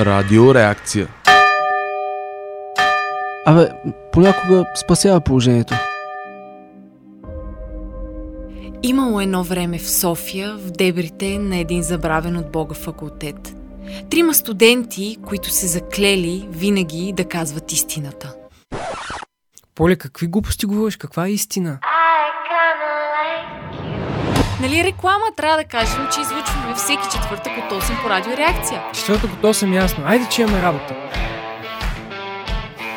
Радиореакция. 0.00 1.08
Абе, 3.46 3.68
понякога 4.12 4.64
спасява 4.74 5.20
положението. 5.20 5.74
Имало 8.82 9.20
едно 9.20 9.44
време 9.44 9.78
в 9.78 9.90
София, 9.90 10.56
в 10.56 10.70
дебрите 10.70 11.38
на 11.38 11.56
един 11.56 11.82
забравен 11.82 12.36
от 12.36 12.52
Бога 12.52 12.74
факултет. 12.74 13.54
Трима 14.10 14.34
студенти, 14.34 15.16
които 15.26 15.50
се 15.50 15.66
заклели 15.66 16.48
винаги 16.50 17.12
да 17.16 17.24
казват 17.24 17.72
истината. 17.72 18.34
Поле, 19.74 19.96
какви 19.96 20.26
глупости 20.26 20.66
говориш? 20.66 20.96
Каква 20.96 21.26
е 21.26 21.30
истина? 21.30 21.78
Нали 24.60 24.84
реклама 24.84 25.24
трябва 25.36 25.56
да 25.56 25.64
кажем, 25.64 26.02
че 26.14 26.20
излучваме 26.20 26.74
всеки 26.74 27.02
четвъртък 27.12 27.52
от 27.58 27.82
8 27.82 28.02
по 28.02 28.10
радиореакция. 28.10 28.82
Четвъртък 28.94 29.30
от 29.32 29.40
8 29.40 29.74
ясно. 29.74 30.04
Айде, 30.06 30.24
че 30.30 30.42
имаме 30.42 30.62
работа. 30.62 30.96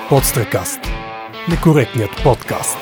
Подстрекаст. 0.09 0.79
Некоректният 1.49 2.11
подкаст. 2.23 2.77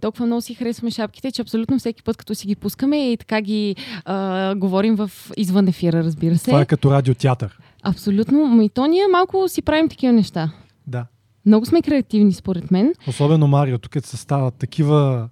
толкова 0.00 0.26
много 0.26 0.42
си 0.42 0.54
харесваме 0.54 0.90
шапките, 0.90 1.30
че 1.30 1.42
абсолютно 1.42 1.78
всеки 1.78 2.02
път, 2.02 2.16
като 2.16 2.34
си 2.34 2.46
ги 2.46 2.56
пускаме 2.56 3.12
и 3.12 3.16
така 3.16 3.40
ги 3.40 3.76
а, 4.04 4.54
говорим 4.54 4.96
в 4.96 5.10
извън 5.36 5.68
ефира, 5.68 6.04
разбира 6.04 6.38
се. 6.38 6.44
Това 6.44 6.60
е 6.60 6.66
като 6.66 6.90
радиотеатър. 6.90 7.58
Абсолютно. 7.82 8.44
Ами 8.44 8.68
то 8.68 8.86
ние 8.86 9.06
малко 9.12 9.48
си 9.48 9.62
правим 9.62 9.88
такива 9.88 10.12
неща. 10.12 10.50
Да. 10.86 11.06
Много 11.46 11.66
сме 11.66 11.82
креативни, 11.82 12.32
според 12.32 12.70
мен. 12.70 12.94
Особено 13.06 13.46
Марио, 13.46 13.78
тук 13.78 13.96
се 14.04 14.16
стават 14.16 14.54
такива... 14.54 15.28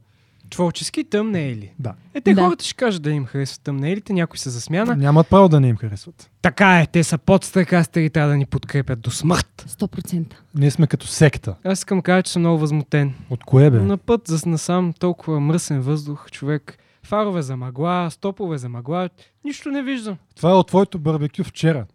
Творчески 0.50 1.04
тъмнейли. 1.04 1.72
Да. 1.78 1.94
Е, 2.14 2.20
те 2.20 2.34
Да. 2.34 2.42
хората 2.42 2.64
ще 2.64 2.74
кажат 2.74 3.02
да 3.02 3.10
им 3.10 3.26
харесват 3.26 3.60
тъмнейлите, 3.60 4.12
някои 4.12 4.38
са 4.38 4.50
за 4.50 4.60
смяна. 4.60 4.96
Нямат 4.96 5.28
право 5.28 5.48
да 5.48 5.60
не 5.60 5.68
им 5.68 5.76
харесват. 5.76 6.30
Така 6.42 6.80
е, 6.80 6.86
те 6.86 7.04
са 7.04 7.18
подстрекастери, 7.18 8.10
трябва 8.10 8.30
да 8.30 8.36
ни 8.36 8.46
подкрепят 8.46 9.00
до 9.00 9.10
смърт. 9.10 9.64
100%. 9.68 10.34
Ние 10.54 10.70
сме 10.70 10.86
като 10.86 11.06
секта. 11.06 11.54
Аз 11.64 11.78
искам 11.78 11.98
да 11.98 12.02
кажа, 12.02 12.22
че 12.22 12.32
съм 12.32 12.42
много 12.42 12.58
възмутен. 12.58 13.14
От 13.30 13.44
кое 13.44 13.70
бе? 13.70 13.78
На 13.78 13.96
път 13.96 14.20
за 14.26 14.48
насам 14.48 14.92
толкова 14.98 15.40
мръсен 15.40 15.80
въздух, 15.80 16.30
човек. 16.30 16.78
Фарове 17.08 17.42
за 17.42 17.56
мъгла, 17.56 18.08
стопове 18.10 18.58
за 18.58 18.68
мъгла. 18.68 19.08
Нищо 19.44 19.70
не 19.70 19.82
виждам. 19.82 20.16
Това 20.36 20.50
е 20.50 20.54
от 20.54 20.66
твоето 20.66 20.98
барбекю 20.98 21.44
вчера. 21.44 21.86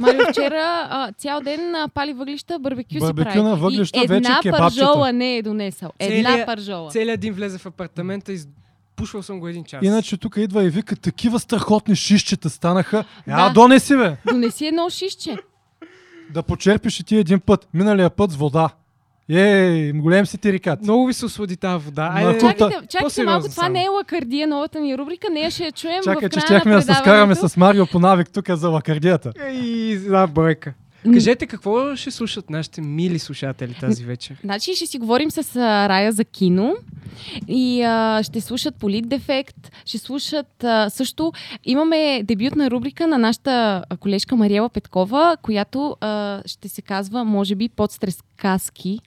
Марио 0.00 0.20
вчера 0.30 0.60
а, 0.90 1.12
цял 1.12 1.40
ден 1.40 1.74
а, 1.74 1.88
пали 1.88 2.12
въглища, 2.12 2.58
барбекю, 2.58 2.98
Барбекю 3.00 3.30
си 3.30 3.34
прави. 3.34 3.42
на 3.42 3.56
въглища, 3.56 3.98
и 4.00 4.02
една 4.02 4.14
вече 4.28 4.40
кебабчета. 4.42 4.58
пържола 4.86 5.12
не 5.12 5.36
е 5.36 5.42
донесъл. 5.42 5.90
Една 5.98 6.30
Целият- 6.30 6.46
пържола. 6.46 6.90
Целият 6.90 7.16
един 7.16 7.34
влезе 7.34 7.58
в 7.58 7.66
апартамента 7.66 8.32
и 8.32 8.38
пушвал 8.96 9.22
съм 9.22 9.40
го 9.40 9.48
един 9.48 9.64
час. 9.64 9.80
Иначе 9.82 10.16
тук 10.16 10.36
идва 10.36 10.64
и 10.64 10.68
вика, 10.68 10.96
такива 10.96 11.40
страхотни 11.40 11.96
шишчета 11.96 12.50
станаха. 12.50 13.04
А, 13.28 13.48
Да. 13.48 13.52
донеси 13.52 13.96
бе! 13.96 14.16
Донеси 14.26 14.66
едно 14.66 14.90
шишче. 14.90 15.36
Да 16.30 16.42
почерпиш 16.42 17.00
и 17.00 17.04
ти 17.04 17.16
един 17.16 17.40
път. 17.40 17.68
Миналия 17.74 18.10
път 18.10 18.30
с 18.30 18.36
вода. 18.36 18.68
Ей, 19.28 19.92
голем 19.92 20.26
си 20.26 20.38
терикат. 20.38 20.82
Много 20.82 21.06
ви 21.06 21.12
се 21.12 21.24
ослади 21.24 21.56
тази 21.56 21.84
вода. 21.84 22.10
Айде, 22.14 22.40
Чакайте, 22.40 22.58
чакайте 22.58 22.98
по-сериозно 23.00 23.32
малко, 23.32 23.48
това 23.48 23.62
само. 23.62 23.72
не 23.72 23.84
е 23.84 23.88
лакардия, 23.88 24.46
новата 24.46 24.80
ни 24.80 24.98
рубрика. 24.98 25.30
Нея 25.30 25.50
ще 25.50 25.64
я 25.64 25.72
чуем 25.72 26.02
Чакай, 26.04 26.28
в 26.28 26.30
че 26.30 26.40
края 26.40 26.46
щяхме 26.46 26.70
на 26.70 26.76
да 26.76 26.82
се 26.82 26.94
скараме 26.94 27.34
с 27.34 27.56
Марио 27.56 27.86
по 27.86 27.98
навик 27.98 28.30
тук 28.32 28.50
за 28.50 28.68
лакардията. 28.68 29.32
И 29.52 29.92
една 29.92 30.26
бройка. 30.26 30.74
Кажете 31.12 31.46
какво 31.46 31.96
ще 31.96 32.10
слушат 32.10 32.50
нашите 32.50 32.80
мили 32.80 33.18
слушатели 33.18 33.74
тази 33.80 34.04
вечер? 34.04 34.36
Значи 34.44 34.74
ще 34.74 34.86
си 34.86 34.98
говорим 34.98 35.30
с 35.30 35.56
Рая 35.56 36.12
за 36.12 36.24
кино 36.24 36.74
и 37.48 37.82
а, 37.82 38.22
ще 38.22 38.40
слушат 38.40 38.76
Политдефект, 38.76 39.70
ще 39.84 39.98
слушат 39.98 40.64
а, 40.64 40.90
също... 40.90 41.32
Имаме 41.64 42.22
дебютна 42.24 42.70
рубрика 42.70 43.06
на 43.06 43.18
нашата 43.18 43.84
колежка 44.00 44.36
Мариела 44.36 44.68
Петкова, 44.68 45.36
която 45.42 45.96
а, 46.00 46.42
ще 46.46 46.68
се 46.68 46.82
казва, 46.82 47.24
може 47.24 47.54
би, 47.54 47.68
подстрескаски. 47.68 48.98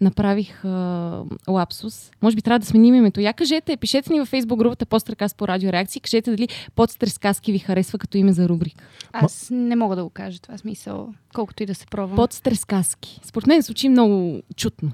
Направих 0.00 0.64
а, 0.64 1.22
лапсус. 1.48 2.10
Може 2.22 2.36
би 2.36 2.42
трябва 2.42 2.58
да 2.58 2.66
сменим 2.66 2.94
името. 2.94 3.20
Я 3.20 3.32
кажете, 3.32 3.76
пишете 3.76 4.12
ни 4.12 4.18
във 4.20 4.28
фейсбук 4.28 4.58
групата 4.58 4.86
Подстрекас 4.86 5.34
по 5.34 5.48
радиореакции, 5.48 6.00
кажете 6.00 6.30
дали 6.30 6.48
подстрескаски 6.74 7.52
ви 7.52 7.58
харесва 7.58 7.98
като 7.98 8.18
име 8.18 8.32
за 8.32 8.48
рубрика. 8.48 8.84
Аз 9.12 9.48
не 9.50 9.76
мога 9.76 9.96
да 9.96 10.04
го 10.04 10.10
кажа 10.10 10.40
това 10.40 10.58
смисъл, 10.58 11.14
колкото 11.34 11.62
и 11.62 11.66
да 11.66 11.74
се 11.74 11.86
пробвам. 11.86 12.16
Подстрескаски. 12.16 13.20
Според 13.24 13.46
мен 13.46 13.62
звучи 13.62 13.88
много 13.88 14.40
чутно. 14.56 14.92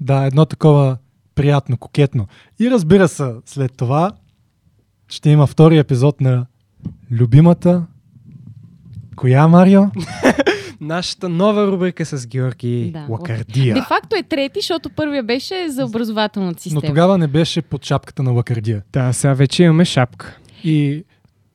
Да, 0.00 0.24
едно 0.24 0.46
такова 0.46 0.96
приятно, 1.34 1.76
кокетно. 1.76 2.26
И 2.60 2.70
разбира 2.70 3.08
се, 3.08 3.32
след 3.46 3.76
това 3.76 4.12
ще 5.08 5.30
има 5.30 5.46
втори 5.46 5.78
епизод 5.78 6.20
на 6.20 6.46
любимата. 7.10 7.86
Коя, 9.16 9.48
Марио? 9.48 9.82
Нашата 10.80 11.28
нова 11.28 11.66
рубрика 11.66 12.06
с 12.06 12.26
Георги 12.26 12.90
Да. 12.92 13.06
Лакардия. 13.08 13.74
Де 13.74 13.82
факто 13.82 14.16
е 14.16 14.22
трети, 14.22 14.60
защото 14.60 14.90
първия 14.90 15.22
беше 15.22 15.68
за 15.68 15.84
образователната 15.84 16.56
Но 16.56 16.60
система. 16.60 16.82
тогава 16.82 17.18
не 17.18 17.26
беше 17.26 17.62
под 17.62 17.84
шапката 17.84 18.22
на 18.22 18.30
Лакардия. 18.32 18.82
Да, 18.92 19.12
сега 19.12 19.34
вече 19.34 19.62
имаме 19.62 19.84
шапка. 19.84 20.38
И 20.64 21.04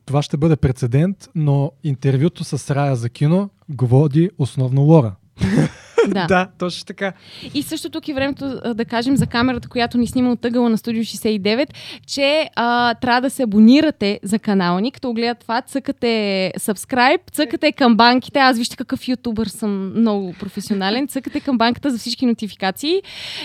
това 0.06 0.22
ще 0.22 0.36
бъде 0.36 0.56
прецедент, 0.56 1.28
но 1.34 1.72
интервюто 1.84 2.44
с 2.44 2.74
Рая 2.74 2.96
за 2.96 3.08
кино 3.08 3.50
го 3.68 3.86
води 3.86 4.30
основно 4.38 4.82
Лора. 4.82 5.14
Да. 6.16 6.26
да, 6.26 6.48
точно 6.58 6.84
така. 6.84 7.12
И 7.54 7.62
също 7.62 7.90
тук 7.90 8.08
е 8.08 8.14
времето 8.14 8.60
да 8.74 8.84
кажем 8.84 9.16
за 9.16 9.26
камерата, 9.26 9.68
която 9.68 9.98
ни 9.98 10.06
снима 10.06 10.30
от 10.30 10.44
ъгъла 10.44 10.68
на 10.68 10.78
Студио 10.78 11.02
69, 11.02 11.68
че 12.06 12.48
а, 12.56 12.94
трябва 12.94 13.20
да 13.20 13.30
се 13.30 13.42
абонирате 13.42 14.20
за 14.22 14.38
канала 14.38 14.80
ни. 14.80 14.92
Като 14.92 15.12
гледат 15.12 15.38
това, 15.38 15.62
цъкате 15.62 16.52
subscribe, 16.60 17.32
цъкате 17.32 17.72
камбанките. 17.72 18.38
Аз 18.38 18.58
вижте 18.58 18.76
какъв 18.76 19.08
ютубър 19.08 19.46
съм 19.46 20.00
много 20.00 20.34
професионален. 20.40 21.08
Цъкате 21.16 21.40
камбанката 21.40 21.90
за 21.90 21.98
всички 21.98 22.26
нотификации. 22.26 23.02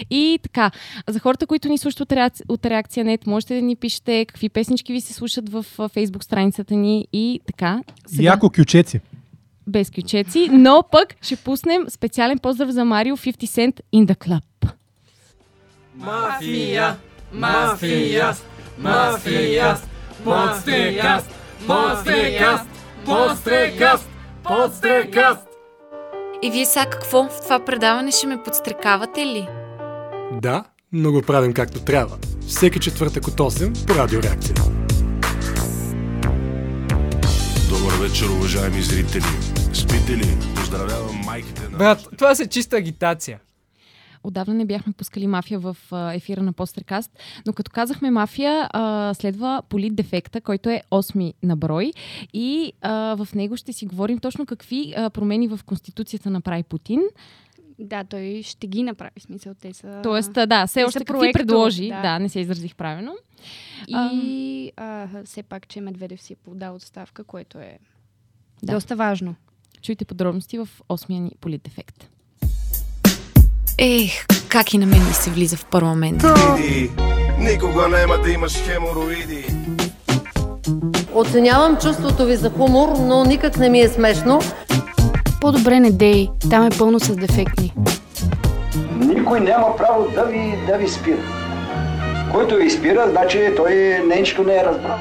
И 0.09 0.39
така, 0.43 0.71
за 1.07 1.19
хората, 1.19 1.47
които 1.47 1.69
ни 1.69 1.77
слушат 1.77 1.99
от, 1.99 2.11
реакция, 2.11 2.45
от 2.49 2.65
Реакция 2.65 3.05
Нет, 3.05 3.27
можете 3.27 3.55
да 3.55 3.61
ни 3.61 3.75
пишете 3.75 4.25
какви 4.25 4.49
песнички 4.49 4.93
ви 4.93 5.01
се 5.01 5.13
слушат 5.13 5.49
в 5.49 5.65
фейсбук 5.93 6.23
страницата 6.23 6.75
ни 6.75 7.07
и 7.13 7.39
така. 7.45 7.81
Яко 8.19 8.49
кючеци. 8.49 9.01
Без 9.71 9.89
кючеци, 9.89 10.49
но 10.51 10.83
пък 10.91 11.15
ще 11.21 11.35
пуснем 11.35 11.85
специален 11.89 12.39
поздрав 12.39 12.69
за 12.69 12.85
Марио 12.85 13.17
50 13.17 13.45
Cent 13.45 13.79
in 13.95 14.05
the 14.05 14.15
Club. 14.15 14.71
Мафия, 15.95 16.95
мафия, 17.33 18.35
мафия, 18.77 19.77
подстрекаст, 20.23 21.29
подстрекаст, 21.67 22.65
подстрекаст, 23.05 24.09
подстрекаст. 24.43 25.47
И 26.43 26.51
вие 26.51 26.65
сега 26.65 26.85
какво? 26.85 27.23
В 27.23 27.41
това 27.43 27.65
предаване 27.65 28.11
ще 28.11 28.27
ме 28.27 28.43
подстрекавате 28.43 29.25
ли? 29.25 29.47
Да, 30.41 30.63
но 30.93 31.11
го 31.11 31.21
правим 31.21 31.53
както 31.53 31.79
трябва. 31.79 32.17
Всеки 32.47 32.79
четвъртък 32.79 33.27
от 33.27 33.33
8 33.33 33.87
по 33.87 33.95
радиореакция. 33.95 34.55
Добър 37.69 37.93
вечер, 37.93 38.25
уважаеми 38.25 38.81
зрители. 38.81 39.23
Спите 39.73 40.17
ли? 40.17 40.55
Поздравявам 40.55 41.15
майките 41.25 41.69
на... 41.69 41.77
Брат, 41.77 42.07
това 42.17 42.35
са 42.35 42.47
чиста 42.47 42.77
агитация. 42.77 43.39
Отдавна 44.23 44.53
не 44.53 44.65
бяхме 44.65 44.93
пускали 44.93 45.27
мафия 45.27 45.59
в 45.59 45.77
ефира 46.13 46.43
на 46.43 46.53
Постеркаст, 46.53 47.11
но 47.47 47.53
като 47.53 47.71
казахме 47.71 48.11
мафия, 48.11 48.69
а, 48.73 49.13
следва 49.13 49.63
политдефекта, 49.69 50.41
който 50.41 50.69
е 50.69 50.81
8 50.91 51.33
на 51.43 51.55
брой 51.55 51.91
и 52.33 52.73
а, 52.81 53.15
в 53.15 53.27
него 53.35 53.57
ще 53.57 53.73
си 53.73 53.85
говорим 53.85 54.19
точно 54.19 54.45
какви 54.45 54.93
а, 54.97 55.09
промени 55.09 55.47
в 55.47 55.59
Конституцията 55.65 56.29
направи 56.29 56.63
Путин. 56.63 57.01
Да, 57.79 58.03
той 58.03 58.41
ще 58.43 58.67
ги 58.67 58.83
направи, 58.83 59.11
в 59.19 59.21
смисъл, 59.23 59.53
те 59.61 59.73
са... 59.73 59.99
Тоест, 60.03 60.33
да, 60.33 60.67
все 60.67 60.83
още 60.83 61.05
какви 61.05 61.33
предложи. 61.33 61.87
да. 61.87 62.01
Да. 62.01 62.19
не 62.19 62.29
се 62.29 62.39
изразих 62.39 62.75
правилно. 62.75 63.15
И 63.87 64.71
а, 64.77 65.07
все 65.25 65.43
пак, 65.43 65.67
че 65.67 65.81
Медведев 65.81 66.21
си 66.21 66.33
е 66.33 66.35
подал 66.35 66.75
отставка, 66.75 67.23
което 67.23 67.59
е 67.59 67.77
Да. 68.63 68.73
доста 68.73 68.95
важно. 68.95 69.35
Чуйте 69.81 70.05
подробности 70.05 70.57
в 70.57 70.67
8-я 70.89 71.19
ни 71.19 71.31
политдефект. 71.41 72.07
Ех, 73.77 74.25
как 74.49 74.73
и 74.73 74.77
на 74.77 74.85
мен 74.85 75.07
ми 75.07 75.13
се 75.13 75.29
влиза 75.29 75.57
в 75.57 75.65
парламент. 75.65 76.23
Иди, 76.59 76.89
Никога 77.39 77.87
няма 77.87 78.17
да 78.17 78.31
имаш 78.31 78.53
хемороиди. 78.53 79.45
Оценявам 81.13 81.77
чувството 81.77 82.25
ви 82.25 82.35
за 82.35 82.49
хумор, 82.49 82.89
но 82.99 83.25
никак 83.25 83.57
не 83.57 83.69
ми 83.69 83.79
е 83.79 83.89
смешно. 83.89 84.41
По-добре 85.41 85.79
не 85.79 85.91
дей, 85.91 86.29
там 86.49 86.65
е 86.65 86.69
пълно 86.77 86.99
с 86.99 87.15
дефектни. 87.15 87.73
Никой 88.95 89.39
няма 89.39 89.77
право 89.77 90.07
да 90.15 90.23
ви, 90.23 90.57
да 90.67 90.77
ви 90.77 90.89
спира. 90.89 91.23
Който 92.31 92.55
ви 92.55 92.69
спира, 92.69 93.07
значи 93.11 93.53
той 93.55 93.73
нещото 94.07 94.43
не 94.43 94.55
е 94.55 94.63
разбрал. 94.65 94.97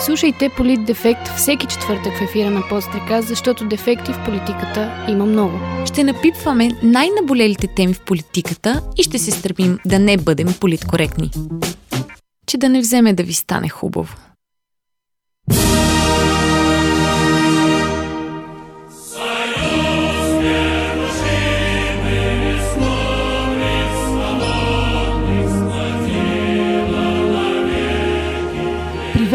Слушайте 0.00 0.48
Полит 0.56 0.84
Дефект 0.84 1.28
всеки 1.36 1.66
четвъртък 1.66 2.12
в 2.18 2.22
ефира 2.22 2.50
на 2.50 2.62
Подстрека, 2.68 3.22
защото 3.22 3.68
дефекти 3.68 4.12
в 4.12 4.24
политиката 4.24 5.06
има 5.08 5.26
много. 5.26 5.58
Ще 5.86 6.04
напипваме 6.04 6.70
най-наболелите 6.82 7.66
теми 7.66 7.94
в 7.94 8.00
политиката 8.00 8.82
и 8.96 9.02
ще 9.02 9.18
се 9.18 9.30
стремим 9.30 9.78
да 9.86 9.98
не 9.98 10.16
бъдем 10.16 10.48
политкоректни. 10.60 11.30
Че 12.46 12.58
да 12.58 12.68
не 12.68 12.80
вземе 12.80 13.12
да 13.12 13.22
ви 13.22 13.32
стане 13.32 13.68
хубаво. 13.68 14.16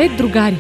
Привет, 0.04 0.18
другари! 0.18 0.58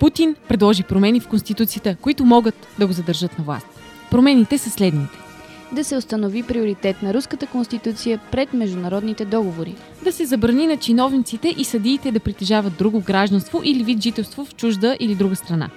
Путин 0.00 0.36
предложи 0.48 0.82
промени 0.82 1.20
в 1.20 1.28
Конституцията, 1.28 1.96
които 2.00 2.24
могат 2.24 2.68
да 2.78 2.86
го 2.86 2.92
задържат 2.92 3.38
на 3.38 3.44
власт. 3.44 3.66
Промените 4.10 4.58
са 4.58 4.70
следните. 4.70 5.18
Да 5.72 5.84
се 5.84 5.96
установи 5.96 6.42
приоритет 6.42 7.02
на 7.02 7.14
Руската 7.14 7.46
конституция 7.46 8.20
пред 8.30 8.52
международните 8.52 9.24
договори. 9.24 9.74
Да 10.04 10.12
се 10.12 10.24
забрани 10.24 10.66
на 10.66 10.76
чиновниците 10.76 11.54
и 11.58 11.64
съдиите 11.64 12.12
да 12.12 12.20
притежават 12.20 12.76
друго 12.78 13.00
гражданство 13.00 13.60
или 13.64 13.84
вид 13.84 14.02
жителство 14.02 14.44
в 14.44 14.54
чужда 14.54 14.96
или 15.00 15.14
друга 15.14 15.36
страна. 15.36 15.70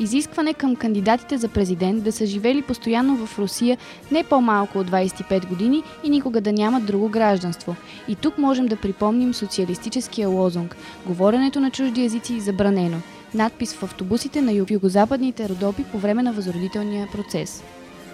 Изискване 0.00 0.54
към 0.54 0.76
кандидатите 0.76 1.38
за 1.38 1.48
президент 1.48 2.04
да 2.04 2.12
са 2.12 2.26
живели 2.26 2.62
постоянно 2.62 3.26
в 3.26 3.38
Русия 3.38 3.78
не 4.12 4.24
по-малко 4.24 4.78
от 4.78 4.90
25 4.90 5.48
години 5.48 5.82
и 6.04 6.10
никога 6.10 6.40
да 6.40 6.52
нямат 6.52 6.86
друго 6.86 7.08
гражданство. 7.08 7.76
И 8.08 8.14
тук 8.14 8.38
можем 8.38 8.66
да 8.66 8.76
припомним 8.76 9.34
социалистическия 9.34 10.28
лозунг 10.28 10.76
«Говоренето 11.06 11.60
на 11.60 11.70
чужди 11.70 12.04
езици 12.04 12.36
е 12.36 12.40
забранено» 12.40 12.96
надпис 13.34 13.74
в 13.74 13.82
автобусите 13.82 14.42
на 14.42 14.52
юго-западните 14.52 15.48
Родопи 15.48 15.84
по 15.84 15.98
време 15.98 16.22
на 16.22 16.32
възродителния 16.32 17.08
процес. 17.12 17.64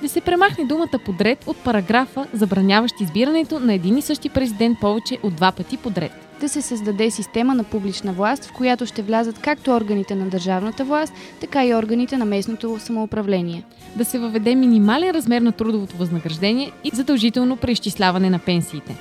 Да 0.02 0.08
се 0.08 0.20
премахне 0.20 0.64
думата 0.64 0.98
подред 1.04 1.44
от 1.46 1.56
параграфа, 1.56 2.26
забраняващ 2.32 2.94
избирането 3.00 3.60
на 3.60 3.74
един 3.74 3.98
и 3.98 4.02
същи 4.02 4.28
президент 4.28 4.80
повече 4.80 5.18
от 5.22 5.34
два 5.34 5.52
пъти 5.52 5.76
подред. 5.76 6.25
Да 6.40 6.48
се 6.48 6.62
създаде 6.62 7.10
система 7.10 7.54
на 7.54 7.64
публична 7.64 8.12
власт, 8.12 8.44
в 8.44 8.52
която 8.52 8.86
ще 8.86 9.02
влязат 9.02 9.38
както 9.38 9.70
органите 9.70 10.14
на 10.14 10.28
държавната 10.28 10.84
власт, 10.84 11.12
така 11.40 11.66
и 11.66 11.74
органите 11.74 12.16
на 12.16 12.24
местното 12.24 12.78
самоуправление. 12.78 13.64
Да 13.96 14.04
се 14.04 14.18
въведе 14.18 14.54
минимален 14.54 15.10
размер 15.10 15.40
на 15.40 15.52
трудовото 15.52 15.96
възнаграждение 15.96 16.72
и 16.84 16.90
задължително 16.94 17.56
преизчисляване 17.56 18.30
на 18.30 18.38
пенсиите 18.38 18.96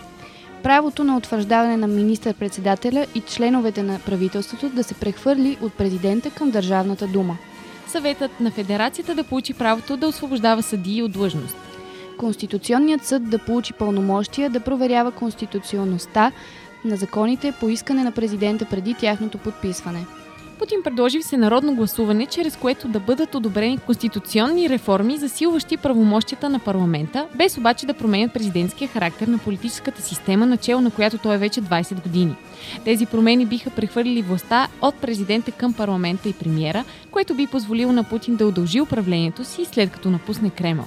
правото 0.65 1.03
на 1.03 1.17
утвърждаване 1.17 1.77
на 1.77 1.87
министър-председателя 1.87 3.05
и 3.15 3.21
членовете 3.21 3.83
на 3.83 3.99
правителството 4.05 4.69
да 4.69 4.83
се 4.83 4.93
прехвърли 4.93 5.57
от 5.61 5.73
президента 5.73 6.29
към 6.29 6.51
Държавната 6.51 7.07
дума. 7.07 7.37
Съветът 7.87 8.39
на 8.39 8.51
Федерацията 8.51 9.15
да 9.15 9.23
получи 9.23 9.53
правото 9.53 9.97
да 9.97 10.07
освобождава 10.07 10.63
съдии 10.63 11.03
от 11.03 11.11
длъжност. 11.11 11.57
Конституционният 12.17 13.05
съд 13.05 13.29
да 13.29 13.39
получи 13.39 13.73
пълномощия 13.73 14.49
да 14.49 14.59
проверява 14.59 15.11
конституционността 15.11 16.31
на 16.85 16.95
законите 16.95 17.53
по 17.59 17.69
искане 17.69 18.03
на 18.03 18.11
президента 18.11 18.65
преди 18.65 18.93
тяхното 18.93 19.37
подписване. 19.37 20.05
Путин 20.59 20.83
предложи 20.83 21.19
всенародно 21.19 21.75
гласуване, 21.75 22.25
чрез 22.25 22.55
което 22.55 22.87
да 22.87 22.99
бъдат 22.99 23.35
одобрени 23.35 23.77
конституционни 23.77 24.69
реформи, 24.69 25.17
засилващи 25.17 25.77
правомощията 25.77 26.49
на 26.49 26.59
парламента, 26.59 27.27
без 27.35 27.57
обаче 27.57 27.85
да 27.85 27.93
променят 27.93 28.33
президентския 28.33 28.87
характер 28.87 29.27
на 29.27 29.37
политическата 29.37 30.01
система, 30.01 30.45
начало 30.45 30.81
на 30.81 30.91
която 30.91 31.17
той 31.17 31.35
е 31.35 31.37
вече 31.37 31.61
20 31.61 32.03
години. 32.03 32.35
Тези 32.85 33.05
промени 33.05 33.45
биха 33.45 33.69
прехвърлили 33.69 34.21
властта 34.21 34.67
от 34.81 34.95
президента 34.95 35.51
към 35.51 35.73
парламента 35.73 36.29
и 36.29 36.33
премиера, 36.33 36.83
което 37.11 37.33
би 37.33 37.47
позволило 37.47 37.91
на 37.91 38.03
Путин 38.03 38.35
да 38.35 38.47
удължи 38.47 38.81
управлението 38.81 39.43
си 39.43 39.65
след 39.65 39.91
като 39.91 40.09
напусне 40.09 40.49
Кремъл. 40.49 40.85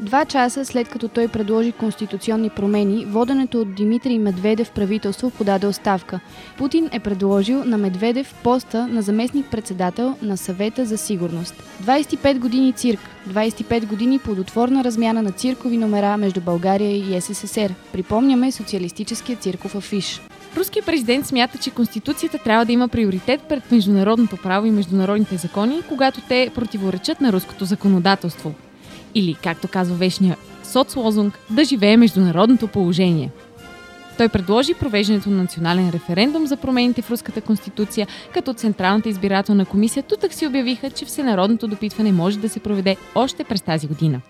Два 0.00 0.24
часа 0.24 0.64
след 0.64 0.88
като 0.88 1.08
той 1.08 1.28
предложи 1.28 1.72
конституционни 1.72 2.50
промени, 2.50 3.04
воденето 3.04 3.60
от 3.60 3.74
Димитрий 3.74 4.18
Медведев 4.18 4.70
правителство 4.70 5.30
подаде 5.30 5.66
оставка. 5.66 6.20
Путин 6.58 6.88
е 6.92 7.00
предложил 7.00 7.64
на 7.64 7.78
Медведев 7.78 8.34
поста 8.42 8.86
на 8.86 9.02
заместник-председател 9.02 10.16
на 10.22 10.36
съвета 10.36 10.84
за 10.84 10.98
сигурност. 10.98 11.54
25 11.84 12.38
години 12.38 12.72
цирк, 12.72 13.00
25 13.28 13.86
години 13.86 14.18
плодотворна 14.18 14.84
размяна 14.84 15.22
на 15.22 15.32
циркови 15.32 15.76
номера 15.76 16.16
между 16.16 16.40
България 16.40 16.96
и 16.96 17.20
СССР. 17.20 17.70
Припомняме 17.92 18.52
социалистическия 18.52 19.36
цирков 19.36 19.74
афиш. 19.74 20.20
Руският 20.56 20.86
президент 20.86 21.26
смята, 21.26 21.58
че 21.58 21.70
Конституцията 21.70 22.38
трябва 22.38 22.64
да 22.64 22.72
има 22.72 22.88
приоритет 22.88 23.40
пред 23.48 23.72
международното 23.72 24.36
право 24.36 24.66
и 24.66 24.70
международните 24.70 25.36
закони, 25.36 25.82
когато 25.88 26.20
те 26.28 26.50
противоречат 26.54 27.20
на 27.20 27.32
руското 27.32 27.64
законодателство. 27.64 28.54
Или, 29.14 29.34
както 29.34 29.68
казва 29.68 29.96
вечния 29.96 30.36
соцлозунг, 30.64 31.38
да 31.50 31.64
живее 31.64 31.96
международното 31.96 32.68
положение. 32.68 33.30
Той 34.18 34.28
предложи 34.28 34.74
провеждането 34.74 35.30
на 35.30 35.36
национален 35.36 35.90
референдум 35.90 36.46
за 36.46 36.56
промените 36.56 37.02
в 37.02 37.10
Руската 37.10 37.40
конституция, 37.40 38.06
като 38.34 38.54
Централната 38.54 39.08
избирателна 39.08 39.64
комисия 39.64 40.02
тутък 40.02 40.32
си 40.32 40.46
обявиха, 40.46 40.90
че 40.90 41.04
всенародното 41.04 41.68
допитване 41.68 42.12
може 42.12 42.38
да 42.38 42.48
се 42.48 42.60
проведе 42.60 42.96
още 43.14 43.44
през 43.44 43.62
тази 43.62 43.86
година. 43.86 44.20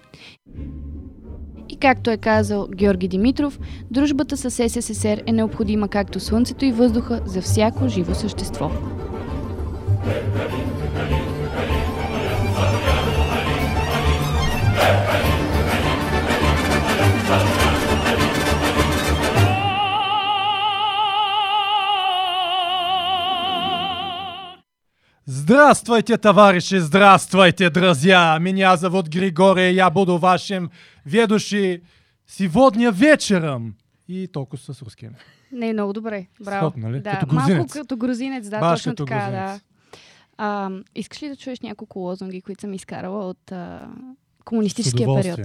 И 1.68 1.76
както 1.76 2.10
е 2.10 2.16
казал 2.16 2.68
Георги 2.74 3.08
Димитров, 3.08 3.58
дружбата 3.90 4.36
с 4.36 4.50
СССР 4.50 5.20
е 5.26 5.32
необходима 5.32 5.88
както 5.88 6.20
слънцето 6.20 6.64
и 6.64 6.72
въздуха 6.72 7.20
за 7.26 7.42
всяко 7.42 7.88
живо 7.88 8.14
същество. 8.14 8.70
Здравствуйте, 25.46 26.18
товарищи, 26.18 26.78
здравствуйте, 26.78 27.70
друзья! 27.70 28.38
Меня 28.38 28.76
зовут 28.76 29.08
Григорий, 29.08 29.74
я 29.74 29.90
буду 29.90 30.16
вашим 30.18 30.70
ведущий 31.04 31.82
сегодня 32.26 32.92
вечером. 32.92 33.74
И 34.08 34.28
толкова 34.28 34.58
с 34.62 34.82
руския. 34.82 35.10
Не, 35.52 35.72
много 35.72 35.92
добре. 35.92 36.26
Браво. 36.40 36.70
Сходно, 36.70 36.88
нали? 36.88 37.00
Да, 37.00 37.10
Като 37.10 37.26
грузинец. 37.26 37.56
малко 37.56 37.72
като 37.72 37.96
грузинец, 37.96 38.48
да, 38.48 38.60
Баш 38.60 38.82
точно 38.82 38.94
така, 38.94 39.14
грузинец. 39.14 39.32
да. 39.32 39.60
А, 40.38 40.70
искаш 40.94 41.22
ли 41.22 41.28
да 41.28 41.36
чуеш 41.36 41.60
няколко 41.60 41.98
лозунги, 41.98 42.42
които 42.42 42.60
съм 42.60 42.74
изкарала 42.74 43.28
от 43.28 43.52
а, 43.52 43.88
комунистическия 44.44 45.08
период? 45.14 45.40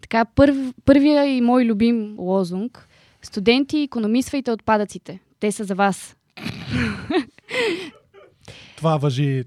Така, 0.00 0.24
първ, 0.24 0.72
първия 0.84 1.36
и 1.36 1.40
мой 1.40 1.64
любим 1.64 2.14
лозунг. 2.18 2.88
Студенти, 3.22 3.78
економисвайте 3.78 4.50
отпадъците. 4.50 5.20
Те 5.40 5.52
са 5.52 5.64
за 5.64 5.74
вас. 5.74 6.16
Това 8.80 8.96
въжи 8.96 9.44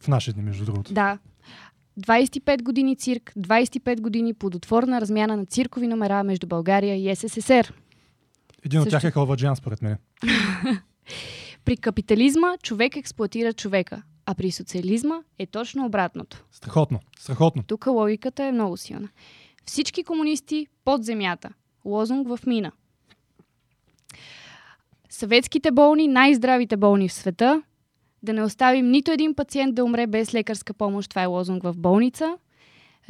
в 0.00 0.08
наши 0.08 0.32
дни, 0.32 0.42
между 0.42 0.64
другото. 0.64 0.94
Да. 0.94 1.18
25 2.00 2.62
години 2.62 2.96
цирк, 2.96 3.32
25 3.38 4.00
години 4.00 4.34
плодотворна 4.34 5.00
размяна 5.00 5.36
на 5.36 5.46
циркови 5.46 5.86
номера 5.86 6.24
между 6.24 6.46
България 6.46 7.12
и 7.12 7.16
СССР. 7.16 7.72
Един 8.64 8.80
от 8.80 8.84
Също. 8.84 8.90
тях 8.90 9.04
е 9.04 9.10
Халваджиан, 9.10 9.56
според 9.56 9.82
мен. 9.82 9.96
При 11.64 11.76
капитализма 11.76 12.56
човек 12.62 12.96
експлуатира 12.96 13.52
човека, 13.52 14.02
а 14.26 14.34
при 14.34 14.50
социализма 14.50 15.16
е 15.38 15.46
точно 15.46 15.86
обратното. 15.86 16.44
Страхотно, 16.52 17.00
страхотно. 17.18 17.62
Тук 17.62 17.86
логиката 17.86 18.44
е 18.44 18.52
много 18.52 18.76
силна. 18.76 19.08
Всички 19.64 20.04
комунисти 20.04 20.66
под 20.84 21.04
земята. 21.04 21.50
Лозунг 21.84 22.28
в 22.28 22.38
мина. 22.46 22.72
Съветските 25.10 25.70
болни, 25.70 26.08
най-здравите 26.08 26.76
болни 26.76 27.08
в 27.08 27.12
света. 27.12 27.62
Да 28.26 28.32
не 28.32 28.42
оставим 28.42 28.90
нито 28.90 29.10
един 29.10 29.34
пациент 29.34 29.74
да 29.74 29.84
умре 29.84 30.06
без 30.06 30.34
лекарска 30.34 30.74
помощ. 30.74 31.10
Това 31.10 31.22
е 31.22 31.26
лозунг 31.26 31.62
в 31.62 31.74
болница. 31.76 32.38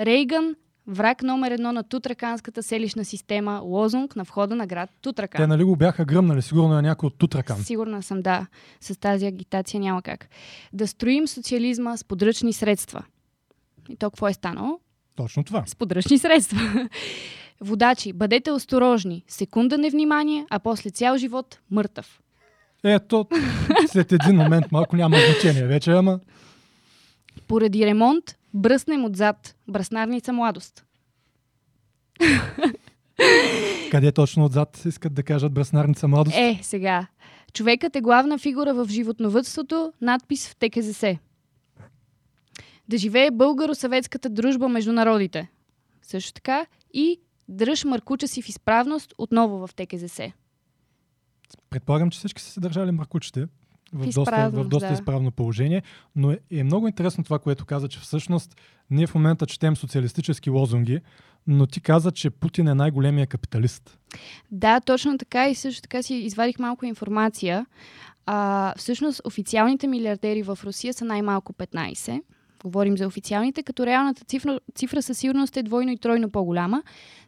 Рейган, 0.01 0.57
враг 0.87 1.23
номер 1.23 1.51
едно 1.51 1.73
на 1.73 1.83
тутраканската 1.83 2.63
селищна 2.63 3.05
система. 3.05 3.61
Лозунг 3.65 4.17
на 4.17 4.25
входа 4.25 4.55
на 4.55 4.67
град 4.67 4.91
Тутракан. 5.01 5.39
Те 5.39 5.47
нали 5.47 5.65
го 5.65 5.77
бяха 5.77 6.05
гръмнали, 6.05 6.43
сигурно 6.43 6.79
е 6.79 6.83
някой 6.83 7.07
от 7.07 7.19
Тутракан. 7.19 7.59
Сигурна 7.59 8.03
съм, 8.03 8.23
да. 8.23 8.47
С 8.81 9.01
тази 9.01 9.27
агитация 9.27 9.81
няма 9.81 10.03
как. 10.03 10.29
Да 10.73 10.87
строим 10.87 11.29
социализма 11.29 11.97
с 11.97 12.05
подръчни 12.05 12.53
средства. 12.53 13.05
И 13.89 13.97
то 13.97 14.11
какво 14.11 14.29
е 14.29 14.33
станало? 14.33 14.81
Точно 15.17 15.45
това. 15.45 15.65
С 15.67 15.77
подръчни 15.77 16.19
средства. 16.19 16.89
Водачи, 17.61 18.13
бъдете 18.13 18.51
осторожни. 18.51 19.25
Секунда 19.29 19.79
невнимание, 19.79 20.47
а 20.51 20.59
после 20.59 20.91
цял 20.91 21.17
живот 21.17 21.61
мъртъв. 21.71 22.21
Ето, 22.87 23.27
след 23.89 24.13
един 24.13 24.37
момент 24.37 24.73
малко 24.73 24.97
няма 24.97 25.17
значение 25.17 25.67
вече, 25.67 25.91
ама 25.91 26.21
Поради 27.49 27.87
ремонт, 27.87 28.25
бръснем 28.55 29.05
отзад. 29.05 29.55
Браснарница 29.69 30.33
младост. 30.33 30.85
къде 33.91 34.13
точно 34.13 34.45
отзад 34.45 34.83
искат 34.87 35.15
да 35.15 35.23
кажат 35.23 35.53
браснарница 35.53 36.09
младост? 36.09 36.37
Е, 36.37 36.61
сега. 36.63 37.07
Човекът 37.53 37.97
е 37.97 38.01
главна 38.01 38.39
фигура 38.39 38.75
в 38.75 38.89
животновътството, 38.89 39.93
надпис 40.01 40.49
в 40.49 40.57
ТКЗС. 40.57 41.05
Да 42.89 42.99
живее 42.99 43.31
българо-съветската 43.31 44.29
дружба 44.29 44.69
между 44.69 44.93
народите. 44.93 45.49
Също 46.03 46.33
така 46.33 46.67
и 46.95 47.21
дръж 47.49 47.85
Маркуча 47.85 48.29
си 48.29 48.43
в 48.43 48.49
изправност 48.49 49.15
отново 49.19 49.67
в 49.67 49.75
ТКЗС. 49.75 50.21
Предполагам, 51.71 52.11
че 52.11 52.19
всички 52.19 52.43
са 52.43 52.51
се 52.51 52.61
държали 52.61 52.91
мъркучите. 52.93 53.47
в, 53.93 54.07
доста, 54.15 54.51
в 54.53 54.69
доста 54.69 54.89
да. 54.89 54.95
изправно 54.95 55.31
положение. 55.31 55.83
Но 56.17 56.31
е, 56.31 56.39
е 56.51 56.65
много 56.65 56.89
интересно 56.89 57.25
това, 57.25 57.39
което 57.39 57.65
каза, 57.65 57.89
че 57.89 58.01
всъщност 58.01 58.57
ние 58.91 59.07
в 59.07 59.15
момента 59.15 59.47
четем 59.47 59.77
социалистически 59.77 60.51
лозунги, 60.51 61.01
но 61.47 61.67
ти 61.67 61.81
каза, 61.81 62.13
че 62.13 62.31
Путин 62.31 62.69
е 62.69 62.75
най-големия 62.75 63.27
капиталист. 63.27 63.99
Да, 64.51 64.81
точно 64.81 65.19
така 65.19 65.49
и 65.49 65.55
също 65.55 65.83
така 65.83 66.03
си 66.03 66.15
извадих 66.15 66.59
малко 66.59 66.87
информация. 66.87 67.67
А, 68.27 68.75
всъщност 68.77 69.23
официалните 69.25 69.87
милиардери 69.87 70.43
в 70.43 70.59
Русия 70.65 70.95
са 70.95 71.05
най-малко 71.05 71.53
15. 71.53 72.23
Говорим 72.65 72.97
за 72.97 73.07
официалните, 73.07 73.63
като 73.63 73.87
реалната 73.87 74.25
цифра, 74.25 74.61
цифра 74.75 75.03
със 75.03 75.19
сигурност 75.19 75.57
е 75.57 75.63
двойно 75.63 75.93
и 75.93 75.99
тройно 75.99 76.31
по-голяма, 76.31 76.83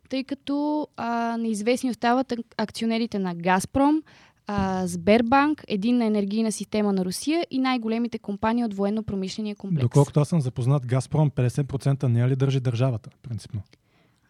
тъй 0.08 0.24
като 0.24 0.88
а, 0.96 1.36
неизвестни 1.36 1.90
остават 1.90 2.32
ак- 2.32 2.54
акционерите 2.56 3.18
на 3.18 3.34
Газпром, 3.34 4.02
а, 4.46 4.86
Сбербанк, 4.86 5.64
единна 5.68 6.04
енергийна 6.04 6.52
система 6.52 6.92
на 6.92 7.04
Русия 7.04 7.46
и 7.50 7.58
най-големите 7.58 8.18
компании 8.18 8.64
от 8.64 8.74
военно-промишления 8.74 9.56
комплекс. 9.56 9.82
Доколкото 9.82 10.20
аз 10.20 10.28
съм 10.28 10.40
запознат, 10.40 10.86
Газпром 10.86 11.30
50% 11.30 12.04
не 12.04 12.28
ли 12.28 12.36
държи 12.36 12.60
държавата, 12.60 13.10
принципно? 13.22 13.62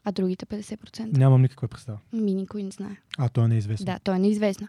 А 0.05 0.13
другите 0.13 0.47
50%? 0.47 1.17
Нямам 1.19 1.43
никаква 1.43 1.69
представа. 1.69 1.99
Ми 2.13 2.35
никой 2.35 2.63
не 2.63 2.71
знае. 2.71 2.97
А, 3.19 3.29
то 3.29 3.45
е 3.45 3.49
неизвестно. 3.49 3.87
Да, 3.87 3.99
то 4.05 4.13
е 4.13 4.19
неизвестно. 4.19 4.69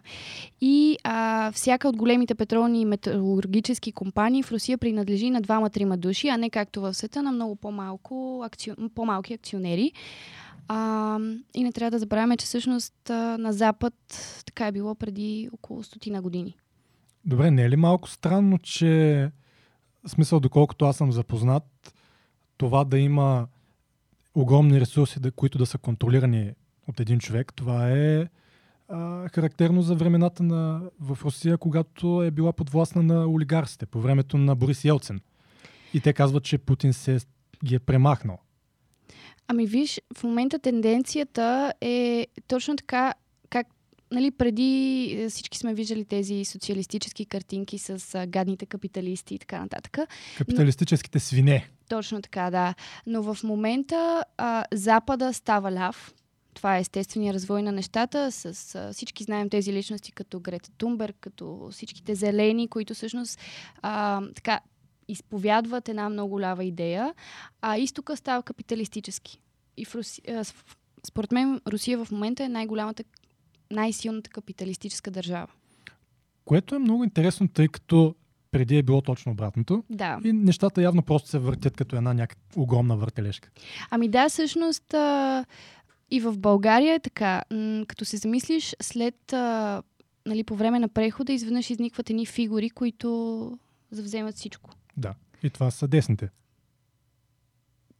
И 0.60 0.98
а, 1.04 1.52
всяка 1.52 1.88
от 1.88 1.96
големите 1.96 2.34
петролни 2.34 2.80
и 2.80 2.84
металургически 2.84 3.92
компании 3.92 4.42
в 4.42 4.52
Русия 4.52 4.78
принадлежи 4.78 5.30
на 5.30 5.40
двама-трима 5.40 5.96
души, 5.96 6.28
а 6.28 6.36
не 6.36 6.50
както 6.50 6.80
в 6.80 6.94
света 6.94 7.22
на 7.22 7.32
много 7.32 7.56
по-малко 7.56 8.42
акци... 8.46 8.72
по-малки 8.94 9.34
акционери. 9.34 9.92
А, 10.72 11.18
и 11.54 11.64
не 11.64 11.72
трябва 11.72 11.90
да 11.90 11.98
забравяме, 11.98 12.36
че 12.36 12.46
всъщност 12.46 12.94
на 13.38 13.52
Запад 13.52 13.94
така 14.46 14.66
е 14.66 14.72
било 14.72 14.94
преди 14.94 15.48
около 15.52 15.82
стотина 15.82 16.22
години. 16.22 16.56
Добре, 17.24 17.50
не 17.50 17.62
е 17.62 17.70
ли 17.70 17.76
малко 17.76 18.08
странно, 18.08 18.58
че 18.58 19.30
в 20.04 20.10
смисъл, 20.10 20.40
доколкото 20.40 20.84
аз 20.84 20.96
съм 20.96 21.12
запознат, 21.12 21.94
това 22.56 22.84
да 22.84 22.98
има 22.98 23.46
огромни 24.34 24.80
ресурси, 24.80 25.20
да, 25.20 25.30
които 25.30 25.58
да 25.58 25.66
са 25.66 25.78
контролирани 25.78 26.52
от 26.88 27.00
един 27.00 27.18
човек, 27.18 27.52
това 27.56 27.90
е 27.90 28.28
а, 28.88 29.28
характерно 29.28 29.82
за 29.82 29.94
времената 29.94 30.42
на, 30.42 30.82
в 31.00 31.18
Русия, 31.24 31.58
когато 31.58 32.22
е 32.22 32.30
била 32.30 32.52
подвластна 32.52 33.02
на 33.02 33.28
олигарсите, 33.28 33.86
по 33.86 34.00
времето 34.00 34.38
на 34.38 34.56
Борис 34.56 34.84
Елцин. 34.84 35.20
И 35.94 36.00
те 36.00 36.12
казват, 36.12 36.44
че 36.44 36.58
Путин 36.58 36.92
се 36.92 37.18
ги 37.64 37.74
е 37.74 37.78
премахнал. 37.78 38.38
Ами 39.50 39.66
виж, 39.66 40.00
в 40.16 40.24
момента 40.24 40.58
тенденцията 40.58 41.72
е 41.80 42.26
точно 42.48 42.76
така, 42.76 43.14
как 43.50 43.66
нали, 44.12 44.30
преди 44.30 45.04
е, 45.18 45.28
всички 45.28 45.58
сме 45.58 45.74
виждали 45.74 46.04
тези 46.04 46.44
социалистически 46.44 47.24
картинки 47.24 47.78
с 47.78 48.14
а, 48.14 48.26
гадните 48.26 48.66
капиталисти 48.66 49.34
и 49.34 49.38
така 49.38 49.60
нататък. 49.60 49.98
Капиталистическите 50.38 51.20
свине. 51.20 51.68
Точно 51.88 52.22
така, 52.22 52.50
да. 52.50 52.74
Но 53.06 53.22
в 53.22 53.38
момента 53.44 54.24
а, 54.36 54.64
Запада 54.72 55.32
става 55.32 55.72
ляв. 55.72 56.14
Това 56.54 56.76
е 56.76 56.80
естествения 56.80 57.34
развой 57.34 57.62
на 57.62 57.72
нещата. 57.72 58.32
С, 58.32 58.74
а, 58.74 58.92
всички 58.92 59.24
знаем 59.24 59.50
тези 59.50 59.72
личности 59.72 60.12
като 60.12 60.40
Грета 60.40 60.70
Тунберг, 60.78 61.16
като 61.20 61.68
всичките 61.70 62.14
зелени, 62.14 62.68
които 62.68 62.94
всъщност 62.94 63.40
а, 63.82 64.22
така, 64.34 64.60
изповядват 65.10 65.88
една 65.88 66.08
много 66.08 66.40
лява 66.40 66.64
идея, 66.64 67.14
а 67.62 67.78
изтока 67.78 68.16
става 68.16 68.42
капиталистически. 68.42 69.40
И 69.76 69.84
в 69.84 69.94
Руси... 69.94 70.22
според 71.06 71.32
мен 71.32 71.60
Русия 71.68 72.04
в 72.04 72.10
момента 72.10 72.44
е 72.44 72.48
най-голямата, 72.48 73.04
най-силната 73.70 74.30
капиталистическа 74.30 75.10
държава. 75.10 75.46
Което 76.44 76.74
е 76.74 76.78
много 76.78 77.04
интересно, 77.04 77.48
тъй 77.48 77.68
като 77.68 78.14
преди 78.50 78.78
е 78.78 78.82
било 78.82 79.02
точно 79.02 79.32
обратното. 79.32 79.84
Да. 79.90 80.20
И 80.24 80.32
нещата 80.32 80.82
явно 80.82 81.02
просто 81.02 81.28
се 81.28 81.38
въртят 81.38 81.76
като 81.76 81.96
една 81.96 82.14
някаква 82.14 82.62
огромна 82.62 82.96
въртележка. 82.96 83.50
Ами 83.90 84.08
да, 84.08 84.28
всъщност 84.28 84.94
а, 84.94 85.44
и 86.10 86.20
в 86.20 86.38
България 86.38 86.94
е 86.94 87.00
така. 87.00 87.42
М, 87.50 87.84
като 87.86 88.04
се 88.04 88.16
замислиш, 88.16 88.76
след 88.82 89.32
а, 89.32 89.82
нали, 90.26 90.44
по 90.44 90.54
време 90.54 90.78
на 90.78 90.88
прехода 90.88 91.32
изведнъж 91.32 91.70
изникват 91.70 92.10
едни 92.10 92.26
фигури, 92.26 92.70
които 92.70 93.58
завземат 93.90 94.34
всичко. 94.34 94.70
Да. 95.00 95.14
И 95.42 95.50
това 95.50 95.70
са 95.70 95.88
десните. 95.88 96.28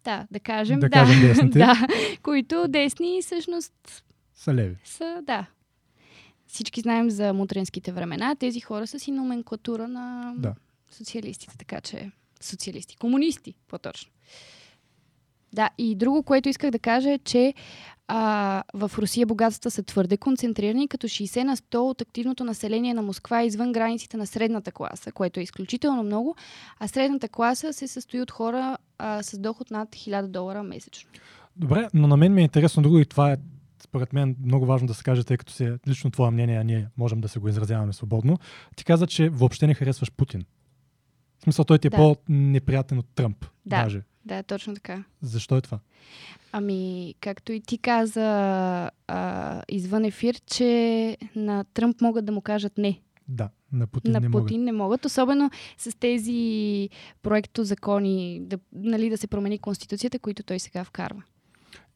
Да, 0.05 0.27
да 0.31 0.41
кажем. 0.41 0.81
Да 0.81 0.91
кажем 0.91 1.21
десните. 1.21 1.59
да, 1.59 1.75
които 2.23 2.69
десни 2.69 3.23
всъщност 3.23 4.05
Са 4.35 4.55
леви. 4.55 4.77
са, 4.85 5.23
да. 5.23 5.47
Всички 6.47 6.81
знаем 6.81 7.11
за 7.11 7.33
мутренските 7.33 7.93
времена. 7.93 8.35
Тези 8.35 8.61
хора 8.61 8.87
са 8.87 8.99
си 8.99 9.11
номенклатура 9.11 9.89
на 9.89 10.35
Да. 10.37 10.55
социалистите, 10.91 11.59
така 11.59 11.81
че 11.81 12.11
социалисти, 12.41 12.97
комунисти, 12.97 13.55
по-точно. 13.69 14.11
Да, 15.53 15.71
и 15.79 15.95
друго, 15.95 16.23
което 16.23 16.49
исках 16.49 16.71
да 16.71 16.79
кажа 16.79 17.11
е, 17.11 17.19
че 17.19 17.55
а, 18.09 18.63
в 18.75 18.91
Русия 18.99 19.27
богатствата 19.27 19.71
са 19.71 19.83
твърде 19.83 20.17
концентрирани, 20.17 20.89
като 20.89 21.09
60 21.09 21.43
на 21.43 21.57
100 21.57 21.77
от 21.77 22.01
активното 22.01 22.45
население 22.45 22.95
на 22.95 23.03
Москва 23.03 23.41
е 23.41 23.47
извън 23.47 23.73
границите 23.73 24.17
на 24.17 24.27
средната 24.27 24.73
класа, 24.73 25.13
което 25.13 25.41
е 25.41 25.43
изключително 25.43 26.03
много, 26.03 26.37
а 26.79 26.89
средната 26.89 27.29
класа 27.29 27.73
се 27.73 27.89
състои 27.89 28.21
от 28.21 28.31
хора 28.31 28.79
а, 28.99 29.23
с 29.23 29.39
доход 29.39 29.71
над 29.71 29.89
1000 29.89 30.27
долара 30.27 30.63
месечно. 30.63 31.11
Добре, 31.57 31.89
но 31.95 32.09
на 32.09 32.17
мен 32.17 32.35
ми 32.35 32.41
е 32.41 32.45
интересно 32.45 32.83
друго 32.83 32.99
и 32.99 33.07
това 33.07 33.33
е 33.33 33.37
според 33.83 34.13
мен 34.13 34.37
много 34.45 34.67
важно 34.67 34.89
да 34.89 34.95
се 34.95 35.03
каже, 35.03 35.25
тъй 35.25 35.37
като 35.37 35.53
си 35.53 35.65
е 35.65 35.79
лично 35.89 36.11
твое 36.11 36.31
мнение, 36.31 36.59
а 36.59 36.65
ние 36.65 36.89
можем 36.97 37.21
да 37.21 37.29
се 37.29 37.39
го 37.39 37.49
изразяваме 37.49 37.93
свободно. 37.93 38.39
Ти 38.77 38.85
каза, 38.85 39.07
че 39.07 39.29
въобще 39.29 39.67
не 39.67 39.75
харесваш 39.75 40.13
Путин. 40.13 40.45
В 41.39 41.43
смисъл, 41.43 41.65
той 41.65 41.79
ти 41.79 41.87
е 41.87 41.91
Да. 41.91 41.97
по-неприятен 41.97 42.99
от 42.99 43.07
Тръмп. 43.15 43.47
Да. 43.67 43.83
Даже. 43.83 44.03
Да, 44.25 44.43
точно 44.43 44.75
така. 44.75 45.05
Защо 45.23 45.57
е 45.57 45.61
това? 45.61 45.79
Ами, 46.53 47.15
както 47.21 47.53
и 47.53 47.61
ти 47.61 47.79
каза 47.79 48.91
а, 49.07 49.63
извън 49.69 50.05
ефир, 50.05 50.41
че 50.47 51.17
на 51.37 51.65
Тръмп 51.65 52.01
могат 52.01 52.25
да 52.25 52.33
му 52.33 52.41
кажат 52.41 52.79
не. 52.79 53.01
Да, 53.29 53.49
на 53.73 53.87
Путин 53.87 54.13
на 54.13 54.21
не 54.21 54.31
Путин 54.31 54.61
могат. 54.61 54.65
не 54.65 54.73
могат, 54.73 55.05
особено 55.05 55.51
с 55.79 55.99
тези 55.99 56.89
проекто 57.23 57.65
закони, 57.65 58.41
да, 58.43 58.59
нали, 58.73 59.11
да 59.11 59.17
се 59.17 59.27
промени 59.27 59.59
конституцията, 59.59 60.19
които 60.19 60.43
той 60.43 60.59
сега 60.59 60.85
вкарва. 60.85 61.23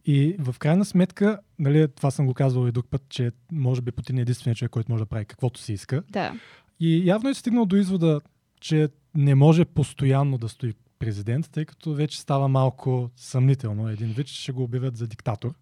И 0.06 0.36
в 0.38 0.56
крайна 0.58 0.84
сметка, 0.84 1.40
нали, 1.58 1.88
това 1.96 2.10
съм 2.10 2.26
го 2.26 2.34
казвал 2.34 2.68
и 2.68 2.72
друг 2.72 2.86
път, 2.90 3.02
че 3.08 3.32
може 3.52 3.82
би 3.82 3.92
Путин 3.92 4.18
е 4.18 4.20
единственият 4.20 4.58
човек, 4.58 4.70
който 4.70 4.92
може 4.92 5.02
да 5.02 5.06
прави 5.08 5.24
каквото 5.24 5.60
си 5.60 5.72
иска. 5.72 6.02
Да. 6.10 6.34
И 6.80 7.06
явно 7.06 7.28
е 7.28 7.34
стигнал 7.34 7.66
до 7.66 7.76
извода, 7.76 8.20
че 8.60 8.88
не 9.14 9.34
може 9.34 9.64
постоянно 9.64 10.38
да 10.38 10.48
стои 10.48 10.74
президент, 11.04 11.50
тъй 11.50 11.64
като 11.64 11.94
вече 11.94 12.20
става 12.20 12.48
малко 12.48 13.10
съмнително. 13.16 13.88
Един 13.88 14.12
вид 14.12 14.26
ще 14.26 14.52
го 14.52 14.62
обявят 14.62 14.96
за 14.96 15.06
диктатор 15.06 15.54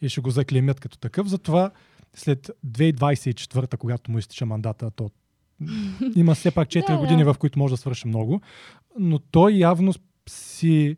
и 0.00 0.08
ще 0.08 0.20
го 0.20 0.30
заклемят 0.30 0.80
като 0.80 0.98
такъв. 0.98 1.28
Затова 1.28 1.70
след 2.14 2.50
2024, 2.66 3.76
когато 3.76 4.10
му 4.10 4.18
изтича 4.18 4.46
мандата, 4.46 4.90
то 4.90 5.10
има 6.16 6.34
все 6.34 6.50
пак 6.50 6.68
4 6.68 6.86
Да, 6.86 6.92
да. 6.92 6.98
години, 6.98 7.24
в 7.24 7.36
които 7.38 7.58
може 7.58 7.72
да 7.72 7.76
свърши 7.76 8.08
много, 8.08 8.40
но 8.98 9.18
той 9.18 9.52
явно 9.52 9.92
си 10.28 10.96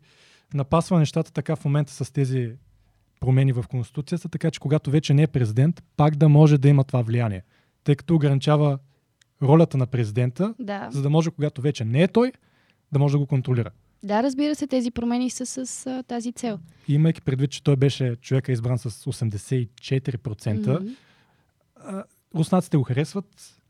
напасва 0.53 0.99
нещата 0.99 1.31
така 1.31 1.55
в 1.55 1.65
момента 1.65 1.91
с 1.91 2.11
тези 2.11 2.51
промени 3.19 3.53
в 3.53 3.65
Конституцията, 3.69 4.29
така 4.29 4.51
че 4.51 4.59
когато 4.59 4.91
вече 4.91 5.13
не 5.13 5.21
е 5.21 5.27
президент, 5.27 5.83
пак 5.97 6.15
да 6.15 6.29
може 6.29 6.57
да 6.57 6.69
има 6.69 6.83
това 6.83 7.01
влияние. 7.01 7.43
Тъй 7.83 7.95
като 7.95 8.15
ограничава 8.15 8.79
ролята 9.41 9.77
на 9.77 9.85
президента, 9.87 10.53
Да. 10.59 10.89
за 10.91 11.01
да 11.01 11.09
може, 11.09 11.31
когато 11.31 11.61
вече 11.61 11.85
не 11.85 12.03
е 12.03 12.07
той, 12.07 12.31
да 12.91 12.99
може 12.99 13.11
да 13.11 13.17
го 13.19 13.25
контролира. 13.27 13.71
Да, 14.03 14.23
разбира 14.23 14.55
се, 14.55 14.67
тези 14.67 14.91
промени 14.91 15.29
са 15.29 15.65
с 15.65 15.87
а, 15.87 16.03
тази 16.03 16.31
цел. 16.31 16.59
И 16.87 16.93
имайки 16.93 17.21
предвид, 17.21 17.51
че 17.51 17.63
той 17.63 17.75
беше 17.75 18.15
човека 18.15 18.51
избран 18.51 18.77
с 18.77 18.89
84%, 18.89 20.79
Мгм. 20.79 20.87
а, 21.75 22.03
руснаците 22.35 22.77
го 22.77 22.83
харесват, 22.83 23.25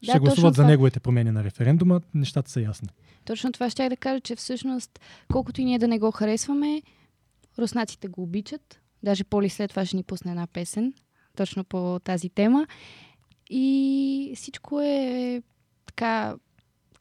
Да, 0.05 0.11
ще 0.11 0.19
гласуват 0.19 0.35
точно 0.35 0.49
за 0.49 0.53
това. 0.53 0.67
неговите 0.67 0.99
промени 0.99 1.31
на 1.31 1.43
референдума, 1.43 2.01
нещата 2.13 2.51
са 2.51 2.61
ясни. 2.61 2.89
Точно 3.25 3.51
това 3.51 3.69
ще 3.69 3.89
да 3.89 3.97
кажа, 3.97 4.19
че 4.21 4.35
всъщност, 4.35 4.99
колкото 5.31 5.61
и 5.61 5.65
ние 5.65 5.79
да 5.79 5.87
не 5.87 5.99
го 5.99 6.11
харесваме, 6.11 6.81
руснаците 7.59 8.07
го 8.07 8.23
обичат. 8.23 8.81
Даже 9.03 9.23
Поли 9.23 9.49
след 9.49 9.69
това 9.69 9.85
ще 9.85 9.95
ни 9.95 10.03
пусне 10.03 10.31
една 10.31 10.47
песен, 10.47 10.93
точно 11.37 11.63
по 11.63 11.99
тази 12.03 12.29
тема. 12.29 12.67
И 13.49 14.33
всичко 14.35 14.81
е 14.81 15.41
така, 15.85 16.35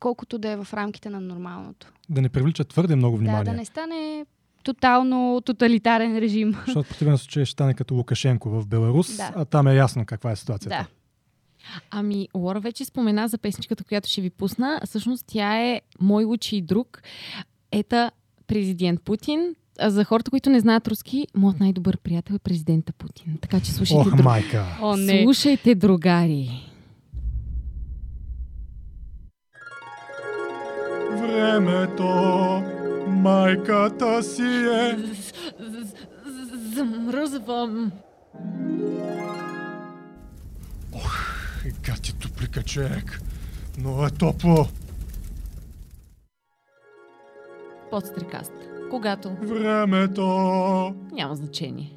колкото 0.00 0.38
да 0.38 0.48
е 0.48 0.56
в 0.56 0.68
рамките 0.74 1.10
на 1.10 1.20
нормалното. 1.20 1.92
Да 2.10 2.22
не 2.22 2.28
привличат 2.28 2.68
твърде 2.68 2.96
много 2.96 3.16
Да, 3.16 3.20
внимание. 3.20 3.44
да 3.44 3.52
не 3.52 3.64
стане 3.64 4.26
тотално 4.64 5.40
тоталитарен 5.44 6.18
режим. 6.18 6.52
Защото 6.66 6.82
в 6.82 6.88
противен 6.88 7.18
случай 7.18 7.44
ще 7.44 7.52
стане 7.52 7.74
като 7.74 7.94
Лукашенко 7.94 8.50
в 8.50 8.66
Беларус, 8.66 9.16
Да. 9.16 9.32
а 9.36 9.44
там 9.44 9.66
е 9.66 9.74
ясно 9.74 10.06
каква 10.06 10.30
е 10.30 10.36
ситуацията. 10.36 10.76
Да. 10.76 10.86
Ами, 11.90 12.28
Лора 12.34 12.60
вече 12.60 12.84
спомена 12.84 13.28
за 13.28 13.38
песничката, 13.38 13.84
която 13.84 14.08
ще 14.08 14.20
ви 14.20 14.30
пусна. 14.30 14.80
Всъщност 14.86 15.24
тя 15.26 15.62
е 15.62 15.80
Мой 16.00 16.24
лучи 16.24 16.56
и 16.56 16.62
друг. 16.62 17.02
Ета 17.72 18.10
президент 18.46 19.02
Путин. 19.02 19.54
А 19.78 19.90
за 19.90 20.04
хората, 20.04 20.30
които 20.30 20.50
не 20.50 20.60
знаят 20.60 20.88
руски, 20.88 21.26
моят 21.36 21.60
най-добър 21.60 21.98
приятел 21.98 22.34
е 22.34 22.38
президента 22.38 22.92
Путин. 22.92 23.38
Така 23.40 23.60
че 23.60 23.72
слушайте, 23.72 24.08
Ох, 24.08 24.22
майка! 24.22 24.64
Слушайте, 25.22 25.74
другари. 25.74 26.70
Времето 31.35 32.05
майката 33.07 34.23
си 34.23 34.67
е. 34.73 34.97
Замръзвам. 36.75 37.93
И 41.67 42.03
ти 42.03 42.19
топлика 42.19 42.62
човек. 42.62 43.21
Но 43.79 44.07
е 44.07 44.11
топло. 44.11 44.67
Подстрекаст. 47.91 48.53
Когато 48.91 49.31
Времето. 49.43 50.23
няма 51.12 51.35
значение. 51.35 51.93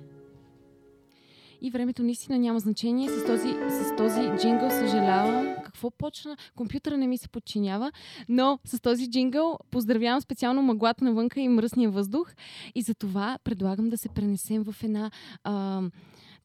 И 1.61 1.71
времето 1.71 2.03
наистина 2.03 2.39
няма 2.39 2.59
значение. 2.59 3.09
С 3.09 3.25
този, 3.25 3.49
с 3.69 3.95
този 3.97 4.21
джингъл 4.41 4.69
съжалявам. 4.69 5.56
Какво 5.77 5.91
почна? 5.91 6.37
Компютъра 6.55 6.97
не 6.97 7.07
ми 7.07 7.17
се 7.17 7.29
подчинява. 7.29 7.91
Но 8.29 8.59
с 8.65 8.81
този 8.81 9.11
джингъл 9.11 9.57
поздравявам 9.71 10.21
специално 10.21 10.61
мъглата 10.61 11.05
навънка 11.05 11.39
и 11.39 11.47
мръсния 11.47 11.89
въздух. 11.89 12.33
И 12.75 12.81
за 12.81 12.95
това 12.95 13.39
предлагам 13.43 13.89
да 13.89 13.97
се 13.97 14.09
пренесем 14.09 14.63
в 14.63 14.83
една 14.83 15.11
а, 15.43 15.81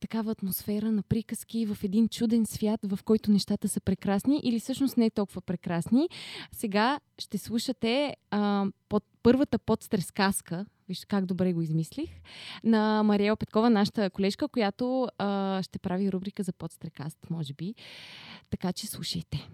такава 0.00 0.30
атмосфера 0.30 0.92
на 0.92 1.02
приказки, 1.02 1.66
в 1.66 1.84
един 1.84 2.08
чуден 2.08 2.46
свят, 2.46 2.80
в 2.84 2.98
който 3.04 3.30
нещата 3.30 3.68
са 3.68 3.80
прекрасни 3.80 4.40
или 4.44 4.60
всъщност 4.60 4.96
не 4.96 5.10
толкова 5.10 5.40
прекрасни. 5.40 6.08
Сега 6.52 7.00
ще 7.18 7.38
слушате 7.38 8.16
а, 8.30 8.66
под 8.88 9.04
първата 9.22 9.58
подстрескаска, 9.58 10.66
вижте 10.88 11.06
как 11.06 11.26
добре 11.26 11.52
го 11.52 11.62
измислих, 11.62 12.10
на 12.64 13.02
Мариел 13.02 13.36
Петкова, 13.36 13.70
нашата 13.70 14.10
колежка, 14.10 14.48
която 14.48 15.08
а, 15.18 15.62
ще 15.62 15.78
прави 15.78 16.12
рубрика 16.12 16.42
за 16.42 16.52
подстрекаст, 16.52 17.18
може 17.30 17.54
би. 17.54 17.74
Така 18.52 18.72
че 18.72 18.86
слушайте. 18.86 19.48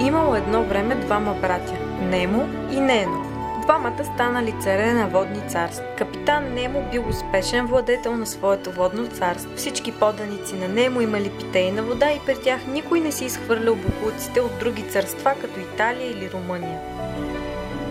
Имало 0.00 0.34
едно 0.34 0.64
време 0.64 0.94
двама 0.94 1.34
братя– 1.34 1.74
Немо 2.00 2.48
и 2.72 2.80
Нено. 2.80 3.23
Двамата 3.64 4.04
станали 4.04 4.54
царе 4.60 4.92
на 4.92 5.08
водни 5.08 5.48
царства. 5.48 5.84
Капитан 5.98 6.54
Немо 6.54 6.88
бил 6.90 7.08
успешен 7.08 7.66
владетел 7.66 8.16
на 8.16 8.26
своето 8.26 8.72
водно 8.72 9.06
царство. 9.06 9.56
Всички 9.56 9.92
поданици 9.92 10.54
на 10.54 10.68
Немо 10.68 11.00
имали 11.00 11.30
питейна 11.30 11.82
вода 11.82 12.12
и 12.12 12.20
при 12.26 12.42
тях 12.42 12.66
никой 12.66 13.00
не 13.00 13.12
си 13.12 13.24
изхвърлял 13.24 13.76
буклуците 13.76 14.40
от 14.40 14.58
други 14.58 14.90
царства, 14.90 15.34
като 15.40 15.60
Италия 15.60 16.10
или 16.10 16.30
Румъния. 16.30 16.80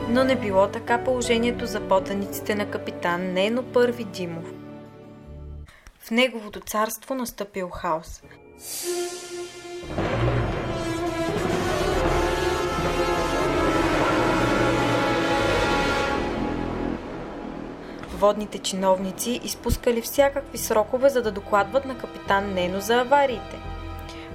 Но 0.09 0.23
не 0.23 0.35
било 0.35 0.67
така 0.67 1.03
положението 1.03 1.65
за 1.65 1.79
поданиците 1.79 2.55
на 2.55 2.71
капитан 2.71 3.33
Нено 3.33 3.63
Първи 3.63 4.03
Димов. 4.03 4.45
В 5.99 6.11
неговото 6.11 6.59
царство 6.59 7.15
настъпил 7.15 7.69
хаос. 7.69 8.23
Водните 18.23 18.59
чиновници 18.59 19.39
изпускали 19.43 20.01
всякакви 20.01 20.57
срокове, 20.57 21.09
за 21.09 21.21
да 21.21 21.31
докладват 21.31 21.85
на 21.85 21.97
капитан 21.97 22.53
Нено 22.53 22.79
за 22.79 23.01
авариите. 23.01 23.57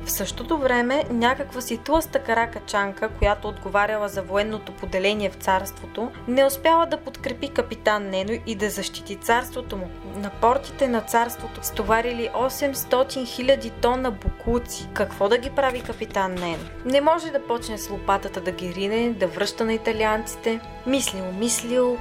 В 0.05 0.11
същото 0.11 0.59
време 0.59 1.05
някаква 1.11 1.61
си 1.61 1.79
тлъста 1.79 2.19
каракачанка, 2.19 3.09
която 3.09 3.49
отговаряла 3.49 4.09
за 4.09 4.23
военното 4.23 4.73
поделение 4.73 5.31
в 5.31 5.35
царството, 5.35 6.11
не 6.29 6.45
успяла 6.45 6.87
да 6.87 6.97
подкрепи 6.97 7.49
капитан 7.49 8.11
Нено 8.11 8.33
и 8.47 8.55
да 8.55 8.71
защити 8.71 9.17
царството 9.17 9.77
му. 9.77 9.89
На 10.17 10.31
портите 10.31 10.89
на 10.89 11.01
царството 11.01 11.61
стоварили 11.63 12.31
800 12.35 12.73
000 12.73 13.73
тона 13.81 14.11
буклуци. 14.11 14.89
Какво 14.93 15.29
да 15.29 15.39
ги 15.39 15.51
прави 15.51 15.81
капитан 15.81 16.35
Нено? 16.35 16.65
Не 16.85 17.01
може 17.01 17.31
да 17.31 17.47
почне 17.47 17.79
с 17.79 17.91
лопатата 17.91 18.41
да 18.41 18.51
ги 18.51 18.75
рине, 18.75 19.11
да 19.11 19.27
връща 19.27 19.65
на 19.65 19.75
италианците. 19.75 20.61
Мислил, 20.87 21.25
мислил, 21.39 21.99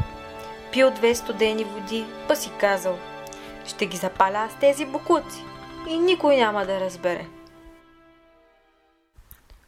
пил 0.72 0.92
две 0.92 1.16
студени 1.16 1.64
води, 1.64 2.06
па 2.28 2.36
си 2.36 2.52
казал 2.60 2.98
ще 3.68 3.86
ги 3.86 3.98
запаля 3.98 4.50
с 4.58 4.60
тези 4.60 4.86
букуци 4.86 5.44
и 5.90 5.98
никой 5.98 6.38
няма 6.38 6.66
да 6.66 6.80
разбере. 6.80 7.26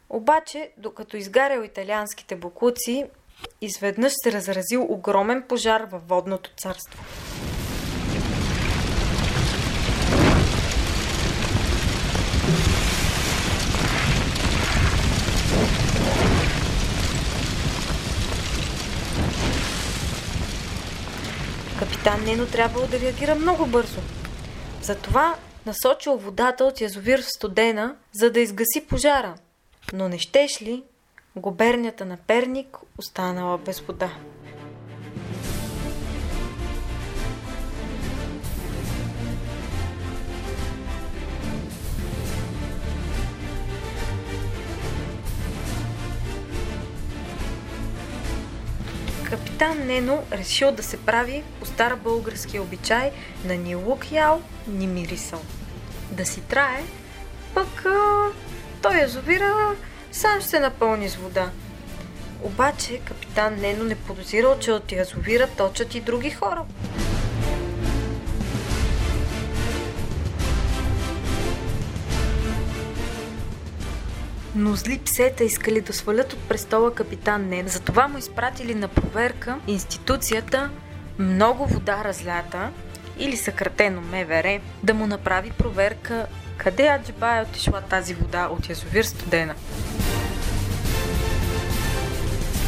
Обаче, 0.09 0.71
докато 0.77 1.17
изгарял 1.17 1.62
италианските 1.62 2.35
букуци, 2.35 3.05
изведнъж 3.62 4.13
се 4.23 4.31
разразил 4.31 4.85
огромен 4.89 5.43
пожар 5.47 5.81
във 5.81 6.07
водното 6.07 6.51
царство. 6.57 7.03
Капитан 22.03 22.25
Нено 22.25 22.45
трябвало 22.45 22.88
да 22.88 22.99
реагира 22.99 23.35
много 23.35 23.65
бързо. 23.65 23.99
Затова 24.81 25.35
насочил 25.65 26.17
водата 26.17 26.65
от 26.65 26.81
язовир 26.81 27.21
в 27.21 27.25
студена, 27.25 27.95
за 28.13 28.31
да 28.31 28.39
изгаси 28.39 28.88
пожара. 28.89 29.35
Но 29.93 30.09
не 30.09 30.19
щеш 30.19 30.62
ли, 30.62 30.83
губернята 31.35 32.05
на 32.05 32.17
Перник 32.17 32.77
останала 32.97 33.57
без 33.57 33.79
вода. 33.79 34.12
Капитан 49.60 49.88
Нено 49.88 50.24
решил 50.32 50.72
да 50.72 50.84
се 50.84 50.98
прави 50.98 51.43
по 51.60 51.65
стар 51.65 51.95
български 51.95 52.60
обичай 52.60 53.12
на 53.45 53.56
ни 53.56 53.76
лук 53.76 54.12
ял, 54.12 54.41
ни 54.67 54.88
мирисъл. 54.88 55.41
Да 56.12 56.26
си 56.26 56.41
трае, 56.41 56.84
пък 57.54 57.86
а, 57.86 58.26
той 58.82 58.98
язовира 58.98 59.76
сам 60.12 60.39
ще 60.39 60.50
се 60.50 60.60
напълни 60.60 61.10
с 61.10 61.15
вода. 61.15 61.50
Обаче 62.43 63.00
капитан 63.00 63.56
Нено 63.56 63.84
не 63.84 63.95
подозирал, 63.95 64.60
че 64.60 64.72
от 64.72 64.91
язовира 64.91 65.48
точат 65.48 65.95
и 65.95 66.02
други 66.02 66.30
хора. 66.30 66.65
Но 74.60 74.76
зли 74.76 75.00
псета 75.00 75.43
искали 75.43 75.82
да 75.82 75.93
свалят 75.93 76.34
от 76.34 76.39
престола 76.39 76.93
капитан 76.93 77.48
Нен. 77.50 77.67
Затова 77.67 78.08
му 78.08 78.17
изпратили 78.17 78.76
на 78.76 78.88
проверка 78.88 79.58
институцията 79.67 80.69
много 81.19 81.65
вода 81.65 82.04
разлята 82.04 82.69
или 83.19 83.38
съкратено 83.38 84.02
МВР 84.02 84.60
да 84.84 84.93
му 84.93 85.08
направи 85.08 85.52
проверка 85.52 86.26
къде 86.58 86.88
аджиба 86.88 87.38
е 87.38 87.41
отишла 87.41 87.82
тази 87.82 88.13
вода 88.13 88.48
от 88.48 88.69
язовир 88.69 89.04
студена. 89.04 89.56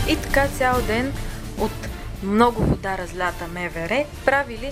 И 0.10 0.16
така 0.16 0.48
цял 0.48 0.82
ден 0.82 1.14
от 1.58 1.90
много 2.24 2.64
вода 2.64 2.98
разлята 2.98 3.48
МВР 3.48 4.06
правили 4.26 4.72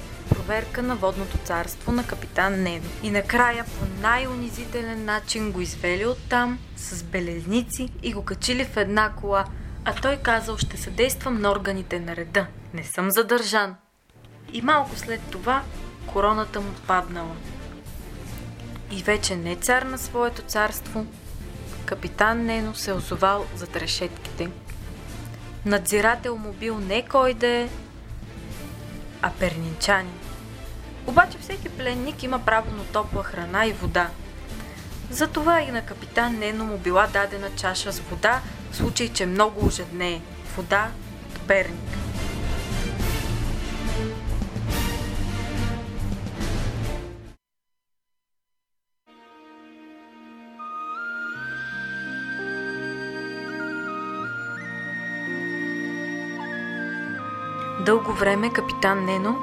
проверка 0.49 0.83
на 0.83 0.95
водното 0.95 1.37
царство 1.37 1.91
на 1.91 2.07
капитан 2.07 2.63
Нено. 2.63 2.85
И 3.03 3.11
накрая 3.11 3.65
по 3.65 4.01
най-унизителен 4.01 5.05
начин 5.05 5.51
го 5.51 5.61
извели 5.61 6.05
оттам 6.05 6.59
с 6.77 7.03
белезници 7.03 7.89
и 8.03 8.13
го 8.13 8.25
качили 8.25 8.65
в 8.65 8.77
една 8.77 9.11
кола. 9.11 9.45
А 9.85 9.93
той 9.93 10.17
казал, 10.17 10.57
ще 10.57 10.77
съдействам 10.77 11.41
на 11.41 11.51
органите 11.51 11.99
на 11.99 12.15
реда. 12.15 12.47
Не 12.73 12.83
съм 12.83 13.11
задържан. 13.11 13.75
И 14.53 14.61
малко 14.61 14.95
след 14.95 15.21
това 15.31 15.63
короната 16.13 16.61
му 16.61 16.71
паднала. 16.87 17.35
И 18.91 19.03
вече 19.03 19.35
не 19.35 19.55
цар 19.55 19.81
на 19.81 19.97
своето 19.97 20.41
царство, 20.41 21.05
капитан 21.85 22.45
Нено 22.45 22.75
се 22.75 22.93
озовал 22.93 23.45
зад 23.55 23.75
решетките. 23.75 24.49
Надзирател 25.65 26.37
му 26.37 26.53
бил 26.53 26.79
не 26.79 27.05
кой 27.05 27.33
да 27.33 27.47
е, 27.47 27.69
а 29.21 29.31
пернинчани. 29.39 30.28
Обаче 31.07 31.37
всеки 31.37 31.69
пленник 31.69 32.23
има 32.23 32.39
право 32.39 32.71
на 32.71 32.83
топла 32.83 33.23
храна 33.23 33.65
и 33.65 33.73
вода. 33.73 34.09
Затова 35.09 35.61
и 35.61 35.71
на 35.71 35.81
капитан 35.81 36.39
Нено 36.39 36.65
му 36.65 36.77
била 36.77 37.07
дадена 37.07 37.49
чаша 37.55 37.91
с 37.91 37.99
вода, 37.99 38.41
в 38.71 38.75
случай, 38.75 39.09
че 39.09 39.25
много 39.25 39.65
ожеднее. 39.65 40.21
Вода 40.57 40.87
от 41.35 41.47
перник. 41.47 41.99
Дълго 57.85 58.13
време 58.13 58.53
капитан 58.53 59.05
Нено 59.05 59.35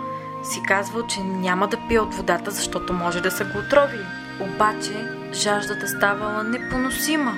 си 0.46 0.62
казвал, 0.68 1.06
че 1.06 1.20
няма 1.20 1.68
да 1.68 1.78
пие 1.88 2.00
от 2.00 2.14
водата, 2.14 2.50
защото 2.50 2.92
може 2.92 3.20
да 3.20 3.30
са 3.30 3.44
го 3.44 3.58
отровили. 3.58 4.06
Обаче 4.40 5.08
жаждата 5.32 5.88
ставала 5.88 6.42
непоносима. 6.44 7.36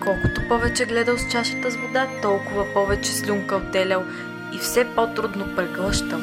Колкото 0.00 0.48
повече 0.48 0.86
гледал 0.86 1.18
с 1.18 1.32
чашата 1.32 1.70
с 1.70 1.76
вода, 1.76 2.08
толкова 2.22 2.72
повече 2.74 3.12
слюнка 3.12 3.56
отделял 3.56 4.04
и 4.54 4.58
все 4.58 4.94
по-трудно 4.94 5.56
преглъщал. 5.56 6.20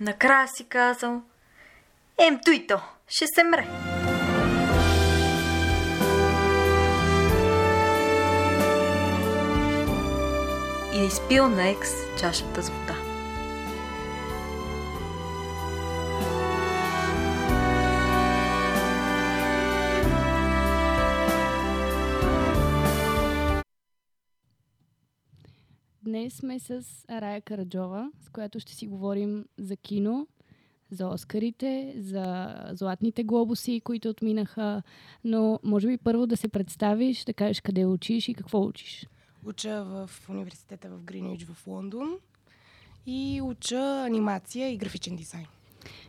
Накрая 0.00 0.48
си 0.48 0.64
казал, 0.68 1.22
ем 2.18 2.40
той 2.44 2.64
то, 2.68 2.80
ще 3.08 3.26
се 3.26 3.44
мре. 3.44 3.66
И 10.94 11.06
изпил 11.06 11.48
на 11.48 11.68
екс 11.68 11.92
чашата 12.20 12.62
с 12.62 12.70
вода. 12.70 12.94
Днес 26.02 26.34
сме 26.34 26.58
с 26.58 26.82
Арая 27.08 27.42
Караджова, 27.42 28.10
с 28.20 28.28
която 28.30 28.60
ще 28.60 28.72
си 28.74 28.86
говорим 28.86 29.44
за 29.58 29.76
кино, 29.76 30.26
за 30.90 31.08
Оскарите, 31.08 31.94
за 31.98 32.54
златните 32.72 33.24
глобуси, 33.24 33.80
които 33.84 34.08
отминаха. 34.08 34.82
Но 35.24 35.58
може 35.64 35.86
би 35.88 35.96
първо 35.98 36.26
да 36.26 36.36
се 36.36 36.48
представиш, 36.48 37.24
да 37.24 37.32
кажеш 37.32 37.60
къде 37.60 37.86
учиш 37.86 38.28
и 38.28 38.34
какво 38.34 38.64
учиш. 38.64 39.06
Уча 39.46 39.84
в 39.84 40.10
университета 40.28 40.88
в 40.88 41.02
Гринвич 41.02 41.44
в 41.44 41.66
Лондон 41.66 42.08
и 43.06 43.40
уча 43.42 44.04
анимация 44.06 44.72
и 44.72 44.76
графичен 44.76 45.16
дизайн. 45.16 45.46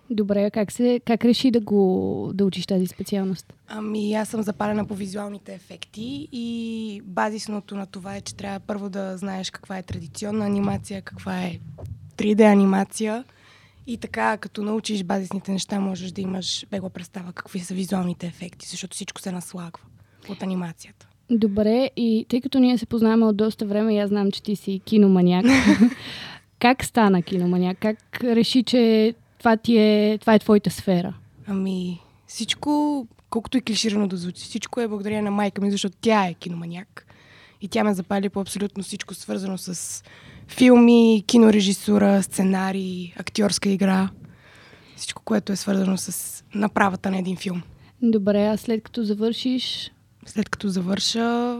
Добре, 0.09 0.51
как, 0.51 0.71
се, 0.71 1.01
как 1.05 1.25
реши 1.25 1.51
да, 1.51 1.59
го, 1.59 2.31
да 2.33 2.45
учиш 2.45 2.65
тази 2.65 2.87
специалност? 2.87 3.53
Ами 3.67 4.13
аз 4.13 4.29
съм 4.29 4.41
запалена 4.41 4.85
по 4.85 4.95
визуалните 4.95 5.53
ефекти 5.53 6.27
и 6.31 7.01
базисното 7.05 7.75
на 7.75 7.85
това 7.85 8.15
е, 8.15 8.21
че 8.21 8.35
трябва 8.35 8.59
първо 8.59 8.89
да 8.89 9.17
знаеш 9.17 9.51
каква 9.51 9.77
е 9.77 9.83
традиционна 9.83 10.45
анимация, 10.45 11.01
каква 11.01 11.41
е 11.41 11.59
3D 12.17 12.51
анимация 12.51 13.23
и 13.89 13.97
така, 13.97 14.37
като 14.37 14.63
научиш 14.63 15.03
базисните 15.03 15.51
неща, 15.51 15.79
можеш 15.79 16.11
да 16.11 16.21
имаш 16.21 16.65
бегла 16.71 16.89
представа 16.89 17.33
какви 17.33 17.59
са 17.59 17.73
визуалните 17.73 18.27
ефекти, 18.27 18.67
защото 18.67 18.95
всичко 18.95 19.21
се 19.21 19.31
наслагва 19.31 19.83
от 20.29 20.43
анимацията. 20.43 21.07
Добре, 21.31 21.89
и 21.95 22.25
тъй 22.29 22.41
като 22.41 22.59
ние 22.59 22.77
се 22.77 22.85
познаваме 22.85 23.25
от 23.25 23.37
доста 23.37 23.65
време 23.65 23.97
аз 23.97 24.09
знам, 24.09 24.31
че 24.31 24.43
ти 24.43 24.55
си 24.55 24.81
киноманяк, 24.85 25.45
как 26.59 26.83
стана 26.83 27.21
киноманяк? 27.21 27.77
Как 27.79 28.23
реши, 28.23 28.63
че 28.63 29.13
това, 29.39 29.57
ти 29.57 29.77
е, 29.77 30.17
това 30.21 30.33
е 30.33 30.39
твоята 30.39 30.71
сфера? 30.71 31.13
Ами, 31.47 31.99
всичко, 32.27 33.07
колкото 33.29 33.57
и 33.57 33.61
клиширано 33.61 34.07
да 34.07 34.17
звучи, 34.17 34.43
всичко 34.43 34.81
е 34.81 34.87
благодарение 34.87 35.21
на 35.21 35.31
майка 35.31 35.61
ми, 35.61 35.71
защото 35.71 35.97
тя 36.01 36.25
е 36.25 36.33
киноманяк. 36.33 37.05
И 37.61 37.67
тя 37.67 37.83
ме 37.83 37.93
запали 37.93 38.29
по 38.29 38.41
абсолютно 38.41 38.83
всичко 38.83 39.13
свързано 39.13 39.57
с 39.57 40.03
филми, 40.49 41.23
кинорежисура, 41.27 42.23
сценарий, 42.23 43.13
актьорска 43.17 43.69
игра. 43.69 44.09
Всичко, 44.95 45.21
което 45.25 45.51
е 45.51 45.55
свързано 45.55 45.97
с 45.97 46.43
направата 46.55 47.11
на 47.11 47.17
един 47.17 47.37
филм. 47.37 47.61
Добре, 48.01 48.47
а 48.47 48.57
след 48.57 48.83
като 48.83 49.03
завършиш? 49.03 49.91
След 50.25 50.49
като 50.49 50.69
завърша, 50.69 51.59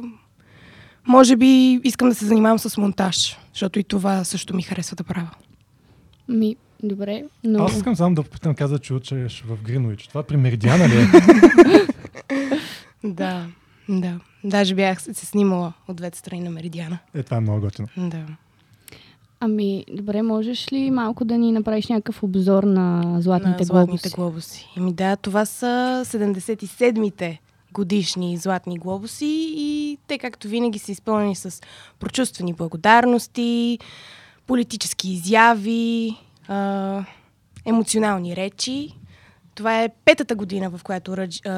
може 1.07 1.35
би 1.35 1.79
искам 1.83 2.09
да 2.09 2.15
се 2.15 2.25
занимавам 2.25 2.59
с 2.59 2.77
монтаж, 2.77 3.37
защото 3.53 3.79
и 3.79 3.83
това 3.83 4.23
също 4.23 4.55
ми 4.55 4.61
харесва 4.61 4.95
да 4.95 5.03
правя. 5.03 5.29
Ми, 6.27 6.55
добре, 6.83 7.23
но... 7.43 7.63
Аз 7.63 7.75
искам 7.75 7.95
само 7.95 8.15
да 8.15 8.23
попитам, 8.23 8.55
каза, 8.55 8.79
че 8.79 8.93
учеш 8.93 9.43
в 9.47 9.63
Гринвич. 9.63 10.07
Това 10.07 10.23
при 10.23 10.37
Меридиана 10.37 10.89
ли 10.89 10.97
е? 10.97 11.07
да, 13.09 13.47
да. 13.89 14.19
Даже 14.43 14.75
бях 14.75 15.01
се 15.01 15.25
снимала 15.25 15.73
от 15.87 15.95
двете 15.95 16.17
страни 16.17 16.41
на 16.41 16.49
Меридиана. 16.49 16.99
Е, 17.15 17.23
това 17.23 17.37
е 17.37 17.39
много 17.39 17.61
готино. 17.61 17.87
Да. 17.97 18.25
Ами, 19.41 19.85
добре, 19.93 20.21
можеш 20.21 20.71
ли 20.71 20.91
малко 20.91 21.25
да 21.25 21.37
ни 21.37 21.51
направиш 21.51 21.87
някакъв 21.87 22.23
обзор 22.23 22.63
на 22.63 23.15
златните, 23.21 23.59
на 23.59 23.65
златните 23.65 24.09
глобуси? 24.09 24.73
Ами 24.77 24.93
да, 24.93 25.15
това 25.15 25.45
са 25.45 26.01
77-те 26.05 27.41
годишни 27.73 28.37
златни 28.37 28.77
глобуси 28.77 29.53
и 29.57 29.97
те, 30.07 30.17
както 30.17 30.47
винаги, 30.47 30.79
са 30.79 30.91
изпълнени 30.91 31.35
с 31.35 31.61
прочувствени 31.99 32.53
благодарности, 32.53 33.79
политически 34.47 35.09
изяви, 35.11 36.17
а, 36.47 37.05
емоционални 37.65 38.35
речи. 38.35 38.89
Това 39.55 39.83
е 39.83 39.89
петата 40.05 40.35
година, 40.35 40.69
в 40.69 40.83
която 40.83 41.17
Ръдж, 41.17 41.41
а, 41.45 41.49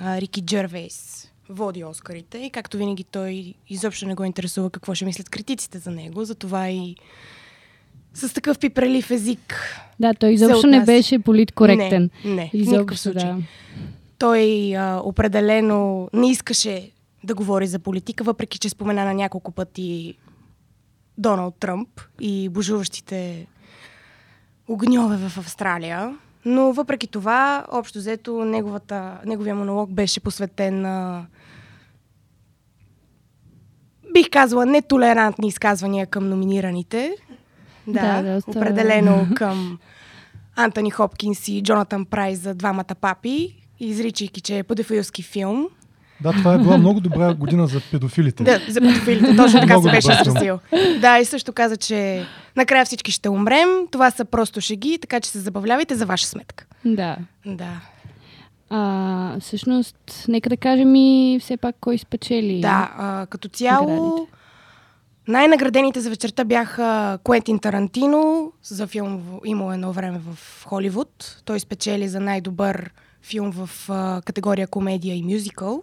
а, 0.00 0.20
Рики 0.20 0.40
Джервейс 0.40 1.28
води 1.48 1.84
Оскарите 1.84 2.38
и 2.38 2.50
както 2.50 2.76
винаги 2.76 3.04
той 3.04 3.54
изобщо 3.68 4.06
не 4.06 4.14
го 4.14 4.24
интересува 4.24 4.70
какво 4.70 4.94
ще 4.94 5.04
мислят 5.04 5.28
критиците 5.28 5.78
за 5.78 5.90
него, 5.90 6.24
затова 6.24 6.68
и 6.68 6.96
с 8.14 8.34
такъв 8.34 8.58
пипрелив 8.58 9.10
език. 9.10 9.54
Да, 10.00 10.14
той 10.14 10.32
изобщо 10.32 10.66
не 10.66 10.84
беше 10.84 11.18
политкоректен. 11.18 12.10
Не, 12.24 12.34
не 12.34 12.50
изобщо, 12.52 13.12
да. 13.12 13.38
Той 14.18 14.74
а, 14.76 15.00
определено 15.04 16.08
не 16.12 16.30
искаше 16.30 16.90
да 17.24 17.34
говори 17.34 17.66
за 17.66 17.78
политика, 17.78 18.24
въпреки 18.24 18.58
че 18.58 18.68
спомена 18.68 19.04
на 19.04 19.14
няколко 19.14 19.52
пъти 19.52 20.14
Доналд 21.18 21.54
Тръмп 21.60 22.00
и 22.20 22.48
божуващите 22.48 23.46
огньове 24.68 25.16
в 25.16 25.38
Австралия. 25.38 26.16
Но 26.44 26.72
въпреки 26.72 27.06
това, 27.06 27.66
общо 27.72 27.98
взето, 27.98 28.44
неговата, 28.44 29.18
неговия 29.24 29.54
монолог 29.54 29.90
беше 29.90 30.20
посветен 30.20 30.80
на 30.80 31.26
бих 34.16 34.30
казала 34.30 34.66
нетолерантни 34.66 35.48
изказвания 35.48 36.06
към 36.06 36.28
номинираните. 36.28 37.16
Да, 37.86 38.22
да 38.22 38.34
доста... 38.34 38.50
определено 38.50 39.26
към 39.34 39.78
Антони 40.56 40.90
Хопкинс 40.90 41.48
и 41.48 41.62
Джонатан 41.62 42.04
Прайс 42.04 42.38
за 42.38 42.54
двамата 42.54 42.94
папи, 43.00 43.54
изричайки, 43.80 44.40
че 44.40 44.58
е 44.58 44.62
педофилски 44.62 45.22
филм. 45.22 45.68
Да, 46.20 46.32
това 46.32 46.54
е 46.54 46.58
била 46.58 46.78
много 46.78 47.00
добра 47.00 47.34
година 47.34 47.66
за 47.66 47.80
педофилите. 47.90 48.44
Да, 48.44 48.60
за 48.68 48.80
педофилите. 48.80 49.36
Точно 49.36 49.60
така 49.60 49.82
се 49.82 49.90
беше 49.90 50.12
изразил. 50.12 50.58
Да, 51.00 51.18
и 51.18 51.24
също 51.24 51.52
каза, 51.52 51.76
че 51.76 52.26
накрая 52.56 52.84
всички 52.84 53.12
ще 53.12 53.28
умрем. 53.28 53.68
Това 53.90 54.10
са 54.10 54.24
просто 54.24 54.60
шеги, 54.60 54.98
така 55.00 55.20
че 55.20 55.30
се 55.30 55.38
забавлявайте 55.38 55.94
за 55.94 56.06
ваша 56.06 56.26
сметка. 56.26 56.66
Да. 56.84 57.16
Да. 57.46 57.80
А, 58.70 59.40
всъщност, 59.40 60.24
нека 60.28 60.48
да 60.48 60.56
кажем 60.56 60.94
и 60.94 61.38
все 61.40 61.56
пак 61.56 61.76
кой 61.80 61.98
спечели. 61.98 62.60
Да, 62.60 62.94
а, 62.96 63.26
като 63.26 63.48
цяло 63.48 63.88
наградите. 63.88 64.32
най-наградените 65.28 66.00
за 66.00 66.10
вечерта 66.10 66.44
бяха 66.44 67.18
Куентин 67.24 67.58
Тарантино 67.58 68.52
за 68.62 68.86
филм 68.86 69.40
Имало 69.44 69.72
едно 69.72 69.92
време 69.92 70.18
в 70.18 70.64
Холивуд. 70.64 71.42
Той 71.44 71.60
спечели 71.60 72.08
за 72.08 72.20
най-добър 72.20 72.90
филм 73.22 73.52
в 73.52 73.90
а, 73.90 74.22
категория 74.24 74.66
комедия 74.66 75.16
и 75.16 75.22
мюзикъл 75.22 75.82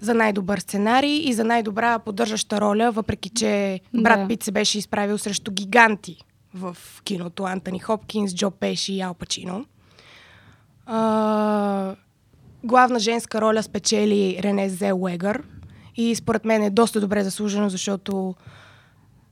за 0.00 0.14
най-добър 0.14 0.58
сценарий 0.58 1.28
и 1.28 1.32
за 1.32 1.44
най-добра 1.44 1.98
поддържаща 1.98 2.60
роля, 2.60 2.90
въпреки 2.90 3.30
че 3.30 3.80
Брат 3.94 4.20
да. 4.20 4.28
Пит 4.28 4.42
се 4.42 4.52
беше 4.52 4.78
изправил 4.78 5.18
срещу 5.18 5.52
гиганти 5.52 6.16
в 6.54 6.76
киното 7.04 7.44
Антони 7.44 7.78
Хопкинс, 7.78 8.34
Джо 8.34 8.50
Пеши 8.50 8.92
и 8.92 9.00
Ал 9.00 9.14
Пачино. 9.14 9.64
А, 10.94 11.94
главна 12.64 12.98
женска 12.98 13.40
роля 13.40 13.62
спечели 13.62 14.40
Рене 14.42 14.68
Зе 14.68 14.92
Уегър 14.92 15.42
и 15.96 16.14
според 16.14 16.44
мен 16.44 16.62
е 16.62 16.70
доста 16.70 17.00
добре 17.00 17.24
заслужено, 17.24 17.68
защото 17.68 18.34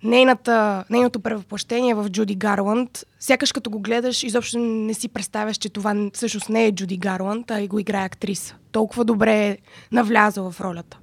нейната, 0.03 0.85
нейното 0.91 1.21
превъплъщение 1.21 1.95
в 1.95 2.11
Джуди 2.11 2.35
Гарланд, 2.35 3.05
сякаш 3.19 3.53
като 3.53 3.71
го 3.71 3.81
гледаш, 3.81 4.23
изобщо 4.23 4.59
не 4.59 4.95
си 4.95 5.09
представяш, 5.09 5.57
че 5.57 5.69
това 5.69 6.11
всъщност 6.15 6.49
не 6.49 6.65
е 6.65 6.73
Джуди 6.73 6.97
Гарланд, 6.97 7.51
а 7.51 7.61
и 7.61 7.69
го 7.69 7.79
играе 7.79 8.05
актриса. 8.05 8.55
Толкова 8.73 9.05
добре 9.05 9.47
е 9.47 9.59
навлязла 9.93 10.51
в 10.51 10.61
ролята. 10.61 10.99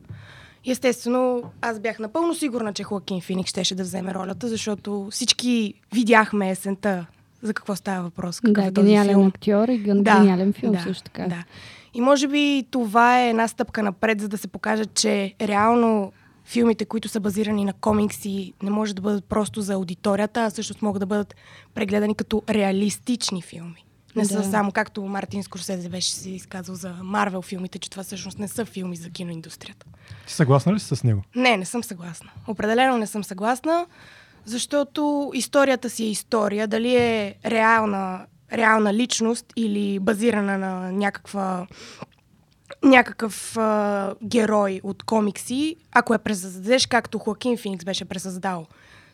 Естествено, 0.68 1.44
аз 1.62 1.80
бях 1.80 2.00
напълно 2.00 2.36
сигурна, 2.36 2.74
че 2.74 2.84
Хоакин 2.84 3.22
Финик 3.22 3.48
щеше 3.48 3.76
да 3.76 3.84
вземе 3.84 4.14
ролята, 4.14 4.48
защото 4.48 5.08
всички 5.12 5.74
видяхме 5.94 6.50
есента 6.50 7.06
за 7.42 7.54
какво 7.54 7.76
става 7.76 8.04
въпрос. 8.04 8.40
Какъв 8.40 8.64
да, 8.64 8.70
е 8.70 8.74
този 8.74 8.88
гениален 8.88 9.16
филм. 9.16 9.28
актьор 9.28 9.68
и 9.68 9.78
гениален 9.78 10.52
да, 10.52 10.60
филм 10.60 10.74
да, 10.74 10.80
също 10.80 11.04
така. 11.04 11.28
Да. 11.28 11.44
И 11.94 12.02
може 12.02 12.28
би 12.28 12.66
това 12.72 13.22
е 13.22 13.30
една 13.30 13.48
стъпка 13.48 13.84
напред, 13.84 14.22
за 14.22 14.28
да 14.28 14.38
се 14.38 14.48
покаже, 14.48 14.86
че 14.86 15.34
реално 15.42 16.12
филмите, 16.46 16.86
които 16.86 17.08
са 17.08 17.20
базирани 17.20 17.66
на 17.66 17.74
комикси, 17.74 18.54
не 18.64 18.70
може 18.70 18.96
да 18.96 19.02
бъдат 19.02 19.26
просто 19.26 19.62
за 19.62 19.74
аудиторията, 19.74 20.44
а 20.44 20.50
също 20.50 20.76
могат 20.82 21.00
да 21.00 21.06
бъдат 21.06 21.36
прегледани 21.74 22.16
като 22.16 22.44
реалистични 22.50 23.42
филми. 23.42 23.86
Не 24.16 24.26
са 24.26 24.38
Да. 24.38 24.44
само 24.44 24.72
както 24.72 25.06
Мартин 25.06 25.44
Скорсезе 25.44 25.90
беше 25.90 26.12
си 26.12 26.32
изказал 26.32 26.76
за 26.76 26.94
Марвел 27.04 27.42
филмите, 27.42 27.80
че 27.80 27.90
това 27.90 28.04
всъщност 28.04 28.40
не 28.40 28.48
са 28.48 28.66
филми 28.66 28.96
за 28.96 29.10
киноиндустрията. 29.10 29.86
Ти 30.28 30.34
съгласна 30.34 30.74
ли 30.74 30.80
си 30.80 30.96
с 30.96 31.04
него? 31.04 31.24
Не, 31.36 31.58
не 31.58 31.66
съм 31.66 31.84
съгласна. 31.84 32.30
Определено 32.48 32.98
не 32.98 33.08
съм 33.08 33.24
съгласна, 33.24 33.86
защото 34.48 35.32
историята 35.34 35.90
си 35.90 36.04
е 36.04 36.10
история. 36.10 36.68
Дали 36.68 36.96
е 36.96 37.36
реална, 37.46 38.26
реална 38.54 38.94
личност 38.94 39.46
или 39.56 40.00
базирана 40.00 40.58
на 40.58 40.92
някаква 40.92 41.68
някакъв 42.84 43.58
а, 43.58 44.16
герой 44.24 44.82
от 44.84 45.04
комикси, 45.04 45.76
ако 45.92 46.14
я 46.14 46.20
пресъздадеш 46.20 46.88
както 46.88 47.20
Хоакин 47.20 47.58
Феникс 47.58 47.86
беше 47.86 48.06
пресъздал, 48.06 48.68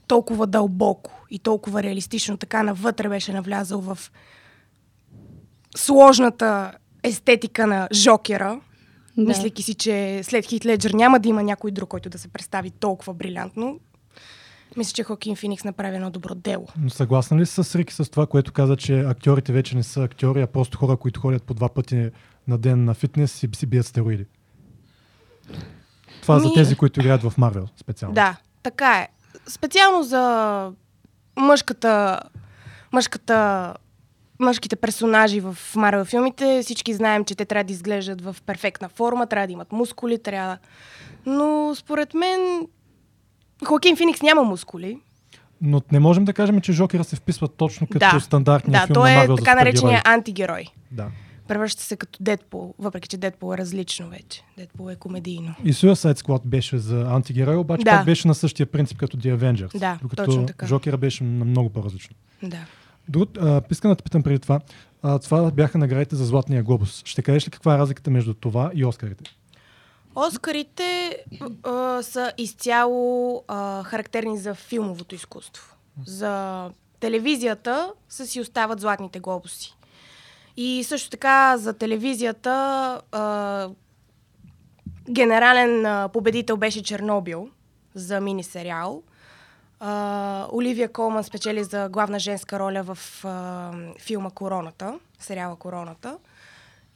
толкова 0.07 0.47
дълбоко 0.47 1.11
и 1.29 1.39
толкова 1.39 1.83
реалистично, 1.83 2.37
така 2.37 2.63
навътре 2.63 3.09
беше 3.09 3.33
навлязал 3.33 3.81
в 3.81 3.97
сложната 5.77 6.71
естетика 7.03 7.67
на 7.67 7.87
Жокера, 7.93 8.61
Да. 9.17 9.23
да. 9.23 9.27
мислейки 9.27 9.63
си, 9.63 9.73
че 9.73 10.21
след 10.23 10.45
Хит 10.45 10.65
Леджер 10.65 10.91
няма 10.91 11.19
да 11.19 11.29
има 11.29 11.43
някой 11.43 11.71
друг, 11.71 11.89
който 11.89 12.09
да 12.09 12.17
се 12.17 12.27
представи 12.27 12.71
толкова 12.71 13.13
брилянтно. 13.13 13.79
Мисля, 14.77 14.93
че 14.93 15.03
Хокин 15.03 15.36
Феникс 15.36 15.63
направи 15.63 15.95
едно 15.95 16.09
добро 16.09 16.36
дело. 16.36 16.67
Съгласна 16.88 17.38
ли 17.38 17.45
с 17.45 17.75
Рики 17.77 17.93
с 17.93 18.12
това, 18.12 18.27
което 18.27 18.51
каза, 18.53 18.77
че 18.77 18.99
актьорите 18.99 19.53
вече 19.53 19.75
не 19.75 19.83
са 19.83 20.03
актьори, 20.03 20.41
а 20.41 20.47
просто 20.47 20.77
хора, 20.77 20.97
които 20.97 21.19
ходят 21.19 21.43
по 21.43 21.53
два 21.53 21.69
пъти 21.69 22.09
на 22.47 22.57
ден 22.57 22.86
на 22.86 22.93
фитнес 22.93 23.43
и 23.43 23.49
си 23.55 23.65
бият 23.65 23.86
стероиди? 23.86 24.25
Това 26.21 26.39
за 26.39 26.47
Ми- 26.47 26.53
тези, 26.53 26.75
които 26.75 26.99
играят 26.99 27.23
в 27.23 27.33
Марвел 27.38 27.67
специално. 27.77 28.15
Да, 28.15 28.38
така 28.63 28.99
е. 28.99 29.07
Специално 29.47 30.03
за 30.03 30.71
мъжката, 31.38 32.19
мъжката, 32.91 33.73
мъжките 34.39 34.75
персонажи 34.75 35.39
в 35.39 35.57
Марвел 35.75 36.05
филмите, 36.05 36.59
всички 36.63 36.93
знаем, 36.93 37.25
че 37.25 37.36
те 37.36 37.45
трябва 37.45 37.63
да 37.63 37.73
изглеждат 37.73 38.21
в 38.21 38.36
перфектна 38.45 38.89
форма, 38.89 39.27
трябва 39.27 39.47
да 39.47 39.53
имат 39.53 39.71
мускули, 39.71 40.23
трябва... 40.23 40.57
Но 41.25 41.73
според 41.75 42.13
мен 42.13 42.67
Хоакин 43.65 43.95
Феникс 43.95 44.21
няма 44.21 44.43
мускули. 44.43 44.99
Но 45.61 45.81
не 45.91 45.99
можем 45.99 46.25
да 46.25 46.33
кажем, 46.33 46.61
че 46.61 46.71
Жокера 46.71 47.03
се 47.03 47.15
вписва 47.15 47.47
точно 47.47 47.87
като 47.87 48.05
да, 48.13 48.19
стандартния 48.19 48.79
да, 48.81 48.87
филм 48.87 48.93
той 48.93 49.09
на 49.09 49.13
е 49.13 49.17
Марвел 49.17 49.35
за 49.35 49.43
така 49.43 49.55
наречения 49.55 50.01
антигерой. 50.05 50.65
Да. 50.91 51.07
Превръща 51.47 51.83
се 51.83 51.95
като 51.95 52.19
Дедпул, 52.21 52.73
въпреки 52.79 53.07
че 53.07 53.17
Дедпул 53.17 53.53
е 53.53 53.57
различно 53.57 54.09
вече. 54.09 54.43
Дедпул 54.57 54.89
е 54.89 54.95
комедийно. 54.95 55.55
И 55.63 55.73
Suicide 55.73 56.19
Squad 56.19 56.41
беше 56.45 56.77
за 56.77 57.01
антигерой, 57.09 57.55
обаче 57.55 57.83
Да. 57.83 57.91
пак 57.91 58.05
беше 58.05 58.27
на 58.27 58.35
същия 58.35 58.65
принцип 58.65 58.97
като 58.97 59.17
The 59.17 59.37
Avengers. 59.37 59.79
Да, 59.79 59.99
докато 60.01 60.25
точно 60.25 60.45
така. 60.45 60.67
Жокера 60.67 60.97
беше 60.97 61.23
на 61.23 61.45
много 61.45 61.69
по-различно. 61.69 62.15
Да. 62.43 62.57
Друг, 63.09 63.29
а, 63.41 63.61
искам 63.71 63.91
да 63.91 63.95
те 63.95 64.03
питам 64.03 64.23
преди 64.23 64.39
това. 64.39 64.59
А, 65.03 65.19
това 65.19 65.51
бяха 65.51 65.77
наградите 65.77 66.15
за 66.15 66.25
Златния 66.25 66.63
глобус. 66.63 67.01
Ще 67.05 67.21
кажеш 67.21 67.47
ли 67.47 67.51
каква 67.51 67.75
е 67.75 67.77
разликата 67.77 68.11
между 68.11 68.33
това 68.33 68.71
и 68.73 68.85
Оскарите? 68.85 69.23
Оскарите 70.15 71.17
а, 71.63 72.04
са 72.04 72.34
изцяло 72.38 73.43
а, 73.47 73.84
характерни 73.84 74.38
за 74.38 74.56
филмовото 74.56 75.15
изкуство. 75.15 75.76
За 76.06 76.69
телевизията 76.99 77.93
са 78.10 78.28
си 78.28 78.41
остават 78.41 78.80
златните 78.80 79.19
глобуси. 79.19 79.78
И 80.58 80.84
също 80.84 81.10
така 81.10 81.58
за 81.58 81.73
телевизията 81.73 82.52
а, 83.12 83.69
генерален 85.10 85.86
а, 85.86 86.10
победител 86.10 86.58
беше 86.58 86.84
Чернобил 86.84 87.49
за 87.95 88.21
мини-сериал. 88.21 89.04
А, 89.80 90.47
Оливия 90.52 90.91
Колман 90.91 91.23
спечели 91.23 91.63
за 91.63 91.89
главна 91.89 92.19
женска 92.19 92.60
роля 92.60 92.84
в 92.84 93.26
а, 93.26 93.71
филма 93.99 94.30
Короната, 94.30 94.99
сериала 95.19 95.56
Короната. 95.56 96.17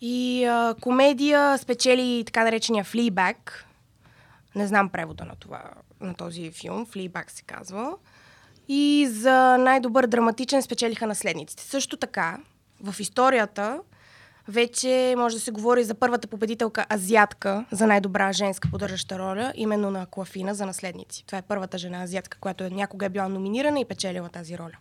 И 0.02 0.46
а, 0.46 0.76
комедия 0.82 1.58
спечели 1.58 2.24
така 2.26 2.44
наречения 2.44 2.86
Fleabag. 2.86 3.38
Не 4.56 4.68
знам 4.68 4.90
превода 4.90 5.26
на, 5.26 5.36
това, 5.36 5.64
на 6.02 6.14
този 6.14 6.52
филм. 6.52 6.86
Fleabag 6.86 7.32
се 7.32 7.44
казва. 7.44 7.94
И 8.68 9.08
за 9.12 9.58
най-добър 9.58 10.08
драматичен 10.08 10.62
спечелиха 10.62 11.08
наследниците. 11.08 11.64
Също 11.64 11.98
така, 11.98 12.38
в 12.84 13.00
историята 13.00 13.80
вече 14.48 15.16
може 15.18 15.36
да 15.36 15.42
се 15.42 15.52
говори 15.52 15.84
за 15.84 15.96
първата 15.96 16.28
победителка 16.28 16.86
азиатка 16.94 17.66
за 17.72 17.88
най-добра 17.88 18.32
женска 18.32 18.70
поддържаща 18.72 19.20
роля, 19.20 19.54
именно 19.56 19.92
на 19.92 20.06
Клафина 20.06 20.56
за 20.56 20.66
наследници. 20.66 21.26
Това 21.26 21.38
е 21.38 21.42
първата 21.42 21.78
жена 21.78 22.04
азиатка, 22.04 22.38
която 22.40 22.64
е, 22.64 22.70
някога 22.70 23.06
е 23.06 23.10
била 23.10 23.28
номинирана 23.28 23.80
и 23.80 23.86
печелила 23.86 24.30
тази 24.30 24.58
роля. 24.58 24.78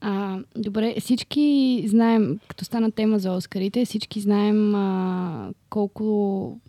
А, 0.00 0.38
добре, 0.56 0.94
всички 1.00 1.44
знаем, 1.86 2.40
като 2.48 2.64
стана 2.64 2.90
тема 2.90 3.18
за 3.18 3.32
Оскарите, 3.32 3.84
всички 3.84 4.20
знаем 4.20 4.74
а, 4.74 5.50
колко 5.66 6.04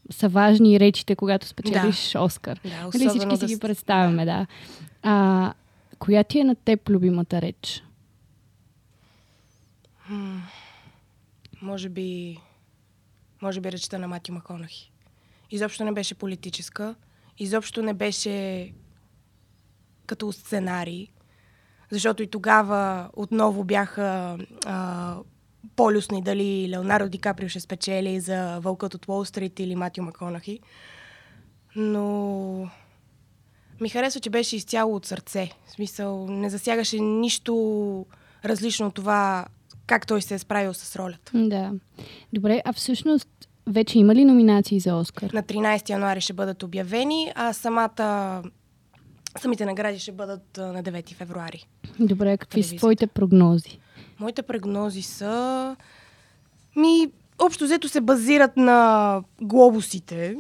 са 0.10 0.30
важни 0.30 0.80
речите, 0.80 1.16
когато 1.16 1.48
спечелиш 1.48 2.16
Оскар. 2.16 2.60
Да, 2.64 2.70
нали, 2.70 2.88
особено 2.88 3.10
всички 3.10 3.36
си 3.36 3.40
да 3.40 3.48
ги 3.48 3.56
с- 3.56 3.60
представяме, 3.60 4.26
да. 4.26 4.48
А, 5.04 5.54
коя 6.00 6.24
ти 6.24 6.40
е 6.40 6.44
на 6.44 6.56
теб 6.56 6.90
любимата 6.90 7.42
реч? 7.42 7.84
М, 10.10 10.42
Може 11.62 11.90
би, 11.90 12.38
може 13.42 13.62
би 13.62 13.72
речта 13.72 13.98
на 13.98 14.08
Мати 14.08 14.32
Маконахи. 14.32 14.92
Изобщо 15.52 15.84
не 15.84 15.92
беше 15.92 16.16
политическа, 16.16 16.96
изобщо 17.40 17.82
не 17.82 17.94
беше 17.94 18.68
като 20.06 20.32
сценарий, 20.32 21.08
защото 21.92 22.24
и 22.24 22.28
тогава 22.28 23.10
отново 23.14 23.64
бяха 23.64 24.38
а, 24.66 25.16
полюсни 25.76 26.22
дали 26.22 26.70
Леонардо 26.70 27.10
Ди 27.10 27.18
Каприо 27.18 27.50
ще 27.50 27.60
спечели 27.60 28.20
за 28.20 28.60
Вълкът 28.60 28.94
от 28.94 29.08
Уолл 29.08 29.26
Стрит 29.26 29.60
или 29.60 29.76
Матио 29.76 30.04
Маконахи. 30.04 30.60
Но 31.76 32.70
ми 33.82 33.90
харесва, 33.90 34.20
че 34.20 34.30
беше 34.30 34.56
изцяло 34.56 34.96
от 34.96 35.06
сърце. 35.06 35.52
В 35.66 35.72
смисъл, 35.72 36.28
не 36.28 36.50
засягаше 36.50 37.00
нищо 37.00 38.06
различно 38.46 38.88
от 38.88 38.94
това, 38.94 39.46
как 39.88 40.08
той 40.08 40.22
се 40.22 40.36
е 40.36 40.40
справил 40.40 40.74
с 40.74 40.96
ролята. 40.96 41.32
Да. 41.36 41.72
Добре, 42.34 42.62
а 42.66 42.74
всъщност 42.74 43.30
вече 43.68 44.00
има 44.00 44.16
ли 44.16 44.26
номинации 44.26 44.80
за 44.80 44.96
Оскар? 44.96 45.32
На 45.34 45.44
13 45.44 45.90
януари 45.90 46.22
ще 46.22 46.34
бъдат 46.34 46.64
обявени, 46.64 47.32
а 47.36 47.54
самата, 47.54 48.44
самите 49.38 49.66
награди 49.66 50.00
ще 50.00 50.12
бъдат 50.12 50.58
на 50.58 50.84
9 50.84 51.14
февруари. 51.14 51.68
Добре, 52.00 52.38
какви 52.38 52.64
са 52.64 52.76
твоите 52.76 53.08
прогнози? 53.08 53.80
Моите 54.20 54.42
прогнози 54.42 55.02
са... 55.02 55.76
Ми, 56.76 57.08
общо 57.40 57.64
взето 57.64 57.90
се 57.90 58.02
базират 58.02 58.58
на 58.58 59.22
глобусите, 59.42 60.38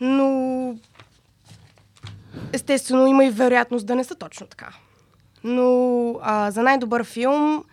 но 0.00 0.76
естествено 2.52 3.06
има 3.06 3.24
и 3.24 3.30
вероятност 3.30 3.86
да 3.86 3.94
не 3.94 4.04
са 4.04 4.14
точно 4.14 4.46
така. 4.46 4.74
Но 5.44 6.18
а, 6.22 6.50
за 6.50 6.62
най-добър 6.62 7.04
филм 7.04 7.64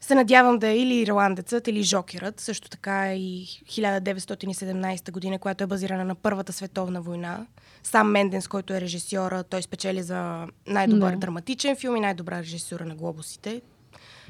се 0.00 0.14
надявам 0.14 0.58
да 0.58 0.68
е 0.68 0.78
или 0.78 0.94
Ирландецът, 0.94 1.68
или 1.68 1.82
Жокерът, 1.82 2.40
също 2.40 2.68
така 2.68 3.14
и 3.14 3.46
1917 3.46 5.10
година, 5.10 5.38
която 5.38 5.64
е 5.64 5.66
базирана 5.66 6.04
на 6.04 6.14
Първата 6.14 6.52
световна 6.52 7.02
война. 7.02 7.46
Сам 7.82 8.10
Менденс, 8.10 8.48
който 8.48 8.72
е 8.72 8.80
режисьора, 8.80 9.44
той 9.44 9.62
спечели 9.62 10.02
за 10.02 10.46
най-добър 10.66 11.10
Да. 11.12 11.16
драматичен 11.18 11.76
филм 11.76 11.96
и 11.96 12.00
най-добра 12.00 12.38
режисура 12.38 12.84
на 12.84 12.94
глобусите. 12.94 13.62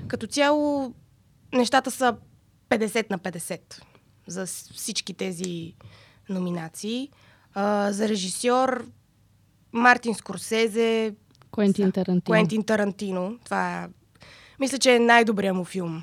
Като 0.09 0.27
цяло, 0.27 0.95
нещата 1.53 1.91
са 1.91 2.17
50 2.71 3.11
на 3.11 3.19
50 3.19 3.61
за 4.27 4.47
всички 4.47 5.15
тези 5.15 5.75
номинации. 6.29 7.11
А, 7.55 7.93
за 7.93 8.09
режисьор 8.09 8.87
Мартин 9.73 10.15
Скорсезе, 10.15 11.15
Куентин 11.51 11.93
Тарантино. 11.93 12.23
Куентин 12.35 12.65
Тарантино. 12.65 13.39
Това 13.45 13.83
е, 13.85 13.89
мисля, 14.61 14.79
че 14.79 14.95
е 14.95 15.01
най-добрият 15.01 15.57
му 15.57 15.65
филм 15.65 16.03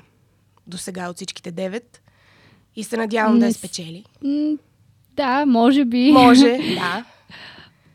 до 0.66 0.78
сега 0.78 1.08
от 1.08 1.16
всичките 1.16 1.50
девет. 1.50 2.02
И 2.76 2.84
се 2.84 2.96
надявам 2.96 3.38
да 3.38 3.44
я 3.44 3.48
Не 3.48 3.52
с- 3.52 3.56
спечели. 3.56 4.04
М, 4.24 4.56
Да, 5.12 5.46
може 5.46 5.84
би. 5.84 6.12
Може, 6.12 6.48
да. 6.74 7.04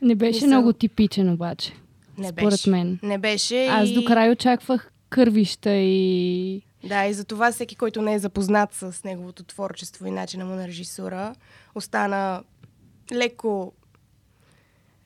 Не 0.02 0.15
беше 0.15 0.39
Мисъл- 0.39 0.47
много 0.47 0.73
типичен 0.73 1.30
обаче. 1.30 1.73
Не 2.17 2.28
според 2.28 2.49
беше. 2.49 2.69
мен. 2.69 2.99
Не 3.04 3.17
беше. 3.17 3.65
Аз 3.65 3.89
и... 3.89 3.93
до 3.93 4.06
край 4.06 4.32
очаквах 4.32 4.91
кървища 5.10 5.71
и... 5.71 6.62
Да, 6.84 7.06
и 7.06 7.13
за 7.13 7.23
това 7.23 7.52
всеки, 7.52 7.76
който 7.76 8.02
не 8.02 8.13
е 8.13 8.19
запознат 8.19 8.73
с 8.73 9.04
неговото 9.04 9.43
творчество 9.43 10.06
и 10.08 10.12
начина 10.12 10.45
му 10.45 10.56
на 10.56 10.67
режисура, 10.67 11.36
остана 11.76 12.43
леко 13.12 13.73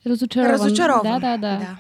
Разочарован. 0.06 0.52
разочарован. 0.54 1.20
Да, 1.22 1.30
да, 1.30 1.38
да. 1.40 1.58
да. 1.58 1.78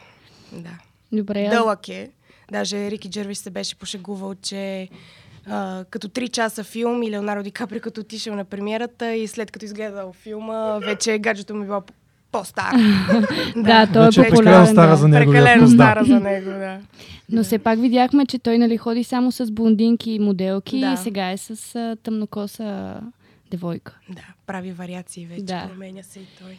да. 0.61 0.69
Добре. 1.13 1.49
Дълъг 1.49 1.89
е. 1.89 2.09
Даже 2.51 2.91
Рики 2.91 3.09
Джервис 3.09 3.39
се 3.39 3.49
беше 3.49 3.75
пошегувал, 3.75 4.35
че 4.35 4.89
а, 5.47 5.85
като 5.89 6.07
3 6.07 6.29
часа 6.29 6.63
филм 6.63 7.03
и 7.03 7.11
Леонардо 7.11 7.43
Ди 7.43 7.51
Капри 7.51 7.79
като 7.79 8.01
отишъл 8.01 8.35
на 8.35 8.45
премиерата 8.45 9.13
и 9.13 9.27
след 9.27 9.51
като 9.51 9.65
изгледал 9.65 10.13
филма, 10.13 10.79
вече 10.79 11.17
гаджето 11.19 11.55
ми 11.55 11.65
било 11.65 11.81
по-стара. 12.31 12.77
Да, 13.55 13.87
той 13.87 14.05
е 14.05 14.07
е 14.07 14.09
популярен. 14.09 14.35
прекалено 14.35 14.67
стара 14.67 14.95
за 14.97 15.07
него. 15.07 15.31
Прекалено 15.31 15.67
стара 15.67 16.05
за 16.05 16.19
него, 16.19 16.49
да. 16.49 16.79
Но 17.31 17.43
все 17.43 17.59
пак 17.59 17.79
видяхме, 17.79 18.25
че 18.25 18.39
той 18.39 18.57
нали 18.57 18.77
ходи 18.77 19.03
само 19.03 19.31
с 19.31 19.51
блондинки 19.51 20.11
и 20.11 20.19
моделки 20.19 20.79
Да. 20.79 20.93
и 20.93 20.97
сега 20.97 21.31
е 21.31 21.37
с 21.37 21.49
а, 21.75 21.95
тъмнокоса 22.03 22.99
девойка. 23.51 23.95
Да, 24.09 24.21
прави 24.47 24.71
вариации 24.71 25.25
вече, 25.25 25.43
Да. 25.43 25.67
променя 25.69 26.03
се 26.03 26.19
и 26.19 26.25
той. 26.41 26.57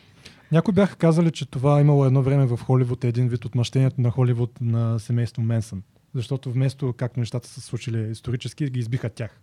Някои 0.52 0.74
бяха 0.74 0.96
казали, 0.96 1.30
че 1.30 1.46
това 1.46 1.80
имало 1.80 2.04
едно 2.04 2.22
време 2.22 2.46
в 2.46 2.56
Холивуд 2.58 3.04
един 3.04 3.28
вид 3.28 3.44
отмъщението 3.44 4.00
на 4.00 4.10
Холивуд 4.10 4.60
на 4.60 4.98
семейство 4.98 5.42
Менсън. 5.42 5.82
Защото 6.14 6.52
вместо 6.52 6.92
както 6.92 7.20
нещата 7.20 7.48
са 7.48 7.60
случили 7.60 8.10
исторически, 8.10 8.70
ги 8.70 8.80
избиха 8.80 9.10
тях. 9.10 9.40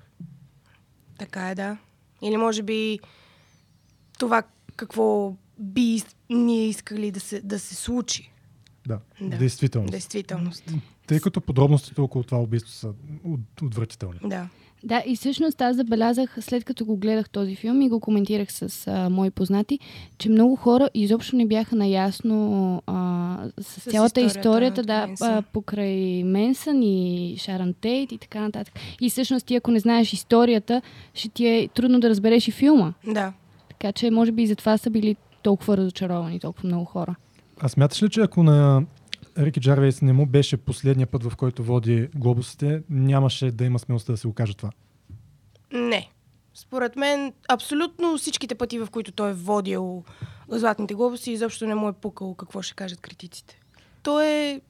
Така 1.17 1.49
е, 1.49 1.55
да. 1.55 1.77
Или 2.21 2.37
може 2.37 2.63
би 2.63 2.99
това 4.19 4.43
какво 4.75 5.35
би 5.59 6.03
ние 6.29 6.67
искали 6.67 7.11
да 7.11 7.19
се, 7.19 7.41
да 7.41 7.59
се 7.59 7.75
случи. 7.75 8.31
Да, 8.87 8.99
Да. 9.21 9.37
действително. 9.37 9.87
Действителност. 9.89 10.71
Тъй 11.07 11.19
като 11.19 11.41
подробностите 11.41 12.01
около 12.01 12.23
това 12.23 12.37
убийство 12.39 12.71
са 12.71 12.93
от- 13.23 13.61
отвратителни. 13.61 14.19
Да. 14.23 14.49
Да, 14.85 15.03
и 15.05 15.15
всъщност 15.15 15.61
аз 15.61 15.75
забелязах, 15.75 16.37
след 16.39 16.63
като 16.63 16.85
го 16.85 16.97
гледах 16.97 17.29
този 17.29 17.55
филм 17.55 17.81
и 17.81 17.89
го 17.89 17.99
коментирах 17.99 18.51
с 18.51 18.87
а, 18.87 19.09
мои 19.09 19.31
познати, 19.31 19.79
че 20.17 20.29
много 20.29 20.55
хора 20.55 20.89
изобщо 20.93 21.35
не 21.35 21.45
бяха 21.45 21.75
наясно 21.75 22.81
а, 22.87 23.37
с, 23.59 23.81
С 23.81 23.91
цялата 23.91 24.21
историята 24.21 24.81
историята, 24.81 24.83
да, 24.83 25.07
а, 25.21 25.41
покрай 25.41 26.23
Менсън 26.23 26.83
и 26.83 27.35
Шаран 27.37 27.73
Тейт 27.81 28.11
и 28.11 28.17
така 28.17 28.39
нататък. 28.39 28.73
И 29.01 29.09
всъщност 29.09 29.45
ти, 29.45 29.55
ако 29.55 29.71
не 29.71 29.79
знаеш 29.79 30.13
историята, 30.13 30.81
ще 31.13 31.29
ти 31.29 31.47
е 31.47 31.67
трудно 31.67 31.99
да 31.99 32.09
разбереш 32.09 32.47
и 32.47 32.51
филма. 32.51 32.93
Да. 33.07 33.33
Така 33.69 33.91
че, 33.91 34.11
може 34.11 34.31
би 34.31 34.43
и 34.43 34.47
затова 34.47 34.77
са 34.77 34.89
били 34.89 35.15
толкова 35.41 35.77
разочаровани, 35.77 36.39
толкова 36.39 36.67
много 36.67 36.85
хора. 36.85 37.15
А 37.59 37.69
смяташ 37.69 38.03
ли, 38.03 38.09
че 38.09 38.21
ако 38.21 38.43
на 38.43 38.83
Рики 39.37 39.59
Джарвейс 39.59 40.01
не 40.01 40.13
му 40.13 40.25
беше 40.25 40.57
последния 40.57 41.07
път, 41.07 41.23
в 41.23 41.35
който 41.35 41.63
води 41.63 42.09
глобусите, 42.15 42.83
нямаше 42.89 43.51
да 43.51 43.65
има 43.65 43.79
смелостта 43.79 44.13
да 44.13 44.17
се 44.17 44.27
го 44.27 44.33
каже 44.33 44.53
това? 44.53 44.71
Не. 45.73 46.09
Според 46.53 46.95
мен, 46.95 47.33
абсолютно 47.49 48.17
всичките 48.17 48.55
пъти, 48.55 48.79
в 48.79 48.87
които 48.91 49.11
той 49.11 49.29
е 49.29 49.33
водил 49.33 50.03
Златните 50.49 50.93
глобуси, 50.93 51.31
изобщо 51.31 51.67
не 51.67 51.75
му 51.75 51.89
е 51.89 51.93
пукало 51.93 52.35
какво 52.35 52.61
ще 52.61 52.73
кажат 52.75 53.01
критиците. 53.01 53.59
Той 54.03 54.25
е... 54.25 54.61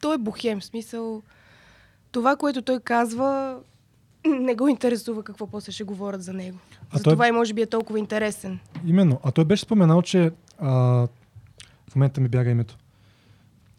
Той 0.00 0.14
е 0.14 0.18
бухем, 0.18 0.60
в 0.60 0.64
смисъл... 0.64 1.22
Това, 2.12 2.36
което 2.36 2.62
той 2.62 2.80
казва, 2.80 3.58
не 4.26 4.54
го 4.54 4.68
интересува 4.68 5.22
какво 5.22 5.46
после 5.46 5.72
ще 5.72 5.84
говорят 5.84 6.22
за 6.22 6.32
него. 6.32 6.58
А 6.90 6.98
За 6.98 7.04
той- 7.04 7.12
това 7.12 7.28
и 7.28 7.32
може 7.32 7.54
би 7.54 7.62
е 7.62 7.66
толкова 7.66 7.98
интересен. 7.98 8.58
Именно. 8.86 9.20
А 9.22 9.30
той 9.32 9.44
беше 9.44 9.62
споменал, 9.62 10.02
че 10.02 10.30
а, 10.58 10.70
в 11.88 11.96
момента 11.96 12.20
ми 12.20 12.28
бяга 12.28 12.50
името. 12.50 12.76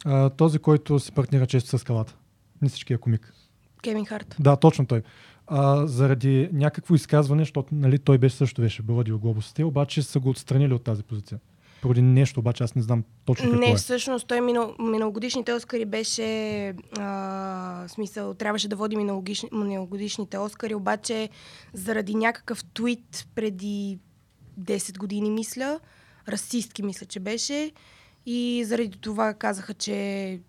А, 0.05 0.29
този, 0.29 0.59
който 0.59 0.99
си 0.99 1.11
партнира 1.11 1.47
често 1.47 1.69
с 1.69 1.79
скалата. 1.79 2.15
Нисичкия 2.61 2.97
комик. 2.97 3.33
Кевин 3.81 4.05
Харт. 4.05 4.35
Да, 4.39 4.55
точно 4.55 4.85
той. 4.85 5.01
А, 5.47 5.87
заради 5.87 6.49
някакво 6.53 6.95
изказване, 6.95 7.41
защото 7.41 7.75
нали, 7.75 7.99
той 7.99 8.17
беше 8.17 8.35
също 8.35 8.61
беше 8.61 8.81
водил 8.81 9.19
глобусите, 9.19 9.63
обаче 9.63 10.03
са 10.03 10.19
го 10.19 10.29
отстранили 10.29 10.73
от 10.73 10.83
тази 10.83 11.03
позиция. 11.03 11.39
Поради 11.81 12.01
нещо, 12.01 12.39
обаче 12.39 12.63
аз 12.63 12.75
не 12.75 12.81
знам 12.81 13.03
точно 13.25 13.45
какво 13.45 13.59
Не, 13.59 13.71
е. 13.71 13.75
всъщност 13.75 14.27
той 14.27 14.41
минал, 14.41 14.75
миналогодишните 14.79 15.53
Оскари 15.53 15.85
беше 15.85 16.73
а, 16.99 17.87
смисъл, 17.87 18.33
трябваше 18.33 18.67
да 18.67 18.75
води 18.75 18.95
миналогодишни, 18.95 19.49
миналогодишните 19.51 20.37
Оскари, 20.37 20.75
обаче 20.75 21.29
заради 21.73 22.15
някакъв 22.15 22.63
твит 22.73 23.27
преди 23.35 23.99
10 24.59 24.97
години, 24.97 25.29
мисля, 25.29 25.79
расистки 26.29 26.83
мисля, 26.83 27.05
че 27.05 27.19
беше, 27.19 27.71
и 28.25 28.63
заради 28.65 28.97
това 28.97 29.33
казаха, 29.33 29.73
че 29.73 30.39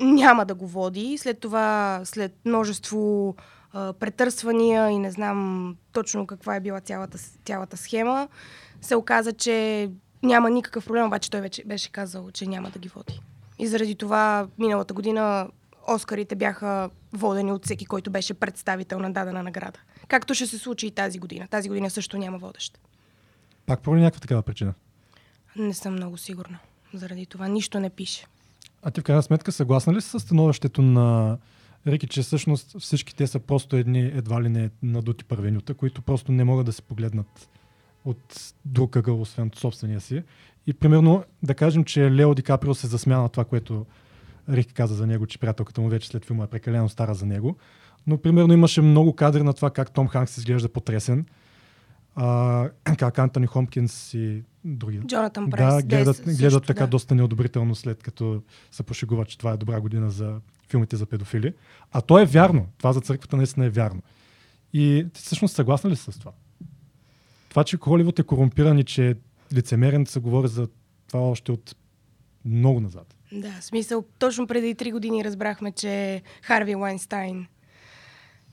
няма 0.00 0.46
да 0.46 0.54
го 0.54 0.66
води. 0.66 1.18
След 1.18 1.40
това, 1.40 2.00
след 2.04 2.36
множество 2.44 3.34
а, 3.72 3.92
претърсвания 3.92 4.90
и 4.90 4.98
не 4.98 5.10
знам 5.10 5.76
точно 5.92 6.26
каква 6.26 6.56
е 6.56 6.60
била 6.60 6.80
цялата, 6.80 7.18
цялата 7.44 7.76
схема, 7.76 8.28
се 8.80 8.96
оказа, 8.96 9.32
че 9.32 9.90
няма 10.22 10.50
никакъв 10.50 10.84
проблем, 10.84 11.06
обаче 11.06 11.30
той 11.30 11.40
вече 11.40 11.64
беше 11.64 11.92
казал, 11.92 12.30
че 12.30 12.46
няма 12.46 12.70
да 12.70 12.78
ги 12.78 12.88
води. 12.88 13.20
И 13.58 13.66
заради 13.66 13.94
това 13.94 14.48
миналата 14.58 14.94
година 14.94 15.48
Оскарите 15.90 16.34
бяха 16.34 16.90
водени 17.12 17.52
от 17.52 17.64
всеки, 17.64 17.86
който 17.86 18.10
беше 18.10 18.34
представител 18.34 18.98
на 18.98 19.12
дадена 19.12 19.42
награда. 19.42 19.78
Както 20.08 20.34
ще 20.34 20.46
се 20.46 20.58
случи 20.58 20.86
и 20.86 20.90
тази 20.90 21.18
година. 21.18 21.48
Тази 21.50 21.68
година 21.68 21.90
също 21.90 22.18
няма 22.18 22.38
водещ. 22.38 22.78
Пак 23.66 23.80
поради 23.80 24.02
някаква 24.02 24.20
такава 24.20 24.42
причина. 24.42 24.74
Не 25.56 25.74
съм 25.74 25.92
много 25.92 26.16
сигурна. 26.16 26.58
Заради 26.94 27.26
това 27.26 27.48
нищо 27.48 27.80
не 27.80 27.90
пише. 27.90 28.26
А 28.82 28.90
ти 28.90 29.00
в 29.00 29.04
крайна 29.04 29.22
сметка 29.22 29.52
съгласна 29.52 29.94
ли 29.94 30.00
си 30.00 30.08
с 30.08 30.20
становището 30.20 30.82
на 30.82 31.38
Рики, 31.86 32.06
че 32.06 32.22
всъщност 32.22 32.80
всички 32.80 33.16
те 33.16 33.26
са 33.26 33.38
просто 33.38 33.76
едни 33.76 34.00
едва 34.00 34.42
ли 34.42 34.48
не 34.48 34.70
надути 34.82 35.24
първенюта, 35.24 35.74
които 35.74 36.02
просто 36.02 36.32
не 36.32 36.44
могат 36.44 36.66
да 36.66 36.72
се 36.72 36.82
погледнат 36.82 37.48
от 38.04 38.54
друг 38.64 38.96
ъгъл, 38.96 39.20
освен 39.20 39.46
от 39.46 39.56
собствения 39.56 40.00
си. 40.00 40.22
И 40.66 40.74
примерно 40.74 41.24
да 41.42 41.54
кажем, 41.54 41.84
че 41.84 42.10
Лео 42.10 42.34
Ди 42.34 42.42
Каприо 42.42 42.74
се 42.74 42.86
засмя 42.86 43.18
на 43.18 43.28
това, 43.28 43.44
което 43.44 43.86
Рики 44.48 44.74
каза 44.74 44.94
за 44.94 45.06
него, 45.06 45.26
че 45.26 45.38
приятелката 45.38 45.80
му 45.80 45.88
вече 45.88 46.08
след 46.08 46.24
филма 46.24 46.44
е 46.44 46.46
прекалено 46.46 46.88
стара 46.88 47.14
за 47.14 47.26
него. 47.26 47.56
Но 48.06 48.18
примерно 48.18 48.52
имаше 48.52 48.82
много 48.82 49.12
кадри 49.12 49.42
на 49.42 49.52
това 49.52 49.70
как 49.70 49.90
Том 49.90 50.08
Ханкс 50.08 50.36
изглежда 50.36 50.68
потресен. 50.68 51.26
А, 52.20 52.70
как 52.98 53.18
Антони 53.18 53.46
Хомпкинс 53.46 54.14
и 54.14 54.42
други. 54.64 55.00
Джонатан 55.06 55.50
Прайс. 55.50 55.74
Да, 55.74 55.82
гледат, 55.82 56.16
Дес, 56.24 56.38
гледат 56.38 56.52
също, 56.52 56.66
така 56.66 56.84
да. 56.84 56.90
доста 56.90 57.14
неодобрително 57.14 57.74
след 57.74 58.02
като 58.02 58.42
се 58.70 58.82
пошегуват, 58.82 59.28
че 59.28 59.38
това 59.38 59.52
е 59.52 59.56
добра 59.56 59.80
година 59.80 60.10
за 60.10 60.40
филмите 60.68 60.96
за 60.96 61.06
педофили. 61.06 61.54
А 61.92 62.00
то 62.00 62.18
е 62.18 62.24
вярно. 62.24 62.66
Това 62.78 62.92
за 62.92 63.00
църквата 63.00 63.36
наистина 63.36 63.66
е 63.66 63.70
вярно. 63.70 64.02
И 64.72 65.06
ти 65.14 65.20
всъщност 65.20 65.54
съгласна 65.54 65.90
ли 65.90 65.96
с 65.96 66.18
това? 66.18 66.32
Това, 67.48 67.64
че 67.64 67.76
Холивуд 67.76 68.18
е 68.18 68.22
корумпиран 68.22 68.78
и 68.78 68.84
че 68.84 69.10
е 69.10 69.14
лицемерен, 69.54 70.06
се 70.06 70.20
говори 70.20 70.48
за 70.48 70.68
това 71.08 71.20
още 71.20 71.52
от 71.52 71.76
много 72.44 72.80
назад. 72.80 73.14
Да, 73.32 73.52
в 73.60 73.64
смисъл, 73.64 74.04
точно 74.18 74.46
преди 74.46 74.74
три 74.74 74.92
години 74.92 75.24
разбрахме, 75.24 75.72
че 75.72 76.22
Харви 76.42 76.74
Лайнстайн 76.74 77.46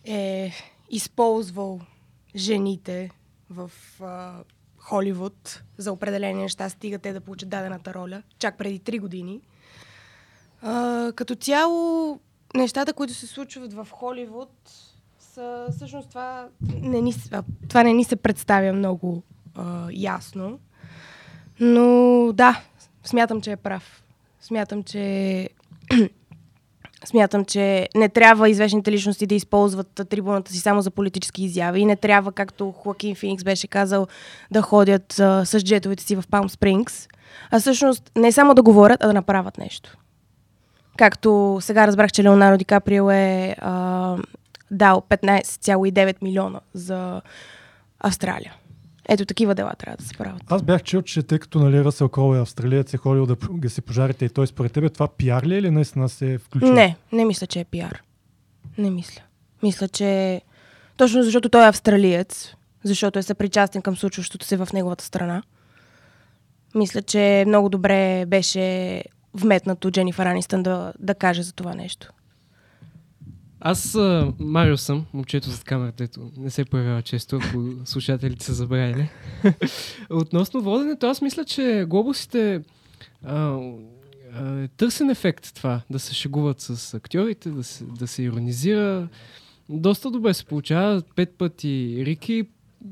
е 0.04 0.51
използвал 0.89 1.82
жените 2.36 3.12
в 3.49 3.71
а, 4.01 4.43
Холивуд 4.77 5.63
за 5.77 5.91
определени 5.91 6.41
неща, 6.41 6.69
стига 6.69 6.99
те 6.99 7.13
да 7.13 7.21
получат 7.21 7.49
дадената 7.49 7.93
роля, 7.93 8.23
чак 8.39 8.58
преди 8.58 8.79
три 8.79 8.99
години. 8.99 9.41
А, 10.62 11.12
като 11.15 11.36
цяло, 11.36 12.19
нещата, 12.55 12.93
които 12.93 13.13
се 13.13 13.27
случват 13.27 13.73
в 13.73 13.88
Холивуд, 13.91 14.51
са 15.19 15.67
всъщност 15.71 16.10
това 16.10 16.47
не 16.81 17.01
ни, 17.01 17.13
това 17.69 17.84
не 17.84 17.93
ни 17.93 18.03
се 18.03 18.15
представя 18.15 18.73
много 18.73 19.23
а, 19.55 19.88
ясно. 19.91 20.60
Но 21.60 22.31
да, 22.34 22.62
смятам, 23.03 23.41
че 23.41 23.51
е 23.51 23.58
прав. 23.58 24.03
Смятам, 24.41 24.84
че 24.84 25.49
смятам, 27.05 27.45
че 27.45 27.87
не 27.95 28.09
трябва 28.09 28.49
известните 28.49 28.91
личности 28.91 29.27
да 29.27 29.35
използват 29.35 30.01
трибуната 30.09 30.51
си 30.51 30.59
само 30.59 30.81
за 30.81 30.91
политически 30.91 31.43
изяви 31.43 31.79
и 31.79 31.85
не 31.85 31.95
трябва, 31.95 32.31
както 32.31 32.71
Хоакин 32.71 33.15
Феникс 33.15 33.43
беше 33.43 33.67
казал, 33.67 34.07
да 34.51 34.61
ходят 34.61 35.19
а, 35.19 35.45
с 35.45 35.59
джетовете 35.59 36.03
си 36.03 36.15
в 36.15 36.23
Палм 36.31 36.49
Спрингс, 36.49 37.07
а 37.51 37.59
всъщност 37.59 38.12
не 38.15 38.31
само 38.31 38.53
да 38.53 38.63
говорят, 38.63 39.03
а 39.03 39.08
да 39.08 39.13
направят 39.13 39.58
нещо. 39.58 39.97
Както 40.97 41.58
сега 41.62 41.87
разбрах, 41.87 42.12
че 42.12 42.23
Леонардо 42.23 42.58
Ди 42.58 42.65
Каприо 42.65 43.12
е 43.12 43.56
а, 43.60 44.17
дал 44.71 45.03
15,9 45.10 46.15
милиона 46.21 46.60
за 46.73 47.21
Австралия. 47.99 48.53
Ето 49.10 49.25
такива 49.25 49.56
дела 49.56 49.73
трябва 49.77 49.97
да 49.97 50.03
се 50.03 50.13
правят. 50.13 50.43
Аз 50.47 50.63
бях 50.63 50.83
чул, 50.83 51.01
че 51.01 51.23
тъй 51.23 51.39
като 51.39 51.60
нали, 51.60 51.83
Ръсел 51.83 52.10
Кроу 52.10 52.35
е 52.35 52.41
австралиец 52.41 52.93
е 52.93 52.97
ходил 52.97 53.25
да 53.25 53.35
гаси 53.51 53.81
пожарите 53.81 54.25
и 54.25 54.29
той 54.29 54.47
според 54.47 54.71
тебе 54.71 54.89
това 54.89 55.08
пиар 55.08 55.43
ли 55.43 55.56
е 55.56 55.58
или 55.58 55.71
наистина 55.71 56.10
се 56.10 56.33
е 56.33 56.37
включил? 56.37 56.73
Не, 56.73 56.95
не 57.12 57.25
мисля, 57.25 57.47
че 57.47 57.60
е 57.60 57.65
пиар. 57.65 58.01
Не 58.77 58.89
мисля. 58.89 59.21
Мисля, 59.63 59.87
че 59.87 60.41
точно 60.97 61.23
защото 61.23 61.49
той 61.49 61.65
е 61.65 61.69
австралиец, 61.69 62.53
защото 62.83 63.19
е 63.19 63.23
съпричастен 63.23 63.81
към 63.81 63.97
случващото 63.97 64.45
се 64.45 64.58
в 64.58 64.67
неговата 64.73 65.03
страна, 65.03 65.43
мисля, 66.75 67.01
че 67.01 67.43
много 67.47 67.69
добре 67.69 68.25
беше 68.25 69.03
вметнато 69.33 69.91
Дженифър 69.91 70.25
Анистън 70.25 70.63
да, 70.63 70.93
да 70.99 71.15
каже 71.15 71.43
за 71.43 71.53
това 71.53 71.73
нещо. 71.73 72.12
Аз 73.67 73.95
а, 73.95 74.33
Марио 74.39 74.77
съм, 74.77 75.05
момчето 75.13 75.49
зад 75.49 75.63
камерата, 75.63 76.03
ето 76.03 76.31
не 76.37 76.49
се 76.49 76.65
появява 76.65 77.01
често, 77.01 77.35
ако 77.35 77.63
слушателите 77.85 78.45
са 78.45 78.53
забравили. 78.53 79.09
Относно 80.09 80.61
воденето, 80.61 81.07
аз 81.07 81.21
мисля, 81.21 81.45
че 81.45 81.85
глобусите 81.89 82.61
а, 83.23 83.59
а, 84.33 84.59
е 84.59 84.67
търсен 84.67 85.09
ефект 85.09 85.55
това, 85.55 85.81
да 85.89 85.99
се 85.99 86.13
шегуват 86.13 86.61
с 86.61 86.93
актьорите, 86.93 87.49
да 87.49 87.63
се, 87.63 87.83
да 87.83 88.07
се 88.07 88.23
иронизира. 88.23 89.07
Доста 89.69 90.11
добре 90.11 90.33
се 90.33 90.45
получава. 90.45 91.01
Пет 91.15 91.37
пъти 91.37 92.03
Рики 92.05 92.47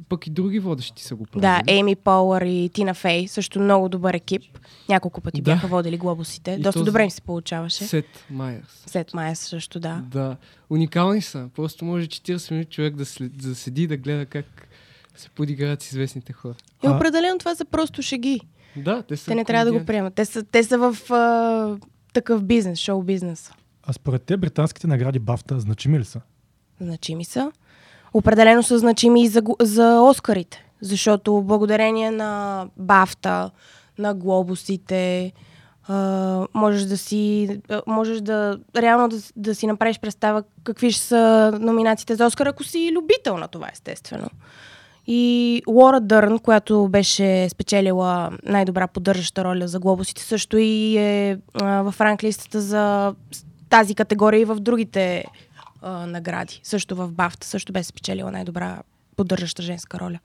пък 0.09 0.27
и 0.27 0.29
други 0.29 0.59
водещи 0.59 1.03
са 1.03 1.15
го 1.15 1.25
правили. 1.25 1.41
Да, 1.41 1.73
Ейми 1.73 1.95
Полър 1.95 2.41
и 2.41 2.69
Тина 2.73 2.93
Фей, 2.93 3.27
също 3.27 3.59
много 3.59 3.89
добър 3.89 4.13
екип. 4.13 4.41
Няколко 4.89 5.21
пъти 5.21 5.41
Да. 5.41 5.51
бяха 5.51 5.67
водили 5.67 5.97
глобусите. 5.97 6.51
И 6.51 6.57
Доста 6.57 6.71
този 6.71 6.85
добре 6.85 7.03
им 7.03 7.11
се 7.11 7.21
получаваше. 7.21 7.83
Сет 7.83 8.05
Майерс. 8.29 8.83
Сет 8.85 9.13
Майерс 9.13 9.39
също, 9.39 9.79
да. 9.79 10.03
Да. 10.11 10.37
Уникални 10.69 11.21
са. 11.21 11.49
Просто 11.55 11.85
може 11.85 12.07
40 12.07 12.51
минути 12.51 12.69
човек 12.69 12.95
да, 12.95 13.05
след, 13.05 13.37
да 13.37 13.55
седи 13.55 13.83
и 13.83 13.87
да 13.87 13.97
гледа 13.97 14.25
как 14.25 14.67
се 15.15 15.29
подиграват 15.29 15.81
с 15.81 15.87
известните 15.91 16.33
хора. 16.33 16.55
И 16.83 16.87
определено 16.87 17.37
това 17.39 17.55
са 17.55 17.65
просто 17.65 18.01
шеги. 18.01 18.39
Да, 18.77 19.01
те 19.01 19.17
са 19.17 19.25
Те 19.25 19.35
не 19.35 19.45
трябва 19.45 19.65
да 19.65 19.79
го 19.79 19.85
приемат. 19.85 20.13
Те 20.13 20.25
са, 20.25 20.43
те 20.43 20.63
са 20.63 20.77
в 20.77 21.11
а, 21.11 21.77
такъв 22.13 22.43
бизнес, 22.43 22.79
шоу 22.79 23.03
бизнес. 23.03 23.51
А 23.83 23.93
според 23.93 24.23
те 24.23 24.37
британските 24.37 24.87
награди 24.87 25.19
Бафта 25.19 25.59
значими 25.59 25.99
ли 25.99 26.05
са? 26.05 26.21
Значими 26.81 27.25
са. 27.25 27.51
Определено 28.13 28.63
са 28.63 28.77
значими 28.77 29.23
и 29.23 29.27
за, 29.27 29.41
за 29.61 30.01
Оскарите. 30.01 30.65
Защото 30.81 31.41
благодарение 31.41 32.11
на 32.11 32.65
Бафта, 32.77 33.51
на 33.97 34.13
глобусите, 34.13 35.31
можеш 36.53 36.83
да 36.83 36.97
си, 36.97 37.49
можеш 37.87 38.21
да 38.21 38.59
реално 38.77 39.09
да, 39.09 39.17
да 39.35 39.55
си 39.55 39.67
направиш 39.67 39.99
представа 39.99 40.43
какви 40.63 40.91
ще 40.91 41.01
са 41.01 41.53
номинациите 41.61 42.15
за 42.15 42.25
Оскар, 42.25 42.45
ако 42.45 42.63
си 42.63 42.91
любител 42.95 43.37
на 43.37 43.47
това, 43.47 43.69
естествено. 43.73 44.29
И 45.07 45.61
Лора 45.67 45.99
Дърн, 46.01 46.39
която 46.39 46.87
беше 46.87 47.49
спечелила 47.49 48.31
най-добра 48.43 48.87
поддържаща 48.87 49.43
роля 49.43 49.67
за 49.67 49.79
глобусите, 49.79 50.21
също 50.21 50.57
и 50.57 50.97
е 50.97 51.37
а, 51.61 51.91
в 51.91 52.01
ранглистата 52.01 52.61
за 52.61 53.13
тази 53.69 53.95
категория 53.95 54.41
и 54.41 54.45
в 54.45 54.55
другите 54.55 55.25
а, 55.83 56.05
награди. 56.05 56.59
Също 56.63 56.95
в 56.95 57.11
Бафта, 57.11 57.47
също 57.47 57.73
беше 57.73 57.87
спечелила 57.87 58.31
най-добра 58.31 58.81
поддържаща 59.15 59.63
женска 59.63 59.99
роля. 59.99 60.19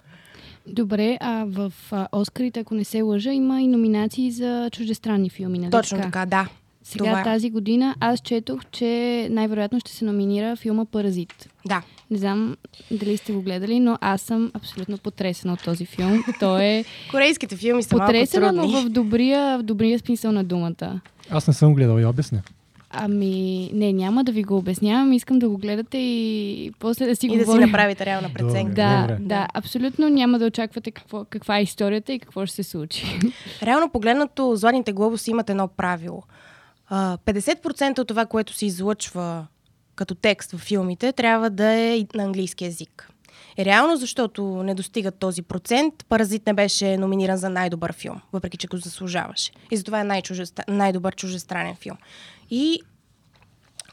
Добре, 0.66 1.18
а 1.20 1.44
в 1.48 1.72
а, 1.90 2.08
Оскарите, 2.12 2.60
ако 2.60 2.74
не 2.74 2.84
се 2.84 3.02
лъжа, 3.02 3.32
има 3.32 3.60
и 3.62 3.66
номинации 3.68 4.30
за 4.30 4.68
чуждестранни 4.72 5.30
филми, 5.30 5.58
нали 5.58 5.70
Точно 5.70 6.00
така, 6.00 6.26
да. 6.26 6.48
Сега 6.82 7.04
Това 7.04 7.20
е. 7.20 7.24
тази 7.24 7.50
година 7.50 7.94
аз 8.00 8.20
четох, 8.20 8.60
че 8.70 9.28
най-вероятно 9.30 9.80
ще 9.80 9.92
се 9.92 10.04
номинира 10.04 10.56
филма 10.56 10.84
Паразит. 10.84 11.48
Да. 11.66 11.82
Не 12.10 12.18
знам 12.18 12.56
дали 12.90 13.16
сте 13.16 13.32
го 13.32 13.42
гледали, 13.42 13.80
но 13.80 13.98
аз 14.00 14.22
съм 14.22 14.50
абсолютно 14.54 14.98
потресена 14.98 15.52
от 15.52 15.64
този 15.64 15.86
филм. 15.86 16.24
Той 16.40 16.64
е 16.64 16.84
Корейските 17.10 17.56
филми 17.56 17.82
са 17.82 17.88
потресена, 17.88 18.52
малко 18.52 18.56
но 18.56 18.72
трудни. 18.72 18.90
в 18.90 18.92
добрия, 18.92 19.58
в 19.58 19.62
добрия 19.62 19.98
смисъл 19.98 20.32
на 20.32 20.44
думата. 20.44 21.00
Аз 21.30 21.46
не 21.48 21.54
съм 21.54 21.74
гледал, 21.74 21.98
я 21.98 22.08
обясня. 22.08 22.42
Ами, 22.90 23.70
не, 23.74 23.92
няма 23.92 24.24
да 24.24 24.32
ви 24.32 24.42
го 24.42 24.56
обяснявам. 24.56 25.12
Искам 25.12 25.38
да 25.38 25.48
го 25.48 25.58
гледате 25.58 25.98
и 25.98 26.72
после 26.78 27.06
да 27.06 27.16
си 27.16 27.26
И 27.26 27.38
да 27.38 27.52
си 27.52 27.58
направите 27.58 28.06
реална 28.06 28.30
преценка. 28.34 28.74
Да, 28.74 29.00
Добре. 29.00 29.16
да, 29.20 29.48
абсолютно 29.54 30.08
няма 30.08 30.38
да 30.38 30.46
очаквате 30.46 30.90
какво, 30.90 31.24
каква 31.24 31.58
е 31.58 31.62
историята 31.62 32.12
и 32.12 32.18
какво 32.18 32.46
ще 32.46 32.56
се 32.56 32.70
случи. 32.70 33.04
Реално 33.62 33.90
погледнато, 33.90 34.56
Златните 34.56 34.92
глобуси 34.92 35.30
имат 35.30 35.50
едно 35.50 35.68
правило. 35.68 36.22
А, 36.88 37.16
50% 37.16 37.98
от 37.98 38.08
това, 38.08 38.26
което 38.26 38.52
се 38.52 38.66
излъчва 38.66 39.46
като 39.94 40.14
текст 40.14 40.52
в 40.52 40.58
филмите, 40.58 41.12
трябва 41.12 41.50
да 41.50 41.66
е 41.66 41.98
и 41.98 42.06
на 42.14 42.22
английски 42.22 42.64
язик. 42.64 43.10
И 43.58 43.64
реално, 43.64 43.96
защото 43.96 44.42
не 44.44 44.74
достигат 44.74 45.14
този 45.18 45.42
процент, 45.42 45.94
Паразит 46.08 46.46
не 46.46 46.52
беше 46.52 46.96
номиниран 46.96 47.36
за 47.36 47.50
най-добър 47.50 47.92
филм, 47.92 48.20
въпреки 48.32 48.56
че 48.56 48.66
го 48.66 48.76
заслужаваше. 48.76 49.52
И 49.70 49.76
затова 49.76 50.00
е 50.00 50.04
най-чужеста, 50.04 50.62
най-добър 50.68 51.14
чужестранен 51.14 51.74
филм. 51.74 51.96
И 52.50 52.80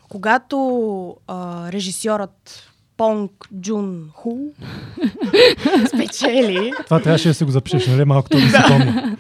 когато 0.09 1.17
а, 1.27 1.71
режисьорът 1.71 2.71
Понг 2.97 3.31
Джун 3.61 4.09
Ху 4.13 4.37
спечели, 5.87 6.71
Това 6.83 6.99
трябваше 6.99 7.27
да 7.27 7.33
си 7.33 7.43
го 7.43 7.51
запишеш, 7.51 7.87
нали? 7.87 8.05
Малко 8.05 8.29
то 8.29 8.37
да 8.37 8.47
си 8.49 8.63
помня. 8.67 9.17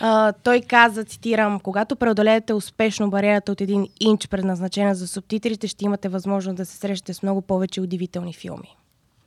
А, 0.00 0.32
той 0.32 0.60
каза, 0.60 1.04
цитирам, 1.04 1.60
когато 1.60 1.96
преодолеете 1.96 2.54
успешно 2.54 3.10
бариерата 3.10 3.52
от 3.52 3.60
един 3.60 3.88
инч, 4.00 4.28
предназначена 4.28 4.94
за 4.94 5.08
субтитрите, 5.08 5.68
ще 5.68 5.84
имате 5.84 6.08
възможност 6.08 6.56
да 6.56 6.66
се 6.66 6.76
срещате 6.76 7.14
с 7.14 7.22
много 7.22 7.42
повече 7.42 7.80
удивителни 7.80 8.34
филми. 8.34 8.76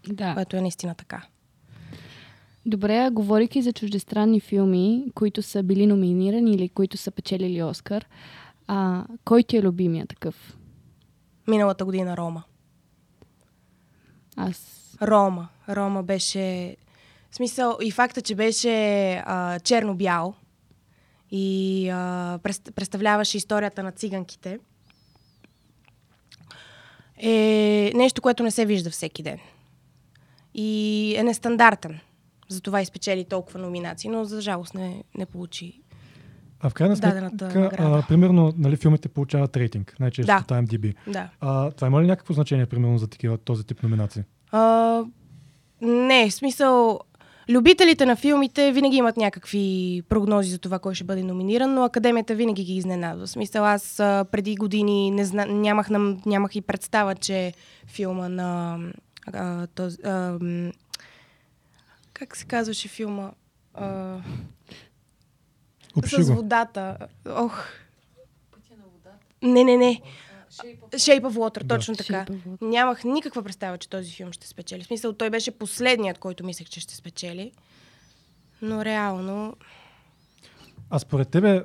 Да. 0.07 0.33
Което 0.33 0.57
е 0.57 0.61
наистина 0.61 0.95
така. 0.95 1.23
Добре, 2.65 2.97
а 2.97 3.11
говорейки 3.11 3.61
за 3.61 3.73
чуждестранни 3.73 4.39
филми, 4.39 5.05
които 5.15 5.41
са 5.41 5.63
били 5.63 5.87
номинирани 5.87 6.51
или 6.51 6.69
които 6.69 6.97
са 6.97 7.11
печелили 7.11 7.63
Оскар, 7.63 8.05
а, 8.67 9.05
кой 9.25 9.43
ти 9.43 9.57
е 9.57 9.61
любимия 9.61 10.07
такъв? 10.07 10.57
Миналата 11.47 11.85
година 11.85 12.17
Рома. 12.17 12.43
Аз... 14.35 14.77
Рома. 15.01 15.47
Рома 15.69 16.03
беше... 16.03 16.75
В 17.31 17.35
смисъл 17.35 17.77
и 17.81 17.91
факта, 17.91 18.21
че 18.21 18.35
беше 18.35 19.13
а, 19.25 19.59
черно-бял 19.59 20.35
и 21.31 21.89
а, 21.89 22.39
представляваше 22.75 23.37
историята 23.37 23.83
на 23.83 23.91
циганките, 23.91 24.59
е 27.17 27.91
нещо, 27.95 28.21
което 28.21 28.43
не 28.43 28.51
се 28.51 28.65
вижда 28.65 28.89
всеки 28.89 29.23
ден. 29.23 29.39
И 30.53 31.15
е 31.17 31.23
нестандартен. 31.23 31.99
Затова 32.49 32.81
изпечели 32.81 33.25
толкова 33.25 33.59
номинации, 33.59 34.09
но 34.09 34.25
за 34.25 34.41
жалост 34.41 34.73
не, 34.73 35.03
не 35.17 35.25
получи 35.25 35.81
А 36.59 36.69
в 36.69 36.73
крайна 36.73 36.95
сметка, 36.95 37.71
а, 37.77 38.03
примерно, 38.07 38.53
нали, 38.57 38.75
филмите 38.75 39.09
получават 39.09 39.57
рейтинг, 39.57 39.95
най-често 39.99 40.27
Да. 40.27 40.43
да. 40.47 40.61
IMDb. 40.61 40.93
Да. 41.07 41.29
А, 41.41 41.71
това 41.71 41.87
има 41.87 42.01
ли 42.01 42.07
някакво 42.07 42.33
значение, 42.33 42.65
примерно, 42.65 42.97
за 42.97 43.07
такива, 43.07 43.37
този 43.37 43.63
тип 43.63 43.83
номинации? 43.83 44.23
А, 44.51 45.03
не, 45.81 46.29
в 46.29 46.33
смисъл, 46.33 46.99
любителите 47.49 48.05
на 48.05 48.15
филмите 48.15 48.71
винаги 48.71 48.97
имат 48.97 49.17
някакви 49.17 50.01
прогнози 50.09 50.51
за 50.51 50.59
това 50.59 50.79
кой 50.79 50.95
ще 50.95 51.03
бъде 51.03 51.23
номиниран, 51.23 51.73
но 51.73 51.83
академията 51.83 52.35
винаги 52.35 52.63
ги 52.63 52.75
изненадва. 52.75 53.25
В 53.25 53.29
смисъл, 53.29 53.65
аз 53.65 53.99
а, 53.99 54.25
преди 54.31 54.55
години 54.55 55.11
не 55.11 55.25
зна, 55.25 55.45
нямах, 55.45 55.89
нямах 56.25 56.55
и 56.55 56.61
представа, 56.61 57.15
че 57.15 57.53
филма 57.87 58.29
на 58.29 58.79
а, 59.27 59.67
този, 59.67 59.97
а, 60.03 60.39
как 62.13 62.37
се 62.37 62.45
казваше 62.45 62.87
филма? 62.87 63.31
А, 63.73 64.17
Опиши 65.95 66.23
с 66.23 66.29
водата. 66.29 66.97
Ох. 67.29 67.63
Не, 69.41 69.63
не, 69.63 69.77
не. 69.77 70.01
Shape 70.51 71.21
of 71.21 71.33
Water, 71.33 71.63
Да. 71.63 71.75
точно 71.75 71.95
така. 71.95 72.25
Water. 72.25 72.61
Нямах 72.61 73.03
никаква 73.03 73.43
представа, 73.43 73.77
че 73.77 73.89
този 73.89 74.11
филм 74.11 74.31
ще 74.31 74.47
спечели. 74.47 74.83
В 74.83 74.87
смисъл, 74.87 75.13
той 75.13 75.29
беше 75.29 75.51
последният, 75.51 76.17
който 76.17 76.45
мислех, 76.45 76.69
че 76.69 76.79
ще 76.79 76.95
спечели. 76.95 77.51
Но 78.61 78.85
реално... 78.85 79.55
А 80.89 80.99
според 80.99 81.29
тебе, 81.29 81.63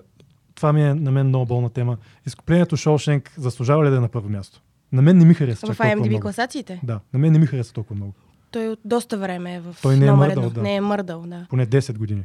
това 0.55 0.73
ми 0.73 0.83
е 0.83 0.95
на 0.95 1.11
мен 1.11 1.27
много 1.27 1.47
болна 1.47 1.71
тема. 1.71 1.97
Изкуплението 2.27 2.77
Шоушенк 2.77 3.33
заслужава 3.39 3.85
ли 3.87 3.91
да 3.91 3.97
е 3.97 4.01
на 4.01 4.09
първо 4.09 4.29
място? 4.29 4.63
На 4.93 5.03
мен 5.03 5.19
не 5.19 5.25
ми 5.25 5.35
хареса 5.35 5.67
В 5.67 5.79
IMDb 5.79 5.95
много. 5.99 6.21
класациите? 6.21 6.81
Да, 6.83 7.01
на 7.13 7.19
мен 7.19 7.33
не 7.33 7.39
ми 7.39 7.47
хареса 7.47 7.73
толкова 7.73 7.97
много. 7.97 8.13
Той 8.51 8.69
от 8.69 8.79
доста 8.85 9.19
време 9.19 9.55
е 9.55 9.61
в 9.61 9.77
Той 9.83 9.97
не 9.97 10.07
е 10.07 10.11
номер 10.11 10.27
мърдал, 10.29 10.41
едно. 10.41 10.51
да. 10.51 10.63
Не 10.63 10.75
е 10.75 10.81
мърдал, 10.81 11.23
да. 11.23 11.47
Поне 11.51 11.67
10 11.67 11.93
години. 11.95 12.25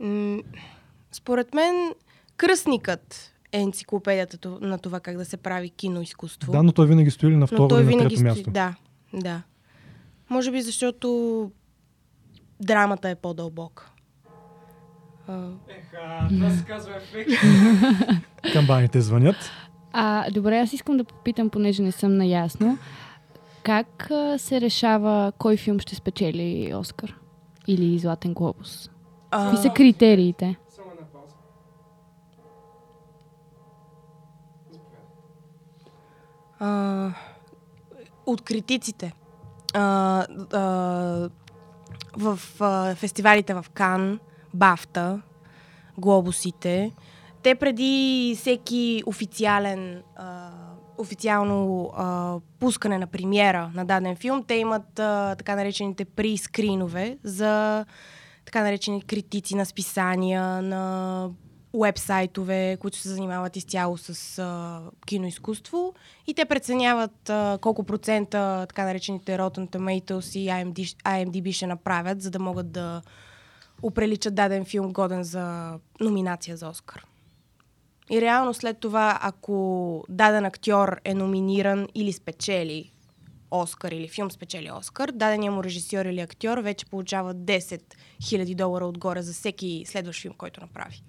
М- 0.00 0.42
според 1.12 1.54
мен, 1.54 1.94
кръстникът 2.36 3.32
е 3.52 3.60
енциклопедията 3.60 4.38
на 4.50 4.78
това 4.78 5.00
как 5.00 5.16
да 5.16 5.24
се 5.24 5.36
прави 5.36 5.70
киноизкуство. 5.70 6.52
Да, 6.52 6.62
но 6.62 6.72
той 6.72 6.86
винаги 6.86 7.10
стои 7.10 7.30
на 7.30 7.36
Но 7.36 7.46
второ 7.46 7.68
той 7.68 7.78
или 7.78 7.84
на 7.84 7.88
винаги 7.88 8.04
трето 8.06 8.16
стои- 8.16 8.24
място. 8.24 8.50
Да, 8.50 8.74
да. 9.14 9.42
Може 10.30 10.52
би 10.52 10.62
защото 10.62 11.50
драмата 12.60 13.08
е 13.08 13.14
по-дълбока. 13.14 13.90
Еха, 15.68 16.28
това 16.30 16.50
се 16.50 16.64
казва 16.64 16.96
ефект. 16.96 17.30
Камбаните 18.52 19.00
звънят. 19.00 19.36
А, 19.92 20.30
добре, 20.30 20.58
аз 20.58 20.72
искам 20.72 20.96
да 20.96 21.04
попитам, 21.04 21.50
понеже 21.50 21.82
не 21.82 21.92
съм 21.92 22.16
наясно. 22.16 22.78
Как 23.62 24.10
а, 24.10 24.38
се 24.38 24.60
решава 24.60 25.32
кой 25.38 25.56
филм 25.56 25.78
ще 25.78 25.94
спечели 25.94 26.74
Оскар? 26.74 27.16
Или 27.66 27.98
Златен 27.98 28.34
глобус? 28.34 28.90
А. 29.30 29.44
Какви 29.44 29.68
са 29.68 29.74
критериите? 29.74 30.56
а, 36.60 37.10
от 38.26 38.40
критиците. 38.40 39.12
А, 39.74 40.26
а, 40.52 41.28
в 42.16 42.38
а, 42.60 42.94
фестивалите 42.94 43.54
в 43.54 43.66
Кан, 43.74 44.20
Бафта, 44.54 45.20
Глобусите, 45.98 46.92
те 47.42 47.54
преди 47.54 48.34
всеки 48.38 49.02
официален 49.06 50.02
а, 50.16 50.50
официално 50.98 51.90
а, 51.96 52.36
пускане 52.58 52.98
на 52.98 53.06
премиера 53.06 53.70
на 53.74 53.84
даден 53.84 54.16
филм, 54.16 54.44
те 54.44 54.54
имат 54.54 54.98
а, 54.98 55.34
така 55.38 55.56
наречените 55.56 56.04
при-скринове 56.04 57.18
за 57.24 57.84
така 58.44 58.62
наречени 58.62 59.02
критици 59.02 59.54
на 59.54 59.66
списания, 59.66 60.62
на 60.62 61.30
уебсайтове, 61.72 62.76
които 62.80 62.98
се 62.98 63.08
занимават 63.08 63.56
изцяло 63.56 63.98
с 63.98 64.38
а, 64.38 64.80
киноизкуство 65.06 65.94
и 66.26 66.34
те 66.34 66.44
преценяват 66.44 67.30
а, 67.30 67.58
колко 67.60 67.84
процента 67.84 68.66
така 68.68 68.84
наречените 68.84 69.38
Rotten 69.38 69.68
Tomatoes 69.68 70.38
и 70.38 70.46
IMD, 70.46 70.96
IMDb 71.04 71.52
ще 71.52 71.66
направят, 71.66 72.22
за 72.22 72.30
да 72.30 72.38
могат 72.38 72.72
да 72.72 73.02
оприличат 73.82 74.34
даден 74.34 74.64
филм 74.64 74.92
годен 74.92 75.24
за 75.24 75.74
номинация 76.00 76.56
за 76.56 76.68
Оскар. 76.68 77.09
И 78.10 78.20
реално 78.20 78.54
след 78.54 78.78
това, 78.78 79.18
ако 79.22 80.04
даден 80.08 80.44
актьор 80.44 81.00
е 81.04 81.14
номиниран 81.14 81.88
или 81.94 82.12
спечели 82.12 82.92
Оскар 83.50 83.92
или 83.92 84.08
филм 84.08 84.30
спечели 84.30 84.70
Оскар, 84.70 85.10
дадения 85.10 85.52
му 85.52 85.64
режисьор 85.64 86.04
или 86.04 86.20
актьор 86.20 86.58
вече 86.58 86.86
получава 86.86 87.34
10 87.34 87.82
000 88.22 88.54
долара 88.54 88.86
отгоре 88.86 89.22
за 89.22 89.32
всеки 89.32 89.84
следващ 89.86 90.22
филм, 90.22 90.34
който 90.34 90.60
направи. 90.60 91.02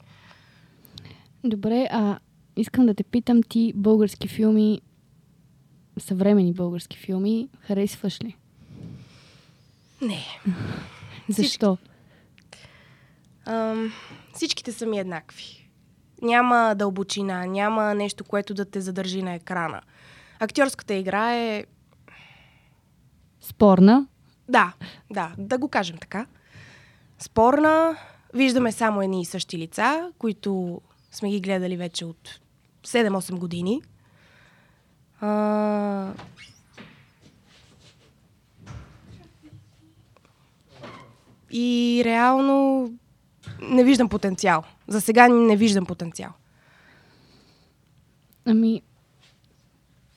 Добре, 1.43 1.88
а 1.91 2.20
искам 2.56 2.86
да 2.86 2.93
те 2.93 3.04
питам 3.04 3.43
ти 3.43 3.74
български 3.76 4.28
филми, 4.28 4.82
съвремени 5.97 6.54
български 6.54 6.97
филми, 6.97 7.49
харесваш 7.60 8.24
ли? 8.24 8.36
Не. 10.02 10.26
Защо? 11.30 11.78
Ам, 13.45 13.93
всичките 14.34 14.72
са 14.72 14.86
ми 14.86 14.99
еднакви. 14.99 15.61
Няма 16.22 16.76
дълбочина, 16.76 17.46
няма 17.46 17.96
нещо, 17.96 18.24
което 18.24 18.54
да 18.54 18.66
те 18.66 18.82
задържи 18.82 19.22
на 19.22 19.34
екрана. 19.34 19.82
Актьорската 20.40 20.94
игра 20.94 21.36
е... 21.36 21.66
Спорна? 23.42 24.08
Да, 24.50 24.74
да, 25.12 25.32
да 25.38 25.58
го 25.58 25.68
кажем 25.68 25.98
така. 25.98 26.26
Спорна, 27.20 27.98
виждаме 28.34 28.72
само 28.72 29.02
едни 29.02 29.22
и 29.22 29.26
същи 29.26 29.58
лица, 29.58 30.12
които 30.18 30.82
сме 31.12 31.30
ги 31.30 31.42
гледали 31.42 31.78
вече 31.78 32.06
от 32.06 32.40
7-8 32.84 33.38
години. 33.40 33.82
А... 35.22 36.14
И 41.52 42.02
реално 42.06 42.90
не 43.62 43.84
виждам 43.84 44.09
потенциал. 44.09 44.64
За 44.88 45.01
сега 45.01 45.28
не 45.28 45.57
виждам 45.57 45.86
потенциал. 45.86 46.32
Ами, 48.45 48.82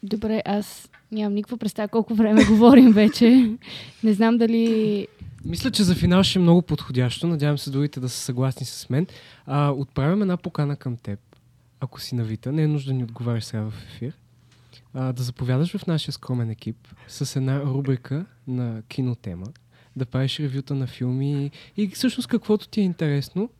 добре, 0.03 0.43
аз 0.45 0.89
нямам 1.13 1.35
никаква 1.35 1.57
представа 1.57 1.89
колко 1.89 2.15
време 2.15 2.45
говорим 2.49 2.93
вече. 2.93 3.57
Не 4.03 4.13
знам 4.13 4.39
дали... 4.39 5.07
Мисля, 5.45 5.71
че 5.71 5.85
за 5.85 5.95
финал 5.95 6.23
ще 6.23 6.39
е 6.39 6.43
много 6.43 6.63
подходящо. 6.63 7.27
Надявам 7.27 7.59
се 7.59 7.71
другите 7.71 8.01
да 8.01 8.09
са 8.09 8.19
съгласни 8.19 8.67
с 8.67 8.91
мен. 8.91 9.07
А, 9.47 9.71
отправям 9.71 10.23
една 10.23 10.37
покана 10.37 10.77
към 10.77 10.97
теб, 10.97 11.21
ако 11.81 12.01
си 12.01 12.15
навита. 12.15 12.53
Не 12.53 12.63
е 12.63 12.69
нужда 12.69 12.91
да 12.91 12.95
ни 12.95 13.05
отговаряш 13.05 13.45
сега 13.45 13.63
в 13.63 13.75
ефир. 13.95 14.13
А, 14.95 15.13
да 15.13 15.23
заповядаш 15.23 15.77
в 15.77 15.87
нашия 15.87 16.13
скромен 16.13 16.51
екип 16.51 16.77
с 17.09 17.37
една 17.37 17.61
рубрика 17.61 18.27
на 18.47 18.83
кинотема, 18.89 19.47
да 19.97 20.07
правиш 20.07 20.41
ревюта 20.41 20.75
на 20.75 20.87
филми 20.87 21.51
и 21.77 21.89
всъщност 21.89 22.29
каквото 22.29 22.69
ти 22.69 22.81
е 22.81 22.85
интересно 22.85 23.51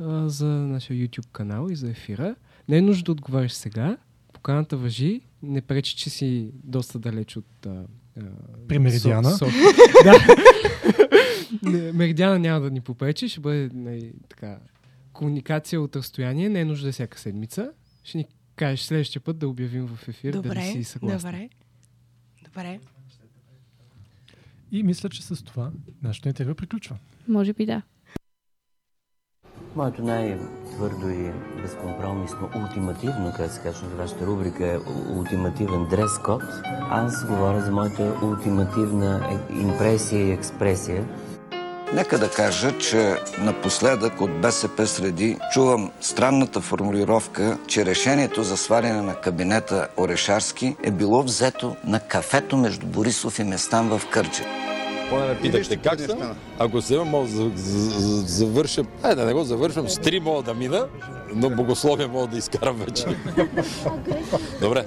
а, 0.00 0.28
за 0.28 0.46
нашия 0.46 0.96
YouTube 0.96 1.28
канал 1.32 1.68
и 1.70 1.76
за 1.76 1.90
ефира. 1.90 2.34
Не 2.68 2.76
е 2.76 2.82
нужда 2.82 3.04
да 3.04 3.12
отговаряш 3.12 3.52
сега. 3.52 3.96
Поканата 4.32 4.76
въжи. 4.76 5.20
Не 5.42 5.60
пречи, 5.60 5.96
че 5.96 6.10
си 6.10 6.50
доста 6.64 6.98
далеч 6.98 7.36
от... 7.36 7.66
А, 7.66 7.84
а, 8.20 8.22
При 8.68 8.78
Меридиана. 8.78 9.30
Со, 9.30 9.38
Со... 9.38 9.44
да. 10.04 10.18
Не, 11.70 11.92
Меридиана 11.92 12.38
няма 12.38 12.60
да 12.60 12.70
ни 12.70 12.80
попречи. 12.80 13.28
Ще 13.28 13.40
бъде 13.40 13.70
най- 13.74 14.12
така, 14.28 14.58
комуникация 15.12 15.80
от 15.80 15.96
разстояние. 15.96 16.48
Не 16.48 16.60
е 16.60 16.64
нужда 16.64 16.86
да 16.86 16.92
всяка 16.92 17.18
седмица. 17.18 17.72
Ще 18.04 18.18
ни 18.18 18.24
кажеш 18.56 18.80
следващия 18.80 19.22
път 19.22 19.38
да 19.38 19.48
обявим 19.48 19.86
в 19.86 20.08
ефир 20.08 20.32
дали 20.32 20.42
Добре, 20.42 20.62
си 20.62 20.84
съгласна. 20.84 21.30
добре. 21.30 21.48
Добре. 22.44 22.80
И 24.72 24.82
мисля, 24.82 25.08
че 25.08 25.22
с 25.22 25.44
това 25.44 25.70
нашето 26.02 26.28
интервю 26.28 26.54
приключва. 26.54 26.96
Може 27.28 27.52
би 27.52 27.66
да. 27.66 27.82
Моето 29.76 30.02
най-твърдо 30.02 31.08
и 31.08 31.32
безкомпромисно, 31.62 32.50
ултимативно, 32.56 33.32
как 33.36 33.50
се 33.50 33.62
казва 33.62 33.88
за 33.88 33.96
вашата 33.96 34.26
рубрика, 34.26 34.66
е 34.66 34.78
ултимативен 35.16 35.86
дрес 35.90 36.18
код. 36.24 36.42
Аз 36.90 37.26
говоря 37.26 37.60
за 37.60 37.72
моята 37.72 38.20
ултимативна 38.24 39.40
импресия 39.50 40.28
и 40.28 40.30
експресия. 40.30 41.04
Нека 41.94 42.18
да 42.18 42.30
кажа, 42.30 42.78
че 42.78 43.16
напоследък 43.38 44.20
от 44.20 44.40
БСП 44.40 44.86
среди 44.86 45.38
чувам 45.52 45.90
странната 46.00 46.60
формулировка, 46.60 47.58
че 47.66 47.86
решението 47.86 48.42
за 48.42 48.56
сваляне 48.56 49.02
на 49.02 49.14
кабинета 49.14 49.88
Орешарски 49.98 50.76
е 50.82 50.90
било 50.90 51.22
взето 51.22 51.76
на 51.84 52.00
кафето 52.00 52.56
между 52.56 52.86
Борисов 52.86 53.38
и 53.38 53.44
Местан 53.44 53.88
в 53.88 54.02
Кърджи. 54.10 54.42
Поне 55.10 55.26
ме 55.26 55.38
питахте 55.40 55.76
как 55.76 56.00
съм. 56.00 56.18
Ако 56.58 56.82
се 56.82 56.94
имам, 56.94 57.08
мога 57.08 57.28
да 57.28 57.32
за- 57.34 57.50
за- 57.54 58.00
за- 58.00 58.26
завърша. 58.26 58.82
Е, 59.04 59.14
да 59.14 59.24
не 59.24 59.32
го 59.32 59.44
завършвам. 59.44 59.88
С 59.88 59.98
три 59.98 60.20
мога 60.20 60.42
да 60.42 60.54
мина, 60.54 60.86
но 61.34 61.50
богословие 61.50 62.06
мога 62.06 62.26
да 62.26 62.38
изкарам 62.38 62.76
вече. 62.76 63.04
Добре. 64.60 64.86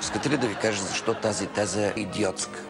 Искате 0.00 0.30
ли 0.30 0.36
да 0.36 0.46
ви 0.46 0.54
кажа 0.54 0.82
защо 0.82 1.14
тази 1.14 1.46
теза 1.46 1.86
е 1.86 1.92
идиотска? 1.96 2.60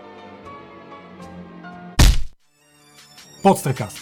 Подстрекаст. 3.44 3.98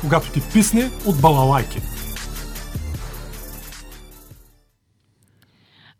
Когато 0.00 0.32
ти 0.32 0.40
писне 0.52 0.90
от 1.06 1.20
балалайки. 1.20 1.78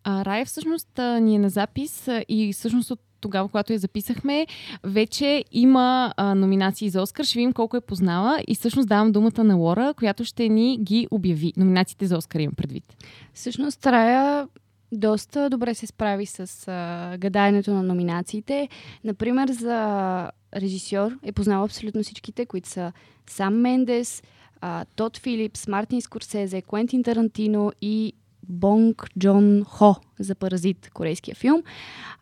А, 0.05 0.25
Рая 0.25 0.47
всъщност 0.47 0.89
ни 0.99 1.35
е 1.35 1.39
на 1.39 1.51
запис 1.51 2.09
и 2.29 2.53
всъщност 2.53 2.91
от 2.91 3.01
тогава, 3.21 3.49
когато 3.49 3.73
я 3.73 3.79
записахме, 3.79 4.47
вече 4.85 5.45
има 5.53 6.15
а, 6.17 6.35
номинации 6.35 6.91
за 6.91 7.03
Оскар. 7.03 7.25
Ще 7.25 7.39
видим 7.39 7.53
колко 7.53 7.77
е 7.77 7.81
познала 7.81 8.39
и 8.49 8.55
всъщност 8.55 8.89
давам 8.89 9.13
думата 9.13 9.45
на 9.45 9.55
Лора, 9.55 9.95
която 9.99 10.25
ще 10.25 10.49
ни 10.49 10.79
ги 10.79 11.09
обяви. 11.11 11.53
Номинациите 11.57 12.07
за 12.07 12.17
Оскар 12.17 12.41
имам 12.41 12.55
предвид. 12.55 12.97
Всъщност 13.35 13.87
Рая 13.87 14.49
доста 14.93 15.51
добре 15.51 15.75
се 15.75 15.87
справи 15.87 16.27
с 16.27 16.69
а, 16.69 17.17
гадаенето 17.19 17.71
на 17.71 17.83
номинациите. 17.83 18.69
Например, 19.05 19.49
за 19.49 20.31
режисьор 20.57 21.19
е 21.23 21.33
познала 21.33 21.65
абсолютно 21.65 22.03
всичките, 22.03 22.47
които 22.47 22.69
са 22.69 22.93
Сам 23.31 23.61
Мендес, 23.61 24.23
а, 24.61 24.85
Тод 24.97 25.19
Филипс, 25.19 25.69
Мартин 25.69 26.01
Скорсезе, 26.01 26.63
Куентин 26.63 27.03
Тарантино 27.03 27.73
и 27.83 28.13
Бонг 28.49 29.07
Джон 29.19 29.65
Хо 29.65 29.97
за 30.19 30.35
Паразит, 30.35 30.91
корейския 30.95 31.35
филм. 31.35 31.63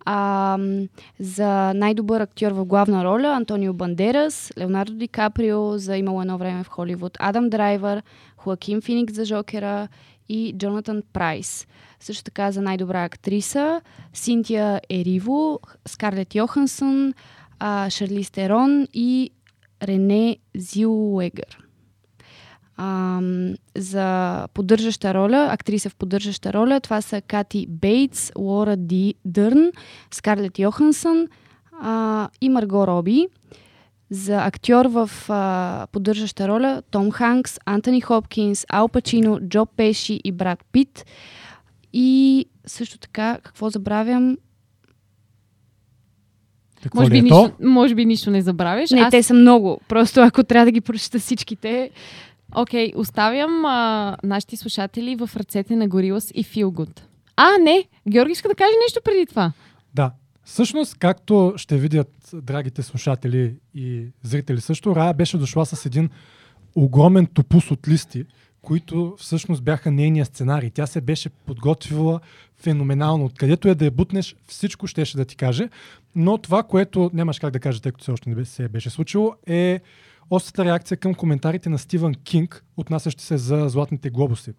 А, 0.04 0.58
за 1.20 1.72
най-добър 1.74 2.20
актьор 2.20 2.52
в 2.52 2.64
главна 2.64 3.04
роля 3.04 3.28
Антонио 3.28 3.72
Бандерас, 3.72 4.52
Леонардо 4.58 4.94
Ди 4.94 5.08
Каприо 5.08 5.78
за 5.78 5.96
Имало 5.96 6.20
едно 6.20 6.38
време 6.38 6.64
в 6.64 6.68
Холивуд, 6.68 7.16
Адам 7.20 7.50
Драйвер, 7.50 8.02
Хоакин 8.36 8.80
Феникс 8.80 9.14
за 9.14 9.24
Жокера 9.24 9.88
и 10.30 10.54
Джонатан 10.58 11.02
Прайс. 11.12 11.66
Също 12.00 12.24
така 12.24 12.52
за 12.52 12.62
най-добра 12.62 13.04
актриса 13.04 13.80
Синтия 14.12 14.80
Ериво, 14.90 15.60
Скарлет 15.88 16.34
Йохансън, 16.34 17.14
Шарли 17.88 18.24
Стерон 18.24 18.86
и 18.94 19.30
Рене 19.82 20.36
Зилуегър. 20.56 21.58
За 23.76 24.48
поддържаща 24.54 25.14
роля, 25.14 25.48
актриса 25.50 25.90
в 25.90 25.96
поддържаща 25.96 26.52
роля, 26.52 26.80
това 26.80 27.00
са 27.02 27.20
Кати 27.20 27.66
Бейтс, 27.68 28.32
Лора 28.38 28.76
Ди 28.76 29.14
Дърн, 29.24 29.70
Скарлет 30.10 30.58
Йохансън 30.58 31.28
и 32.40 32.48
Марго 32.48 32.86
Роби. 32.86 33.26
За 34.10 34.44
актьор 34.44 34.86
в 34.86 35.10
а, 35.28 35.86
поддържаща 35.92 36.48
роля 36.48 36.82
Том 36.90 37.10
Ханкс, 37.10 37.58
Антони 37.64 38.00
Хопкинс, 38.00 38.66
Ал 38.68 38.88
Пачино, 38.88 39.40
Джо 39.40 39.66
Пеши 39.66 40.20
и 40.24 40.32
Брат 40.32 40.64
Пит. 40.72 41.06
И 41.92 42.46
също 42.66 42.98
така, 42.98 43.38
какво 43.42 43.70
забравям? 43.70 44.38
Какво 46.82 47.00
може, 47.00 47.10
би 47.10 47.18
е 47.18 47.22
нищо, 47.22 47.50
то? 47.60 47.68
може 47.68 47.94
би 47.94 48.04
нищо 48.04 48.30
не 48.30 48.42
забравяш. 48.42 48.90
Не, 48.90 49.10
те 49.10 49.22
са 49.22 49.34
много. 49.34 49.80
Просто 49.88 50.20
ако 50.20 50.44
трябва 50.44 50.64
да 50.64 50.72
ги 50.72 50.80
прочета 50.80 51.18
всичките, 51.18 51.90
Окей, 52.54 52.92
оставям 52.96 53.64
а, 53.64 54.16
нашите 54.24 54.56
слушатели 54.56 55.16
в 55.16 55.30
ръцете 55.36 55.76
на 55.76 55.88
Горилас 55.88 56.30
и 56.34 56.44
Feel 56.44 56.64
Good. 56.64 57.00
А, 57.36 57.58
не! 57.58 57.84
Георги 58.08 58.32
иска 58.32 58.48
да 58.48 58.54
каже 58.54 58.72
нещо 58.86 59.00
преди 59.04 59.26
това. 59.26 59.52
Да. 59.94 60.10
Всъщност, 60.44 60.98
както 60.98 61.54
ще 61.56 61.78
видят 61.78 62.30
драгите 62.32 62.82
слушатели 62.82 63.54
и 63.74 64.06
зрители 64.22 64.60
също, 64.60 64.96
Рая 64.96 65.14
беше 65.14 65.38
дошла 65.38 65.66
с 65.66 65.86
един 65.86 66.10
огромен 66.74 67.26
топус 67.26 67.70
от 67.70 67.88
листи, 67.88 68.24
които 68.62 69.16
всъщност 69.18 69.62
бяха 69.62 69.90
нейния 69.90 70.24
сценарий. 70.24 70.70
Тя 70.70 70.86
се 70.86 71.00
беше 71.00 71.28
подготвила 71.30 72.20
феноменално. 72.56 73.24
Откъдето 73.24 73.68
е 73.68 73.74
да 73.74 73.84
я 73.84 73.90
бутнеш, 73.90 74.36
всичко 74.46 74.86
щеше 74.86 75.16
да 75.16 75.24
ти 75.24 75.36
каже. 75.36 75.68
Но 76.14 76.38
това, 76.38 76.62
което 76.62 77.10
нямаш 77.14 77.38
как 77.38 77.52
да 77.52 77.60
кажа, 77.60 77.80
тъй 77.80 77.92
като 77.92 78.02
все 78.02 78.12
още 78.12 78.30
не 78.30 78.44
се 78.44 78.68
беше 78.68 78.90
случило, 78.90 79.34
е 79.46 79.80
острата 80.30 80.64
реакция 80.64 80.96
към 80.96 81.14
коментарите 81.14 81.68
на 81.68 81.78
Стивън 81.78 82.14
Кинг, 82.14 82.64
отнасящи 82.76 83.24
се 83.24 83.38
за 83.38 83.68
Златните 83.68 84.10
глобуси. 84.10 84.52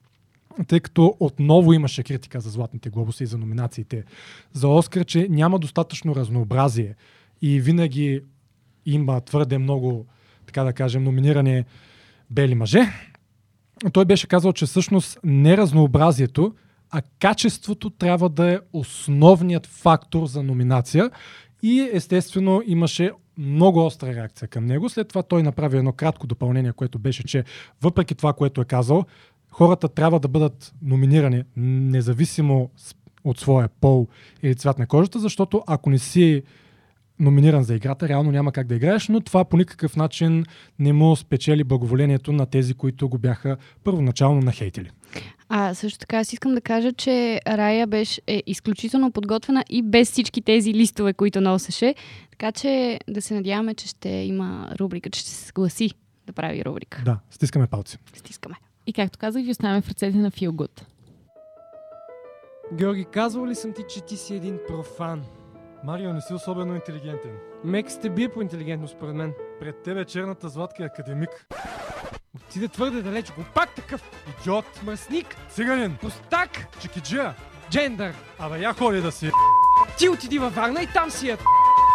Тъй 0.67 0.79
като 0.79 1.15
отново 1.19 1.73
имаше 1.73 2.03
критика 2.03 2.39
за 2.39 2.49
Златните 2.49 2.89
глобуси 2.89 3.23
и 3.23 3.27
за 3.27 3.37
номинациите 3.37 4.03
за 4.53 4.67
Оскар, 4.67 5.05
че 5.05 5.27
няма 5.29 5.59
достатъчно 5.59 6.15
разнообразие 6.15 6.95
и 7.41 7.59
винаги 7.59 8.21
има 8.85 9.21
твърде 9.21 9.57
много, 9.57 10.05
така 10.45 10.63
да 10.63 10.73
кажем, 10.73 11.03
номинирани 11.03 11.63
бели 12.29 12.55
мъже. 12.55 12.81
Той 13.93 14.05
беше 14.05 14.27
казал, 14.27 14.53
че 14.53 14.65
всъщност 14.65 15.19
не 15.23 15.57
разнообразието, 15.57 16.55
а 16.89 17.01
качеството 17.19 17.89
трябва 17.89 18.29
да 18.29 18.51
е 18.51 18.59
основният 18.73 19.67
фактор 19.67 20.25
за 20.25 20.43
номинация. 20.43 21.11
И 21.63 21.89
естествено 21.93 22.61
имаше 22.65 23.11
много 23.37 23.85
остра 23.85 24.15
реакция 24.15 24.47
към 24.47 24.65
него. 24.65 24.89
След 24.89 25.07
това 25.07 25.23
той 25.23 25.43
направи 25.43 25.77
едно 25.77 25.91
кратко 25.91 26.27
допълнение, 26.27 26.73
което 26.73 26.99
беше, 26.99 27.23
че 27.23 27.43
въпреки 27.81 28.15
това, 28.15 28.33
което 28.33 28.61
е 28.61 28.65
казал, 28.65 29.05
хората 29.51 29.89
трябва 29.89 30.19
да 30.19 30.27
бъдат 30.27 30.73
номинирани 30.81 31.43
независимо 31.55 32.69
от 33.23 33.39
своя 33.39 33.69
пол 33.81 34.07
или 34.43 34.55
цвят 34.55 34.79
на 34.79 34.87
кожата, 34.87 35.19
защото 35.19 35.63
ако 35.67 35.89
не 35.89 35.99
си 35.99 36.43
номиниран 37.19 37.63
за 37.63 37.75
играта, 37.75 38.07
реално 38.07 38.31
няма 38.31 38.51
как 38.51 38.67
да 38.67 38.75
играеш, 38.75 39.07
но 39.07 39.21
това 39.21 39.45
по 39.45 39.57
никакъв 39.57 39.95
начин 39.95 40.45
не 40.79 40.93
му 40.93 41.15
спечели 41.15 41.63
благоволението 41.63 42.33
на 42.33 42.45
тези, 42.45 42.73
които 42.73 43.09
го 43.09 43.17
бяха 43.17 43.57
първоначално 43.83 44.41
нахейтили. 44.41 44.89
А 45.49 45.73
също 45.73 45.99
така 45.99 46.17
аз 46.17 46.33
искам 46.33 46.53
да 46.53 46.61
кажа, 46.61 46.93
че 46.93 47.41
Рая 47.47 47.87
беше 47.87 48.21
е 48.27 48.43
изключително 48.47 49.11
подготвена 49.11 49.63
и 49.69 49.81
без 49.81 50.11
всички 50.11 50.41
тези 50.41 50.73
листове, 50.73 51.13
които 51.13 51.41
носеше. 51.41 51.95
Така 52.31 52.51
че 52.51 52.99
да 53.09 53.21
се 53.21 53.33
надяваме, 53.33 53.73
че 53.73 53.87
ще 53.87 54.09
има 54.09 54.69
рубрика, 54.79 55.09
че 55.09 55.19
ще 55.19 55.29
се 55.29 55.45
съгласи 55.45 55.91
да 56.27 56.33
прави 56.33 56.65
рубрика. 56.65 57.01
Да, 57.05 57.19
стискаме 57.31 57.67
палци. 57.67 57.97
Стискаме. 58.13 58.55
И 58.87 58.93
както 58.93 59.19
казах, 59.19 59.43
ви 59.43 59.51
оставяме 59.51 59.81
в 59.81 59.89
ръцете 59.89 60.17
на 60.17 60.31
Feel 60.31 60.49
Good. 60.49 60.81
Георги, 62.73 63.05
казвал 63.05 63.47
ли 63.47 63.55
съм 63.55 63.73
ти, 63.73 63.83
че 63.89 64.01
ти 64.01 64.17
си 64.17 64.35
един 64.35 64.59
профан? 64.67 65.23
Марио, 65.83 66.13
не 66.13 66.21
си 66.21 66.33
особено 66.33 66.75
интелигентен. 66.75 67.37
Мек 67.63 67.91
сте 67.91 68.09
бие 68.09 68.29
по 68.29 68.41
интелигентност, 68.41 68.93
според 68.93 69.15
мен. 69.15 69.33
Пред 69.59 69.83
тебе 69.83 70.05
черната 70.05 70.49
златка 70.49 70.83
е 70.83 70.85
академик. 70.85 71.47
Отиде 72.35 72.67
твърде 72.67 73.01
далеч, 73.01 73.31
го 73.31 73.43
пак 73.55 73.75
такъв. 73.75 74.11
Идиот! 74.39 74.65
Мръсник! 74.83 75.35
Циганин! 75.49 75.97
Пустак! 76.01 76.49
Чикиджия! 76.79 77.35
Джендър! 77.69 78.13
Абе, 78.39 78.59
я 78.59 78.73
ходи 78.73 79.01
да 79.01 79.11
си... 79.11 79.31
Ти 79.97 80.09
отиди 80.09 80.39
във 80.39 80.55
Варна 80.55 80.83
и 80.83 80.87
там 80.87 81.11
си 81.11 81.27
я... 81.27 81.37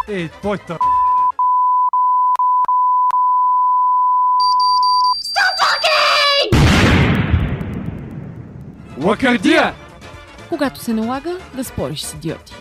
Ей, 0.08 0.28
твоята... 0.28 0.78
Лакардия! 9.04 9.74
Когато 10.48 10.80
се 10.80 10.92
налага, 10.92 11.38
да 11.56 11.64
спориш 11.64 12.00
с 12.02 12.14
идиоти. 12.14 12.54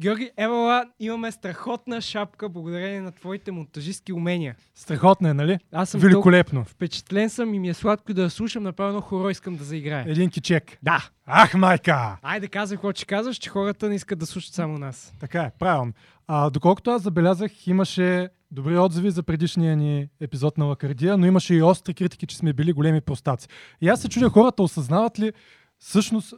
Георги, 0.00 0.30
евала, 0.36 0.84
имаме 1.00 1.32
страхотна 1.32 2.00
шапка 2.00 2.48
благодарение 2.48 3.00
на 3.00 3.12
твоите 3.12 3.50
монтажистки 3.50 4.12
умения. 4.12 4.56
Страхотно 4.74 5.28
е, 5.28 5.34
нали? 5.34 5.58
Аз 5.72 5.90
съм 5.90 6.00
Великолепно. 6.00 6.58
толкова 6.58 6.74
Впечатлен 6.74 7.30
съм 7.30 7.54
и 7.54 7.58
ми 7.58 7.68
е 7.68 7.74
сладко 7.74 8.14
да 8.14 8.22
я 8.22 8.30
слушам, 8.30 8.62
направо 8.62 8.88
едно 8.88 9.00
хоро 9.00 9.30
искам 9.30 9.56
да 9.56 9.64
заиграе. 9.64 10.04
Един 10.08 10.30
кичек. 10.30 10.78
Да. 10.82 11.08
Ах, 11.26 11.54
майка! 11.54 12.16
Айде, 12.22 12.48
казвай 12.48 12.76
какво 12.76 12.92
ще 12.92 13.04
казваш, 13.04 13.36
че 13.36 13.50
хората 13.50 13.88
не 13.88 13.94
искат 13.94 14.18
да 14.18 14.26
слушат 14.26 14.54
само 14.54 14.78
нас. 14.78 15.12
Така 15.20 15.42
е, 15.42 15.50
правилно. 15.58 15.92
А, 16.26 16.50
доколкото 16.50 16.90
аз 16.90 17.02
забелязах, 17.02 17.66
имаше 17.66 18.28
добри 18.50 18.78
отзиви 18.78 19.10
за 19.10 19.22
предишния 19.22 19.76
ни 19.76 20.08
епизод 20.20 20.58
на 20.58 20.64
Лакардия, 20.64 21.16
но 21.16 21.26
имаше 21.26 21.54
и 21.54 21.62
остри 21.62 21.94
критики, 21.94 22.26
че 22.26 22.36
сме 22.36 22.52
били 22.52 22.72
големи 22.72 23.00
простаци. 23.00 23.48
И 23.80 23.88
аз 23.88 24.00
се 24.00 24.08
чудя 24.08 24.30
хората 24.30 24.62
осъзнават 24.62 25.18
ли 25.18 25.32
всъщност 25.78 26.34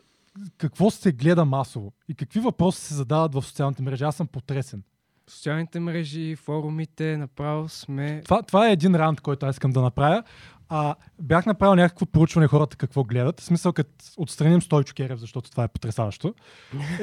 какво 0.58 0.90
се 0.90 1.12
гледа 1.12 1.44
масово 1.44 1.92
и 2.08 2.14
какви 2.14 2.40
въпроси 2.40 2.80
се 2.80 2.94
задават 2.94 3.34
в 3.34 3.42
социалните 3.42 3.82
мрежи. 3.82 4.04
Аз 4.04 4.16
съм 4.16 4.26
потресен. 4.26 4.82
Социалните 5.30 5.80
мрежи, 5.80 6.36
форумите, 6.36 7.16
направо 7.16 7.68
сме... 7.68 8.22
Това, 8.24 8.42
това 8.42 8.68
е 8.68 8.72
един 8.72 8.94
рант, 8.94 9.20
който 9.20 9.46
аз 9.46 9.54
искам 9.54 9.70
да 9.70 9.82
направя. 9.82 10.22
А, 10.68 10.94
бях 11.22 11.46
направил 11.46 11.74
някакво 11.74 12.06
проучване 12.06 12.46
хората 12.46 12.76
какво 12.76 13.04
гледат. 13.04 13.40
В 13.40 13.44
смисъл, 13.44 13.72
като 13.72 13.90
отстраним 14.16 14.62
Стойчо 14.62 14.94
Керев, 14.94 15.18
защото 15.18 15.50
това 15.50 15.64
е 15.64 15.68
потрясаващо. 15.68 16.34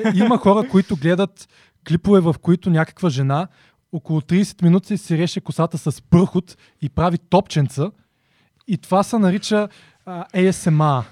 Е, 0.05 0.17
Има 0.17 0.37
хора, 0.37 0.69
които 0.69 0.95
гледат 0.95 1.49
клипове, 1.87 2.19
в 2.19 2.35
които 2.41 2.69
някаква 2.69 3.09
жена 3.09 3.47
около 3.95 4.21
30 4.21 4.63
минути 4.63 4.97
си 4.97 5.17
реше 5.17 5.41
косата 5.41 5.77
с 5.77 6.01
пръхот 6.01 6.57
и 6.81 6.89
прави 6.89 7.17
топченца. 7.17 7.91
И 8.67 8.77
това 8.77 9.03
се 9.03 9.17
нарича 9.17 9.67
а, 10.05 10.25
ASMR. 10.25 11.03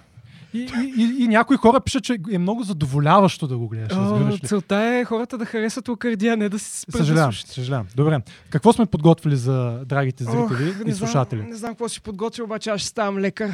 И, 0.54 0.60
и, 0.60 0.94
и, 0.98 1.24
и 1.24 1.28
някои 1.28 1.58
хора 1.58 1.80
пишат, 1.80 2.04
че 2.04 2.18
е 2.32 2.38
много 2.38 2.64
задоволяващо 2.64 3.48
да 3.48 3.58
го 3.58 3.68
гледаш. 3.68 3.98
разбираш 3.98 4.44
ли? 4.44 4.48
целта 4.48 4.76
е 4.76 5.06
хората 5.06 5.38
да 5.38 5.46
харесват 5.46 5.88
лакардия, 5.88 6.38
не 6.38 6.50
да 6.50 6.60
си 6.60 6.80
спрат 6.80 6.92
да 6.92 6.98
Съжалявам, 6.98 7.32
слушат. 7.34 7.48
съжалявам. 7.48 7.88
Добре. 7.96 8.22
Какво 8.50 8.74
сме 8.74 8.86
подготвили 8.86 9.36
за 9.36 9.82
драгите 9.86 10.24
зрители 10.24 10.40
Ох, 10.40 10.52
и 10.52 10.86
не 10.86 10.94
знам- 10.94 10.96
слушатели? 10.96 11.42
Не 11.42 11.56
знам 11.56 11.72
какво 11.72 11.90
си 11.90 12.02
подготвил, 12.02 12.46
обаче 12.46 12.70
аз 12.70 12.80
ще 12.82 12.90
ставам 12.90 13.20
лекар. 13.20 13.50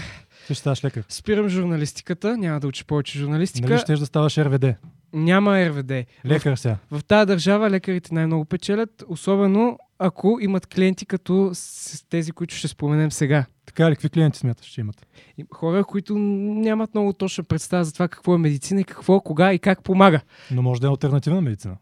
Ти 0.48 0.54
ще 0.54 0.56
ставаш 0.56 0.84
лекар. 0.84 1.04
Спирам 1.10 1.50
журналистиката, 1.50 2.38
няма 2.38 2.60
да 2.60 2.68
уча 2.68 2.86
повече 2.86 3.18
журналистика. 3.20 3.70
Нали 3.70 3.80
ще 3.80 3.96
да 3.96 4.06
ставаш 4.06 4.38
РВД? 4.38 4.66
Няма 5.14 5.66
РВД. 5.66 5.91
Лекар 6.26 6.55
сега. 6.55 6.78
В, 6.91 6.99
в 6.99 7.03
тази 7.03 7.28
държава 7.28 7.70
лекарите 7.70 8.14
най-много 8.14 8.45
печелят, 8.45 9.03
особено 9.07 9.78
ако 9.99 10.38
имат 10.41 10.68
клиенти 10.68 11.05
като 11.05 11.49
с 11.53 12.05
тези, 12.10 12.32
които 12.32 12.55
ще 12.55 12.68
споменем 12.68 13.12
сега. 13.12 13.45
Така 13.66 13.91
ли? 13.91 13.95
Какви 13.95 14.10
клиенти 14.10 14.39
смяташ, 14.39 14.66
че 14.68 14.82
имат? 14.82 15.07
Хора, 15.53 15.84
които 15.84 16.18
нямат 16.18 16.93
много 16.93 17.14
точна 17.14 17.43
представа 17.43 17.84
за 17.84 17.93
това 17.93 18.07
какво 18.07 18.36
е 18.36 18.38
медицина 18.38 18.82
и 18.82 18.84
какво, 18.84 19.22
кога 19.22 19.53
и 19.53 19.60
как 19.60 19.84
помага. 19.84 20.22
Но 20.51 20.62
може 20.62 20.82
да 20.82 20.88
е 20.88 20.89
альтернативна 20.89 21.41
медицина. 21.41 21.78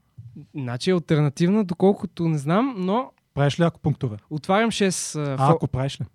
Значи 0.55 0.89
е 0.89 0.93
альтернативна, 0.93 1.63
доколкото 1.63 2.27
не 2.27 2.37
знам, 2.37 2.75
но 2.77 3.11
Правиш 3.33 3.59
ли 3.59 3.63
акупунктура? 3.63 4.17
отварям 4.29 4.71
6, 4.71 5.19
а, 5.19 5.33
А, 5.33 5.37
фо... 5.37 5.53
ако 5.53 5.67
правиш 5.67 6.01
ли? 6.01 6.05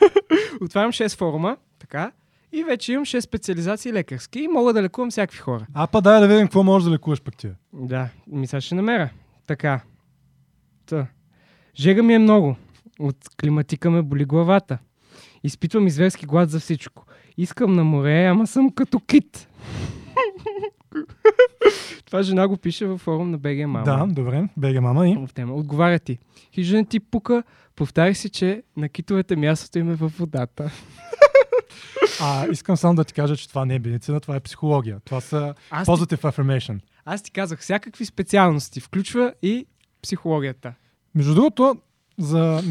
отварям 0.62 0.92
6 0.92 1.16
форума, 1.18 1.56
така, 1.78 2.12
и 2.52 2.64
вече 2.64 2.92
имам 2.92 3.04
6 3.04 3.20
специализации 3.20 3.92
лекарски 3.92 4.40
и 4.40 4.48
мога 4.48 4.72
да 4.72 4.82
лекувам 4.82 5.10
всякакви 5.10 5.38
хора. 5.38 5.66
А, 5.74 5.86
па 5.86 6.00
дай 6.00 6.20
да 6.20 6.28
видим 6.28 6.46
какво 6.46 6.62
можеш 6.62 6.84
да 6.84 6.90
лекуваш 6.90 7.22
пък 7.22 7.36
ти. 7.36 7.48
Да, 7.72 8.08
ми 8.26 8.46
сега 8.46 8.60
ще 8.60 8.74
намеря. 8.74 9.10
Така. 9.46 9.80
Та. 10.86 11.06
Жега 11.76 12.02
ми 12.02 12.14
е 12.14 12.18
много. 12.18 12.56
От 13.00 13.16
климатика 13.40 13.90
ме 13.90 14.02
боли 14.02 14.24
главата. 14.24 14.78
Изпитвам 15.44 15.86
изверски 15.86 16.26
глад 16.26 16.50
за 16.50 16.60
всичко. 16.60 17.04
Искам 17.36 17.72
на 17.72 17.84
море, 17.84 18.24
ама 18.24 18.46
съм 18.46 18.70
като 18.70 19.00
кит. 19.00 19.48
Това 22.06 22.22
жена 22.22 22.48
го 22.48 22.56
пише 22.56 22.86
във 22.86 23.00
форум 23.00 23.30
на 23.30 23.38
БГ 23.38 23.66
Мама. 23.66 23.84
Да, 23.84 24.06
добре. 24.06 24.48
Бега 24.56 24.80
мама 24.80 25.08
и. 25.08 25.26
В 25.26 25.34
тема. 25.34 25.54
Отговаря 25.54 25.98
ти. 25.98 26.18
Хижден 26.54 26.86
ти 26.86 27.00
пука, 27.00 27.42
повтаря 27.76 28.14
си, 28.14 28.30
че 28.30 28.62
на 28.76 28.88
китовете 28.88 29.36
мястото 29.36 29.78
им 29.78 29.90
е 29.90 29.94
във 29.94 30.18
водата. 30.18 30.70
А, 32.20 32.46
искам 32.46 32.76
само 32.76 32.94
да 32.94 33.04
ти 33.04 33.12
кажа, 33.12 33.36
че 33.36 33.48
това 33.48 33.64
не 33.64 33.74
е 33.74 33.78
медицина, 33.78 34.20
това 34.20 34.36
е 34.36 34.40
психология. 34.40 34.96
Това 35.04 35.20
са 35.20 35.54
Аз 35.70 35.86
ти- 35.86 35.90
positive 35.92 36.20
affirmation. 36.22 36.80
Аз 37.04 37.22
ти 37.22 37.30
казах 37.30 37.60
всякакви 37.60 38.04
специалности, 38.04 38.80
включва 38.80 39.34
и 39.42 39.66
психологията. 40.02 40.74
Между 41.14 41.34
другото, 41.34 41.76
за 42.18 42.62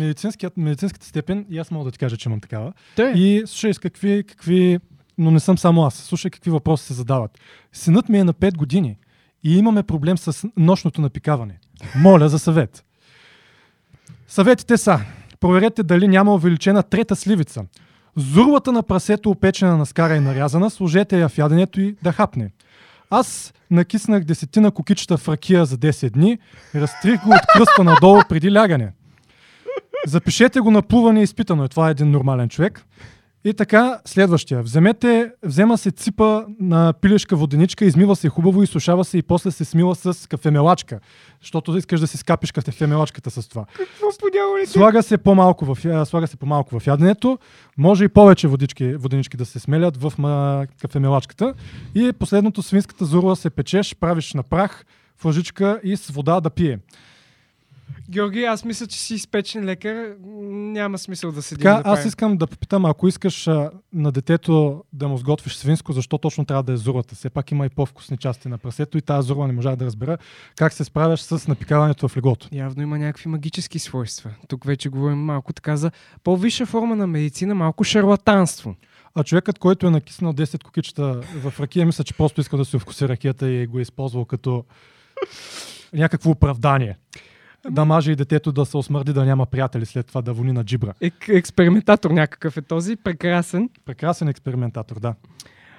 медицинската 0.58 1.06
степен, 1.06 1.46
и 1.50 1.58
аз 1.58 1.72
мога 1.72 1.86
да 1.86 1.92
ти 1.92 1.98
кажа, 1.98 2.18
че 2.18 2.30
имам 2.30 2.40
такава. 2.40 2.74
Те. 2.96 3.14
И 3.16 3.44
слушай 3.46 3.74
с 3.74 3.80
какви, 3.80 4.24
какви, 4.28 4.80
но 5.18 5.32
не 5.32 5.40
съм 5.40 5.58
само 5.58 5.84
аз, 5.86 5.96
слушай 5.96 6.32
какви 6.32 6.52
въпроси 6.52 6.86
се 6.86 6.94
задават. 6.94 7.40
Синът 7.74 8.10
ми 8.10 8.20
е 8.20 8.24
на 8.24 8.34
5 8.34 8.56
години 8.56 8.98
и 9.44 9.58
имаме 9.58 9.84
проблем 9.84 10.18
с 10.18 10.48
нощното 10.58 11.02
напикаване. 11.02 11.60
Моля 11.96 12.30
за 12.30 12.40
съвет. 12.40 12.86
Съветите 14.28 14.78
са, 14.78 15.00
проверете 15.40 15.84
дали 15.84 16.08
няма 16.08 16.34
увеличена 16.34 16.84
трета 16.84 17.16
сливица. 17.16 17.66
Зурлата 18.18 18.72
на 18.72 18.84
прасето 18.84 19.30
опечена 19.30 19.78
на 19.78 19.86
скара 19.86 20.16
и 20.16 20.20
нарязана, 20.20 20.70
сложете 20.70 21.20
я 21.20 21.30
в 21.30 21.38
яденето 21.38 21.82
и 21.82 21.96
да 22.04 22.12
хапне. 22.12 22.52
Аз 23.10 23.54
накиснах 23.72 24.24
десетина 24.24 24.72
кукичета 24.72 25.18
в 25.18 25.30
ракия 25.30 25.66
за 25.66 25.78
10 25.78 26.10
дни, 26.10 26.38
разтрих 26.76 27.24
го 27.24 27.30
от 27.30 27.42
кръста 27.54 27.84
надолу 27.84 28.22
преди 28.30 28.54
лягане. 28.54 28.92
Запишете 30.08 30.60
го 30.60 30.72
на 30.72 30.82
плуване 30.82 31.24
изпитано 31.24 31.64
е. 31.64 31.68
Това 31.68 31.88
е 31.88 31.92
един 31.92 32.12
нормален 32.12 32.50
човек. 32.50 32.86
И 33.48 33.54
така, 33.54 34.00
следващия. 34.06 34.64
Вземете, 34.64 35.32
взема 35.44 35.78
се 35.78 35.92
ципа 35.92 36.44
на 36.60 36.94
пилешка 36.94 37.36
воденичка, 37.36 37.86
измива 37.86 38.16
се 38.16 38.30
хубаво, 38.30 38.64
изсушава 38.64 39.06
се 39.06 39.18
и 39.18 39.22
после 39.22 39.52
се 39.52 39.66
смила 39.66 39.96
с 39.96 40.30
кафемелачка. 40.30 41.00
Защото 41.42 41.78
искаш 41.78 42.00
да 42.00 42.08
си 42.08 42.18
скапиш 42.18 42.52
кафемелачката 42.52 43.32
с 43.32 43.48
това. 43.48 43.66
Какво? 43.74 44.08
Слага 44.66 45.04
се 45.04 45.18
по-малко 45.18 45.66
в, 45.66 46.06
слага 46.06 46.28
се 46.28 46.38
по-малко 46.38 46.80
в 46.80 46.88
яденето. 46.88 47.40
Може 47.78 48.04
и 48.04 48.10
повече 48.10 48.48
водички, 48.48 48.96
воденички 48.96 49.38
да 49.38 49.46
се 49.46 49.60
смелят 49.60 49.98
в 49.98 50.14
ма, 50.18 50.66
кафемелачката. 50.82 51.54
И 51.96 52.14
последното 52.14 52.64
свинската 52.64 53.06
зурла 53.06 53.36
се 53.36 53.50
печеш, 53.50 53.96
правиш 53.96 54.34
на 54.34 54.44
прах 54.44 54.86
в 55.18 55.26
лъжичка 55.26 55.80
и 55.84 55.98
с 55.98 56.08
вода 56.08 56.42
да 56.42 56.50
пие. 56.50 56.80
Георги, 58.10 58.44
аз 58.44 58.66
мисля, 58.66 58.88
че 58.88 59.00
си 59.00 59.14
изпечен 59.14 59.66
лекар. 59.66 60.16
Няма 60.52 60.98
смисъл 60.98 61.32
да 61.32 61.42
седим 61.42 61.64
Така, 61.64 61.82
да 61.84 61.90
аз 61.90 62.06
искам 62.06 62.38
да 62.38 62.48
попитам, 62.48 62.86
ако 62.86 63.08
искаш 63.08 63.48
а, 63.48 63.72
на 63.94 64.12
детето 64.12 64.84
да 64.94 65.08
му 65.08 65.18
сготвиш 65.18 65.56
свинско, 65.56 65.92
защо 65.92 66.18
точно 66.18 66.46
трябва 66.46 66.64
да 66.64 66.74
е 66.74 66.78
зурлата? 66.78 67.16
Все 67.16 67.30
пак 67.30 67.52
има 67.52 67.66
и 67.66 67.70
по-вкусни 67.70 68.18
части 68.18 68.48
на 68.48 68.58
прасето 68.58 68.98
и 68.98 69.02
тази 69.02 69.28
зурла 69.28 69.48
не 69.48 69.54
можа 69.54 69.76
да 69.76 69.86
разбера 69.86 70.18
как 70.56 70.74
се 70.74 70.84
справяш 70.84 71.22
с 71.22 71.48
напикаването 71.48 72.08
в 72.08 72.18
леглото. 72.18 72.48
Явно 72.52 72.84
има 72.84 72.98
някакви 72.98 73.30
магически 73.30 73.80
свойства. 73.80 74.32
Тук 74.48 74.66
вече 74.66 74.90
говорим 74.90 75.18
малко 75.18 75.54
така 75.54 75.78
за 75.78 75.92
по-висша 76.24 76.66
форма 76.66 76.96
на 76.96 77.08
медицина, 77.08 77.56
малко 77.56 77.84
шарлатанство. 77.84 78.76
А 79.16 79.24
човекът, 79.24 79.60
който 79.60 79.88
е 79.88 79.90
накиснал 79.90 80.34
10 80.34 80.64
кукичета 80.64 81.22
в 81.44 81.60
ракия, 81.60 81.86
мисля, 81.86 82.04
че 82.04 82.14
просто 82.14 82.42
иска 82.42 82.58
да 82.58 82.66
си 82.66 82.80
вкуси 82.80 83.08
ракията 83.08 83.50
и 83.50 83.68
го 83.68 83.80
е 83.80 83.82
използвал 83.82 84.26
като 84.26 84.64
някакво 85.94 86.32
оправдание. 86.32 86.98
Да 87.70 87.86
маже 87.86 88.12
и 88.12 88.16
детето 88.16 88.52
да 88.52 88.66
се 88.66 88.78
осмърди, 88.78 89.14
да 89.14 89.26
няма 89.26 89.46
приятели 89.46 89.86
след 89.86 90.08
това 90.08 90.22
да 90.22 90.34
вони 90.34 90.52
на 90.52 90.64
джибра. 90.64 90.94
Ек- 91.02 91.30
експериментатор 91.30 92.12
някакъв 92.12 92.58
е 92.58 92.62
този, 92.62 92.96
прекрасен. 92.96 93.70
Прекрасен 93.86 94.28
експериментатор, 94.28 95.00
да. 95.00 95.14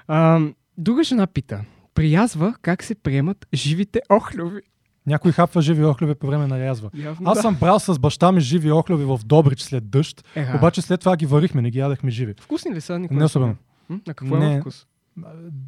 А, 0.08 0.40
друга 0.78 1.04
жена 1.04 1.26
пита. 1.26 1.60
Приязва 1.94 2.54
как 2.62 2.82
се 2.82 2.94
приемат 2.94 3.46
живите 3.54 4.00
охлюви. 4.10 4.60
Някой 5.06 5.32
хапва 5.32 5.62
живи 5.62 5.84
охлюви 5.84 6.14
по 6.14 6.26
време 6.26 6.46
на 6.46 6.58
язва. 6.58 6.90
Явно 6.94 7.30
Аз 7.30 7.38
да. 7.38 7.42
съм 7.42 7.54
брал 7.54 7.78
с 7.78 7.98
баща 7.98 8.32
ми 8.32 8.40
живи 8.40 8.72
охлюви 8.72 9.04
в 9.04 9.20
Добрич 9.24 9.60
след 9.60 9.90
дъжд, 9.90 10.24
Еха. 10.34 10.56
обаче 10.56 10.82
след 10.82 11.00
това 11.00 11.16
ги 11.16 11.26
варихме, 11.26 11.62
не 11.62 11.70
ги 11.70 11.78
ядахме 11.78 12.10
живи. 12.10 12.34
Вкусни 12.40 12.74
ли 12.74 12.80
са? 12.80 12.98
Никога 12.98 13.14
Не 13.14 13.18
не 13.18 13.24
особено. 13.24 13.56
М? 13.88 14.00
На 14.06 14.14
какво 14.14 14.36
Не. 14.36 14.56
е 14.56 14.60
вкус? 14.60 14.86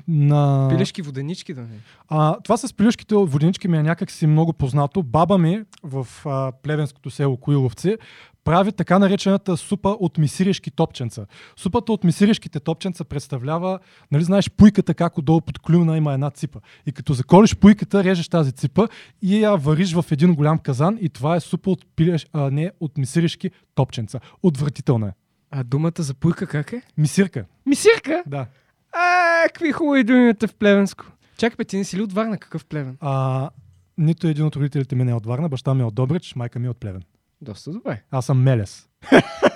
На... 0.09 0.68
Пилешки 0.70 1.03
воденички 1.03 1.55
да 1.55 1.61
не. 1.61 1.78
А, 2.09 2.40
това 2.40 2.57
с 2.57 2.74
пилешките 2.74 3.14
воденички 3.14 3.68
ми 3.68 3.78
е 3.78 3.82
някак 3.82 4.11
си 4.11 4.26
много 4.26 4.53
познато. 4.53 5.03
Баба 5.03 5.38
ми 5.38 5.62
в 5.82 6.07
а, 6.26 6.53
плевенското 6.62 7.11
село 7.11 7.36
Коиловци 7.36 7.96
прави 8.44 8.72
така 8.72 8.98
наречената 8.98 9.57
супа 9.57 9.88
от 9.88 10.18
мисирешки 10.18 10.70
топченца. 10.70 11.26
Супата 11.57 11.92
от 11.92 12.05
мисирешките 12.05 12.61
топченца 12.61 13.05
представлява, 13.05 13.78
нали 14.12 14.24
знаеш, 14.24 14.51
пуйката 14.51 14.94
как 14.94 15.18
отдолу 15.18 15.40
под 15.40 15.59
клюна 15.59 15.96
има 15.96 16.12
една 16.12 16.30
ципа. 16.30 16.59
И 16.86 16.92
като 16.92 17.12
заколиш 17.12 17.57
пуйката, 17.57 18.05
режеш 18.05 18.28
тази 18.28 18.53
ципа 18.53 18.86
и 19.22 19.40
я 19.40 19.57
вариш 19.57 19.94
в 19.94 20.05
един 20.11 20.34
голям 20.34 20.59
казан 20.59 20.98
и 21.01 21.09
това 21.09 21.36
е 21.36 21.40
супа 21.40 21.70
от, 21.70 21.86
пилеш, 21.96 22.26
а, 22.32 22.51
не, 22.51 22.70
от 22.80 22.98
мисирешки 22.98 23.51
топченца. 23.74 24.20
Отвратителна 24.42 25.09
е. 25.09 25.12
А 25.51 25.64
думата 25.64 25.92
за 25.98 26.14
пуйка 26.14 26.46
как 26.46 26.72
е? 26.72 26.82
Мисирка. 26.96 27.44
Мисирка? 27.66 28.22
Да. 28.26 28.46
А, 28.93 29.43
какви 29.47 29.72
хубави 29.72 30.05
думи 30.05 30.22
имате 30.22 30.47
в 30.47 30.55
Плевенско. 30.55 31.05
Чакай, 31.38 31.57
бе, 31.57 31.64
ти 31.64 31.76
не 31.76 31.84
си 31.84 31.97
ли 31.97 32.03
от 32.03 32.12
Варна? 32.12 32.38
Какъв 32.38 32.64
Плевен? 32.64 32.97
А, 33.01 33.51
нито 33.99 34.26
един 34.28 34.45
от 34.47 34.57
родителите 34.57 34.97
ми 34.97 35.05
не 35.05 35.11
е 35.11 35.14
от 35.14 35.26
Варна, 35.26 35.49
баща 35.49 35.74
ми 35.74 35.80
е 35.80 35.84
от 35.84 35.95
Добрич, 35.95 36.34
майка 36.34 36.59
ми 36.59 36.66
е 36.66 36.70
от 36.70 36.80
Плевен. 36.80 37.03
Доста 37.41 37.70
добре. 37.70 38.03
Аз 38.11 38.26
съм 38.26 38.43
Мелес. 38.43 38.88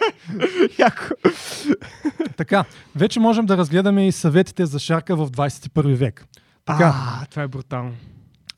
Яко. 0.78 1.02
така, 2.36 2.64
вече 2.94 3.20
можем 3.20 3.46
да 3.46 3.56
разгледаме 3.56 4.08
и 4.08 4.12
съветите 4.12 4.66
за 4.66 4.78
шарка 4.78 5.16
в 5.16 5.30
21 5.30 5.94
век. 5.94 6.26
Така, 6.64 6.92
А, 6.94 7.26
това 7.26 7.42
е 7.42 7.48
брутално. 7.48 7.92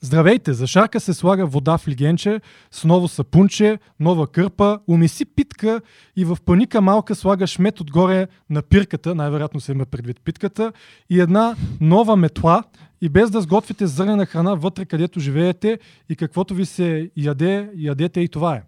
Здравейте, 0.01 0.53
за 0.53 0.66
шарка 0.66 1.01
се 1.01 1.14
слага 1.14 1.47
вода 1.47 1.78
в 1.78 1.88
лигенче, 1.88 2.40
с 2.70 2.84
ново 2.84 3.09
сапунче, 3.09 3.78
нова 4.01 4.26
кърпа, 4.26 4.78
умеси 4.88 5.24
питка 5.24 5.80
и 6.16 6.24
в 6.24 6.38
паника 6.44 6.80
малка 6.80 7.14
слагаш 7.14 7.59
мет 7.59 7.80
отгоре 7.80 8.26
на 8.51 8.62
пирката, 8.62 9.14
най-вероятно 9.14 9.61
се 9.61 9.72
има 9.72 9.86
предвид 9.86 10.20
питката, 10.24 10.72
и 11.11 11.20
една 11.20 11.57
нова 11.80 12.16
метла, 12.16 12.62
и 13.01 13.09
без 13.09 13.30
да 13.30 13.40
сготвите 13.40 13.86
зърнена 13.86 14.26
храна 14.26 14.55
вътре, 14.55 14.84
където 14.84 15.20
живеете 15.20 15.78
и 16.09 16.16
каквото 16.16 16.55
ви 16.55 16.66
се 16.66 17.11
яде, 17.16 17.70
ядете 17.76 18.20
и 18.20 18.28
това 18.28 18.55
е. 18.55 18.62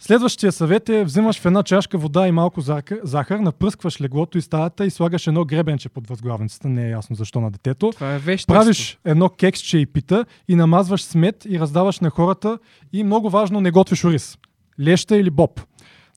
Следващия 0.00 0.52
съвет 0.52 0.88
е 0.88 1.04
взимаш 1.04 1.40
в 1.40 1.46
една 1.46 1.62
чашка 1.62 1.98
вода 1.98 2.28
и 2.28 2.32
малко 2.32 2.60
захар, 3.02 3.38
напръскваш 3.38 4.00
леглото 4.00 4.38
и 4.38 4.42
стаята 4.42 4.86
и 4.86 4.90
слагаш 4.90 5.26
едно 5.26 5.44
гребенче 5.44 5.88
под 5.88 6.06
възглавницата, 6.06 6.68
не 6.68 6.86
е 6.86 6.90
ясно 6.90 7.16
защо 7.16 7.40
на 7.40 7.50
детето. 7.50 7.90
Това 7.90 8.14
е 8.14 8.18
вещ. 8.18 8.48
Правиш 8.48 8.98
едно 9.04 9.28
кексче 9.28 9.78
и 9.78 9.86
пита 9.86 10.24
и 10.48 10.56
намазваш 10.56 11.02
с 11.02 11.14
мед 11.14 11.44
и 11.48 11.60
раздаваш 11.60 12.00
на 12.00 12.10
хората 12.10 12.58
и 12.92 13.04
много 13.04 13.30
важно 13.30 13.60
не 13.60 13.70
готвиш 13.70 14.04
ориз. 14.04 14.38
Леща 14.80 15.16
или 15.16 15.30
боб. 15.30 15.60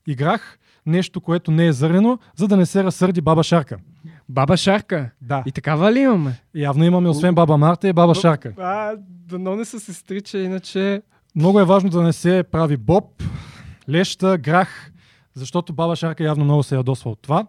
И 0.07 0.15
грах, 0.15 0.59
нещо, 0.85 1.21
което 1.21 1.51
не 1.51 1.67
е 1.67 1.73
зърнено, 1.73 2.19
за 2.35 2.47
да 2.47 2.57
не 2.57 2.65
се 2.65 2.83
разсърди 2.83 3.21
баба 3.21 3.43
Шарка. 3.43 3.77
Баба 4.29 4.57
Шарка? 4.57 5.09
Да. 5.21 5.43
И 5.45 5.51
такава 5.51 5.91
ли 5.91 5.99
имаме? 5.99 6.41
Явно 6.55 6.83
имаме 6.83 7.09
освен 7.09 7.35
баба 7.35 7.57
Марта 7.57 7.87
и 7.87 7.93
баба 7.93 8.15
Шарка. 8.15 8.53
А, 8.57 8.95
дано 8.99 9.55
не 9.55 9.65
са 9.65 9.79
сестрича, 9.79 10.37
иначе... 10.37 11.01
Много 11.35 11.59
е 11.59 11.65
важно 11.65 11.89
да 11.89 12.01
не 12.01 12.13
се 12.13 12.43
прави 12.51 12.77
боб, 12.77 13.23
леща, 13.89 14.37
грах, 14.37 14.91
защото 15.33 15.73
баба 15.73 15.95
Шарка 15.95 16.23
явно 16.23 16.43
много 16.45 16.63
се 16.63 16.75
ядосва 16.75 17.11
от 17.11 17.19
това. 17.21 17.45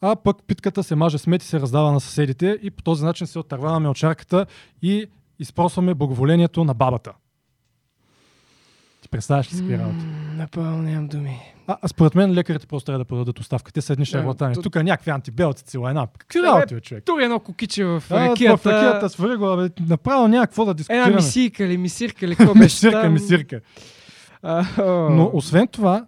А 0.00 0.16
пък 0.16 0.36
питката 0.46 0.82
се 0.82 0.94
маже 0.94 1.18
с 1.18 1.26
мед 1.26 1.42
и 1.42 1.46
се 1.46 1.60
раздава 1.60 1.92
на 1.92 2.00
съседите 2.00 2.58
и 2.62 2.70
по 2.70 2.82
този 2.82 3.04
начин 3.04 3.26
се 3.26 3.38
отърваваме 3.38 3.88
от 3.88 3.96
шарката 3.96 4.46
и 4.82 5.06
изпросваме 5.38 5.94
благоволението 5.94 6.64
на 6.64 6.74
бабата. 6.74 7.12
Ти 9.02 9.08
представяш 9.08 9.46
ли 9.46 9.56
си 9.56 9.60
какви 9.60 9.78
работи? 9.78 10.04
Направо 10.36 10.76
нямам 10.78 11.08
думи. 11.08 11.40
А, 11.66 11.76
а 11.82 11.88
според 11.88 12.14
мен 12.14 12.32
лекарите 12.32 12.66
просто 12.66 12.86
трябва 12.86 12.98
да 12.98 13.04
продадат 13.04 13.38
оставка. 13.38 13.72
Те 13.72 13.80
са 13.80 13.92
едни 13.92 14.02
Да, 14.02 14.06
шарлатани. 14.06 14.54
то- 14.54 14.62
Тук 14.62 14.74
някакви 14.76 15.10
антибиотици, 15.10 15.78
лайна. 15.78 16.06
Какви 16.18 16.38
Абе, 16.38 16.48
работи, 16.48 16.74
бе, 16.74 16.80
човек? 16.80 17.04
Тури 17.04 17.24
едно 17.24 17.40
кукиче 17.40 17.84
в 17.84 18.02
А, 18.10 18.14
ракията. 18.20 18.56
В 18.58 18.66
ракията 18.66 19.08
свари 19.10 19.36
го, 19.36 19.56
бе, 19.56 19.68
направо 19.80 20.28
някакво 20.28 20.64
да 20.64 20.74
дискутираме. 20.74 21.06
Една 21.06 21.16
мисийка 21.16 21.64
или 21.64 21.76
мисирка 21.78 22.24
или 22.26 22.36
какво 22.36 22.54
беше 22.54 22.62
мисирка, 22.86 23.10
мисирка. 23.10 23.60
Но 25.10 25.30
освен 25.32 25.68
това, 25.68 26.06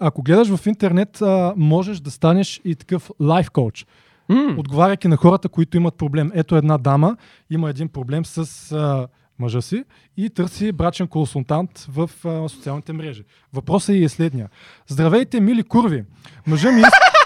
ако 0.00 0.22
гледаш 0.22 0.56
в 0.56 0.66
интернет, 0.66 1.22
а, 1.22 1.54
можеш 1.56 2.00
да 2.00 2.10
станеш 2.10 2.60
и 2.64 2.74
такъв 2.74 3.10
лайф 3.20 3.50
коуч. 3.50 3.86
М. 4.28 4.54
Отговаряйки 4.58 5.08
на 5.08 5.16
хората, 5.16 5.48
които 5.48 5.76
имат 5.76 5.94
проблем. 5.94 6.30
Ето 6.34 6.56
една 6.56 6.78
дама 6.78 7.16
има 7.50 7.70
един 7.70 7.88
проблем 7.88 8.24
с 8.24 8.72
а, 8.72 9.08
мъжа 9.38 9.62
си 9.62 9.84
и 10.16 10.30
търси 10.30 10.72
брачен 10.72 11.06
консултант 11.06 11.86
в 11.88 12.10
а, 12.24 12.48
социалните 12.48 12.92
мрежи. 12.92 13.24
Въпросът 13.52 13.96
й 13.96 14.04
е 14.04 14.08
следния. 14.08 14.48
Здравейте, 14.86 15.40
мили 15.40 15.62
курви! 15.62 16.04
Мъжа 16.46 16.72
ми, 16.72 16.80
иска... 16.80 17.21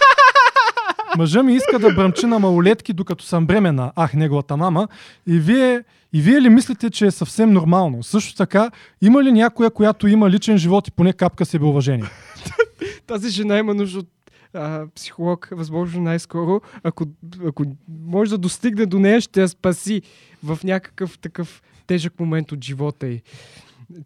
Мъжа 1.16 1.42
ми 1.42 1.54
иска 1.54 1.78
да 1.78 1.94
бръмчи 1.94 2.26
на 2.26 2.38
малолетки, 2.38 2.92
докато 2.92 3.24
съм 3.24 3.46
бремена. 3.46 3.92
Ах, 3.96 4.14
неговата 4.14 4.56
мама. 4.56 4.88
И 5.26 5.38
вие, 5.38 5.84
и 6.12 6.20
вие 6.20 6.40
ли 6.40 6.48
мислите, 6.48 6.90
че 6.90 7.06
е 7.06 7.10
съвсем 7.10 7.52
нормално? 7.52 8.02
Също 8.02 8.34
така, 8.34 8.70
има 9.02 9.22
ли 9.24 9.32
някоя, 9.32 9.70
която 9.70 10.08
има 10.08 10.30
личен 10.30 10.58
живот 10.58 10.88
и 10.88 10.90
поне 10.90 11.12
капка 11.12 11.46
себеуважение? 11.46 12.10
Тази 13.06 13.30
жена 13.30 13.58
има 13.58 13.74
нужда 13.74 13.98
от 13.98 14.08
а, 14.54 14.86
психолог, 14.94 15.48
възможно 15.52 16.02
най-скоро. 16.02 16.60
Ако, 16.82 17.04
ако 17.46 17.64
може 18.06 18.30
да 18.30 18.38
достигне 18.38 18.86
до 18.86 18.98
нея, 18.98 19.20
ще 19.20 19.40
я 19.40 19.48
спаси 19.48 20.02
в 20.44 20.58
някакъв 20.64 21.18
такъв 21.18 21.62
тежък 21.86 22.20
момент 22.20 22.52
от 22.52 22.64
живота 22.64 23.06
й. 23.06 23.22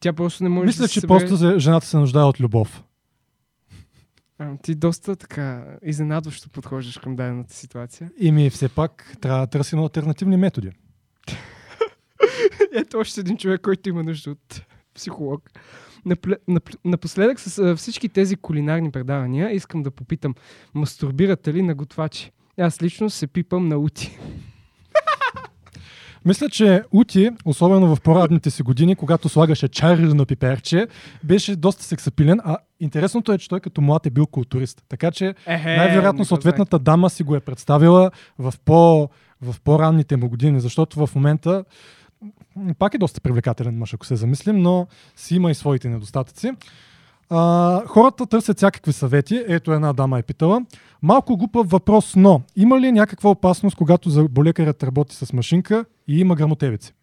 Тя 0.00 0.12
просто 0.12 0.42
не 0.42 0.48
може 0.48 0.66
Мисля, 0.66 0.82
да 0.82 0.88
че 0.88 0.94
се 0.94 1.00
събере. 1.00 1.28
просто 1.28 1.58
жената 1.58 1.86
се 1.86 1.96
нуждае 1.96 2.24
от 2.24 2.40
любов. 2.40 2.82
А, 4.40 4.56
ти 4.62 4.74
доста 4.74 5.16
така 5.16 5.64
изненадващо 5.82 6.50
подхождаш 6.50 6.98
към 6.98 7.16
дадената 7.16 7.54
ситуация. 7.54 8.10
И 8.18 8.32
ми 8.32 8.50
все 8.50 8.68
пак 8.68 9.16
трябва 9.20 9.40
да 9.40 9.46
търсим 9.46 9.78
альтернативни 9.78 10.36
методи. 10.36 10.70
Ето 12.74 12.98
още 12.98 13.20
един 13.20 13.36
човек, 13.36 13.60
който 13.60 13.88
има 13.88 14.02
нужда 14.02 14.30
от 14.30 14.62
психолог. 14.94 15.50
Напоследък 16.84 17.40
с 17.40 17.76
всички 17.76 18.08
тези 18.08 18.36
кулинарни 18.36 18.90
предавания 18.90 19.50
искам 19.50 19.82
да 19.82 19.90
попитам, 19.90 20.34
мастурбирате 20.74 21.54
ли 21.54 21.62
на 21.62 21.74
готвачи? 21.74 22.32
Аз 22.58 22.82
лично 22.82 23.10
се 23.10 23.26
пипам 23.26 23.68
на 23.68 23.76
ути. 23.76 24.18
Мисля, 26.24 26.48
че 26.48 26.82
Ути, 26.92 27.30
особено 27.44 27.96
в 27.96 28.00
по-радните 28.00 28.50
си 28.50 28.62
години, 28.62 28.96
когато 28.96 29.28
слагаше 29.28 29.68
на 29.98 30.26
пиперче, 30.26 30.86
беше 31.24 31.56
доста 31.56 31.84
сексапилен, 31.84 32.40
а 32.44 32.56
интересното 32.80 33.32
е, 33.32 33.38
че 33.38 33.48
той 33.48 33.60
като 33.60 33.80
млад 33.80 34.06
е 34.06 34.10
бил 34.10 34.26
културист. 34.26 34.82
Така 34.88 35.10
че 35.10 35.34
Ехе, 35.46 35.76
най-вероятно 35.76 36.24
съответната 36.24 36.78
дама 36.78 37.10
си 37.10 37.22
го 37.22 37.36
е 37.36 37.40
представила 37.40 38.10
в, 38.38 38.54
по, 38.64 39.08
в 39.42 39.56
по-ранните 39.64 40.16
му 40.16 40.28
години, 40.28 40.60
защото 40.60 41.06
в 41.06 41.14
момента 41.14 41.64
пак 42.78 42.94
е 42.94 42.98
доста 42.98 43.20
привлекателен 43.20 43.78
мъж, 43.78 43.94
ако 43.94 44.06
се 44.06 44.16
замислим, 44.16 44.62
но 44.62 44.86
си 45.16 45.36
има 45.36 45.50
и 45.50 45.54
своите 45.54 45.88
недостатъци. 45.88 46.52
А, 47.30 47.82
хората 47.86 48.26
търсят 48.26 48.56
всякакви 48.56 48.92
съвети. 48.92 49.44
Ето 49.48 49.72
една 49.72 49.92
дама 49.92 50.18
е 50.18 50.22
питала. 50.22 50.62
Малко 51.02 51.36
глупав 51.36 51.70
въпрос, 51.70 52.16
но 52.16 52.42
има 52.56 52.80
ли 52.80 52.92
някаква 52.92 53.30
опасност, 53.30 53.76
когато 53.76 54.10
заболекарят 54.10 54.82
работи 54.82 55.16
с 55.16 55.32
машинка 55.32 55.84
и 56.08 56.20
има 56.20 56.34
грамотевици? 56.34 56.94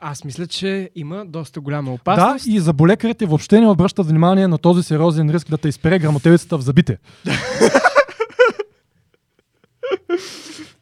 Аз 0.00 0.24
мисля, 0.24 0.46
че 0.46 0.90
има 0.94 1.24
доста 1.26 1.60
голяма 1.60 1.88
Да, 1.90 1.94
опасност. 1.94 2.46
и 2.46 2.60
заболекарите 2.60 3.26
въобще 3.26 3.60
не 3.60 3.68
обръщат 3.68 4.06
внимание 4.06 4.48
на 4.48 4.58
този 4.58 4.82
сериозен 4.82 5.30
риск 5.30 5.50
да 5.50 5.58
те 5.58 5.68
изпере 5.68 5.98
грамотевицата 5.98 6.58
в 6.58 6.60
зъбите. 6.60 6.98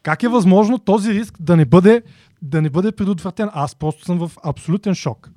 как 0.03 0.23
е 0.23 0.29
възможно 0.29 0.79
този 0.79 1.15
риск 1.15 1.35
да 1.41 1.57
не 1.57 1.65
бъде, 1.65 2.03
да 2.43 2.63
не 2.63 2.71
бъде 2.71 2.93
предотвратен? 2.93 3.49
Аз 3.53 3.75
просто 3.75 4.05
съм 4.05 4.19
в 4.19 4.31
абсолютен 4.45 4.95
шок. 4.95 5.31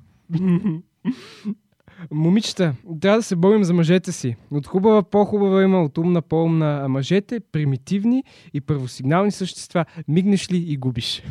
Момичета, 2.10 2.74
трябва 3.00 3.18
да 3.18 3.22
се 3.22 3.36
борим 3.36 3.64
за 3.64 3.74
мъжете 3.74 4.12
си. 4.12 4.36
От 4.50 4.66
хубава 4.66 5.02
по-хубава 5.02 5.62
има, 5.62 5.82
от 5.82 5.98
умна 5.98 6.22
по-умна. 6.22 6.80
А 6.84 6.88
мъжете, 6.88 7.40
примитивни 7.40 8.24
и 8.54 8.60
първосигнални 8.60 9.30
същества, 9.30 9.84
мигнеш 10.08 10.50
ли 10.50 10.56
и 10.56 10.76
губиш. 10.76 11.22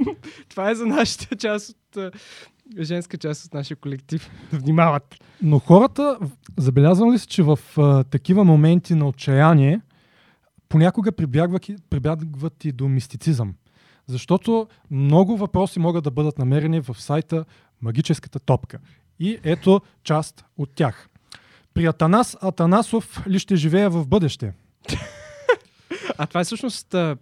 Това 0.48 0.70
е 0.70 0.74
за 0.74 0.86
нашата 0.86 1.36
част 1.36 1.70
от 1.70 2.14
женска 2.80 3.18
част 3.18 3.44
от 3.44 3.54
нашия 3.54 3.76
колектив. 3.76 4.30
Внимават. 4.52 5.14
Но 5.42 5.58
хората, 5.58 6.18
забелязвам 6.56 7.12
ли 7.12 7.18
си, 7.18 7.26
че 7.26 7.42
в 7.42 7.58
а, 7.76 8.04
такива 8.04 8.44
моменти 8.44 8.94
на 8.94 9.08
отчаяние 9.08 9.80
понякога 10.68 11.12
прибягват, 11.12 11.66
прибягват 11.90 12.64
и 12.64 12.72
до 12.72 12.88
мистицизъм. 12.88 13.54
Защото 14.06 14.66
много 14.90 15.36
въпроси 15.36 15.78
могат 15.78 16.04
да 16.04 16.10
бъдат 16.10 16.38
намерени 16.38 16.80
в 16.80 16.94
сайта 16.94 17.44
Магическата 17.82 18.40
топка. 18.40 18.78
И 19.20 19.38
ето 19.44 19.80
част 20.04 20.44
от 20.58 20.70
тях. 20.74 21.08
При 21.74 21.86
Атанас 21.86 22.36
Атанасов 22.42 23.26
ли 23.26 23.38
ще 23.38 23.56
живея 23.56 23.90
в 23.90 24.06
бъдеще? 24.06 24.52
А 26.18 26.26
това 26.26 26.40
е 26.40 26.44
всъщност 26.44 26.94
а, 26.94 27.16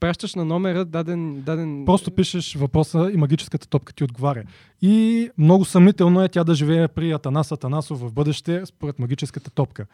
пращаш 0.00 0.34
на 0.34 0.44
номера 0.44 0.84
даден... 0.84 1.42
даден... 1.42 1.82
Просто 1.86 2.10
пишеш 2.10 2.54
въпроса 2.54 3.10
и 3.14 3.16
магическата 3.16 3.68
топка 3.68 3.92
ти 3.92 4.04
отговаря. 4.04 4.42
И 4.82 5.28
много 5.38 5.64
съмнително 5.64 6.22
е 6.22 6.28
тя 6.28 6.44
да 6.44 6.54
живее 6.54 6.88
при 6.88 7.12
Атанас 7.12 7.52
Атанасов 7.52 8.00
в 8.00 8.12
бъдеще, 8.12 8.66
според 8.66 8.98
магическата 8.98 9.50
топка. 9.50 9.86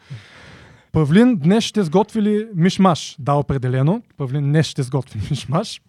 Павлин 0.91 1.35
днес 1.35 1.63
ще 1.63 1.83
сготвили 1.83 2.47
мишмаш. 2.55 3.15
Да, 3.19 3.33
определено. 3.33 4.03
Павлин 4.17 4.43
днес 4.43 4.67
ще 4.67 4.83
сготви 4.83 5.19
мишмаш. 5.29 5.81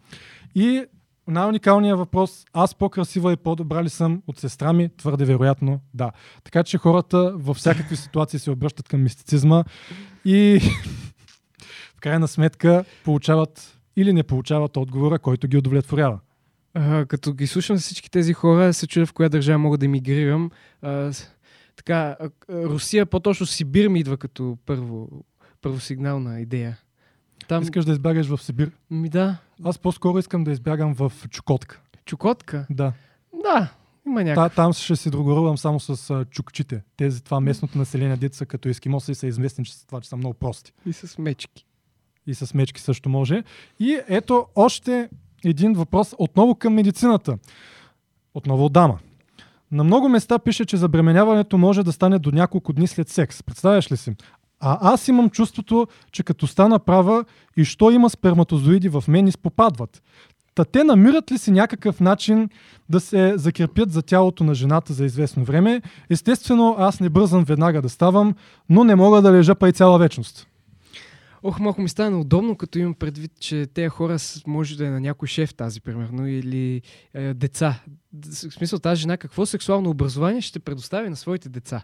И 0.54 0.84
най-уникалният 1.28 1.98
въпрос, 1.98 2.44
аз 2.52 2.74
по-красива 2.74 3.32
и 3.32 3.36
по-добра 3.36 3.84
ли 3.84 3.88
съм 3.88 4.22
от 4.26 4.38
сестра 4.38 4.72
ми? 4.72 4.88
Твърде 4.96 5.24
вероятно, 5.24 5.80
да. 5.94 6.12
Така 6.44 6.62
че 6.62 6.78
хората 6.78 7.32
във 7.36 7.56
всякакви 7.56 7.96
ситуации 7.96 8.38
се 8.38 8.50
обръщат 8.50 8.88
към 8.88 9.02
мистицизма 9.02 9.64
и 10.24 10.60
в 11.96 12.00
крайна 12.00 12.28
сметка 12.28 12.84
получават 13.04 13.78
или 13.96 14.12
не 14.12 14.22
получават 14.22 14.76
отговора, 14.76 15.18
който 15.18 15.48
ги 15.48 15.56
удовлетворява. 15.56 16.18
А, 16.74 17.06
като 17.06 17.32
ги 17.32 17.46
слушам 17.46 17.76
всички 17.76 18.10
тези 18.10 18.32
хора, 18.32 18.72
се 18.72 18.86
чудя 18.86 19.06
в 19.06 19.12
коя 19.12 19.28
държава 19.28 19.58
мога 19.58 19.78
да 19.78 19.84
емигрирам. 19.84 20.50
А, 20.82 21.12
така, 21.76 22.16
Русия, 22.50 23.06
по-точно 23.06 23.46
Сибир 23.46 23.88
ми 23.88 24.00
идва 24.00 24.16
като 24.16 24.58
първо, 24.66 25.08
първосигнална 25.62 26.40
идея. 26.40 26.78
Там... 27.48 27.62
Искаш 27.62 27.84
да 27.84 27.92
избягаш 27.92 28.26
в 28.26 28.42
Сибир? 28.42 28.70
Ми 28.90 29.08
да. 29.08 29.36
Аз 29.64 29.78
по-скоро 29.78 30.18
искам 30.18 30.44
да 30.44 30.50
избягам 30.50 30.94
в 30.94 31.12
Чукотка. 31.30 31.80
Чукотка? 32.04 32.66
Да. 32.70 32.92
Да, 33.42 33.68
има 34.06 34.24
някакъв. 34.24 34.52
Та, 34.52 34.62
там 34.62 34.72
ще 34.72 34.96
се 34.96 35.10
другорувам 35.10 35.58
само 35.58 35.80
с 35.80 36.10
а, 36.10 36.24
чукчите. 36.24 36.82
Тези, 36.96 37.22
това 37.24 37.40
местното 37.40 37.78
население, 37.78 38.16
деца 38.16 38.46
като 38.46 38.68
ескимоси 38.68 39.12
и 39.12 39.14
са 39.14 39.26
известни, 39.26 39.66
са 39.66 39.86
това, 39.86 40.00
че 40.00 40.08
са 40.08 40.16
много 40.16 40.34
прости. 40.34 40.72
И 40.86 40.92
с 40.92 41.18
мечки. 41.18 41.66
И 42.26 42.34
с 42.34 42.54
мечки 42.54 42.80
също 42.80 43.08
може. 43.08 43.42
И 43.80 44.00
ето 44.08 44.46
още 44.54 45.08
един 45.44 45.72
въпрос 45.72 46.14
отново 46.18 46.54
към 46.54 46.74
медицината. 46.74 47.38
Отново 48.34 48.64
от 48.64 48.72
дама. 48.72 48.98
На 49.70 49.84
много 49.84 50.08
места 50.08 50.38
пише, 50.38 50.64
че 50.64 50.76
забременяването 50.76 51.58
може 51.58 51.82
да 51.82 51.92
стане 51.92 52.18
до 52.18 52.30
няколко 52.30 52.72
дни 52.72 52.86
след 52.86 53.08
секс. 53.08 53.42
Представяш 53.42 53.92
ли 53.92 53.96
си? 53.96 54.16
А 54.66 54.78
аз 54.80 55.08
имам 55.08 55.30
чувството, 55.30 55.86
че 56.12 56.22
като 56.22 56.46
стана 56.46 56.78
права 56.78 57.24
и 57.56 57.64
що 57.64 57.90
има 57.90 58.10
сперматозоиди 58.10 58.88
в 58.88 59.04
мен 59.08 59.26
изпопадват. 59.26 60.02
Та 60.54 60.64
те 60.64 60.84
намират 60.84 61.32
ли 61.32 61.38
си 61.38 61.50
някакъв 61.50 62.00
начин 62.00 62.48
да 62.88 63.00
се 63.00 63.32
закрепят 63.36 63.92
за 63.92 64.02
тялото 64.02 64.44
на 64.44 64.54
жената 64.54 64.92
за 64.92 65.04
известно 65.04 65.44
време? 65.44 65.82
Естествено, 66.10 66.76
аз 66.78 67.00
не 67.00 67.08
бързам 67.08 67.44
веднага 67.44 67.82
да 67.82 67.88
ставам, 67.88 68.34
но 68.70 68.84
не 68.84 68.94
мога 68.94 69.22
да 69.22 69.32
лежа 69.32 69.54
па 69.54 69.68
и 69.68 69.72
цяла 69.72 69.98
вечност. 69.98 70.46
Ох, 71.42 71.60
малко 71.60 71.82
ми 71.82 71.88
стана 71.88 72.20
удобно, 72.20 72.56
като 72.56 72.78
имам 72.78 72.94
предвид, 72.94 73.32
че 73.40 73.66
тези 73.74 73.88
хора 73.88 74.16
може 74.46 74.76
да 74.76 74.86
е 74.86 74.90
на 74.90 75.00
някой 75.00 75.28
шеф 75.28 75.54
тази, 75.54 75.80
примерно, 75.80 76.28
или 76.28 76.82
е, 77.14 77.34
деца. 77.34 77.80
В 78.12 78.34
смисъл, 78.34 78.78
тази 78.78 79.00
жена 79.00 79.16
какво 79.16 79.46
сексуално 79.46 79.90
образование 79.90 80.40
ще 80.40 80.58
предостави 80.58 81.08
на 81.08 81.16
своите 81.16 81.48
деца? 81.48 81.82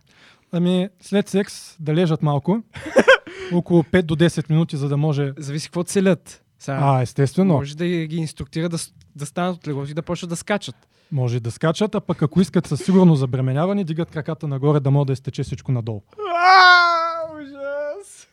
Ами, 0.52 0.88
след 1.00 1.28
секс 1.28 1.76
да 1.80 1.94
лежат 1.94 2.22
малко, 2.22 2.62
около 3.52 3.82
5 3.82 4.02
до 4.02 4.16
10 4.16 4.50
минути, 4.50 4.76
за 4.76 4.88
да 4.88 4.96
може... 4.96 5.32
Зависи 5.38 5.66
какво 5.68 5.82
целят. 5.82 6.44
Сега, 6.58 6.78
А, 6.82 7.02
естествено. 7.02 7.54
Може 7.54 7.76
да 7.76 7.86
ги 7.86 8.16
инструктира 8.16 8.68
да, 8.68 8.78
да 9.16 9.26
станат 9.26 9.56
от 9.56 9.68
леглото 9.68 9.90
и 9.90 9.94
да 9.94 10.02
почнат 10.02 10.28
да 10.28 10.36
скачат. 10.36 10.76
Може 11.12 11.40
да 11.40 11.50
скачат, 11.50 11.94
а 11.94 12.00
пък 12.00 12.22
ако 12.22 12.40
искат 12.40 12.66
със 12.66 12.84
сигурно 12.84 13.16
забременяване, 13.16 13.84
дигат 13.84 14.10
краката 14.10 14.48
нагоре 14.48 14.80
да 14.80 14.90
може 14.90 15.06
да 15.06 15.12
изтече 15.12 15.42
всичко 15.42 15.72
надолу. 15.72 16.02
А, 16.36 17.34
ужас! 17.40 18.28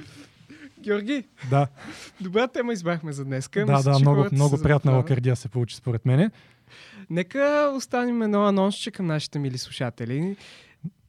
Георги, 0.80 1.24
Да, 1.50 1.66
добра 2.20 2.48
тема 2.48 2.72
избрахме 2.72 3.12
за 3.12 3.24
днес. 3.24 3.48
да, 3.54 3.82
да, 3.82 3.98
много, 3.98 4.26
много 4.32 4.62
приятна 4.62 4.92
лакардия 4.92 5.36
се 5.36 5.48
получи 5.48 5.76
според 5.76 6.06
мене. 6.06 6.30
Нека 7.10 7.72
останем 7.76 8.22
едно 8.22 8.44
анонсче 8.46 8.90
към 8.90 9.06
нашите 9.06 9.38
мили 9.38 9.58
слушатели. 9.58 10.36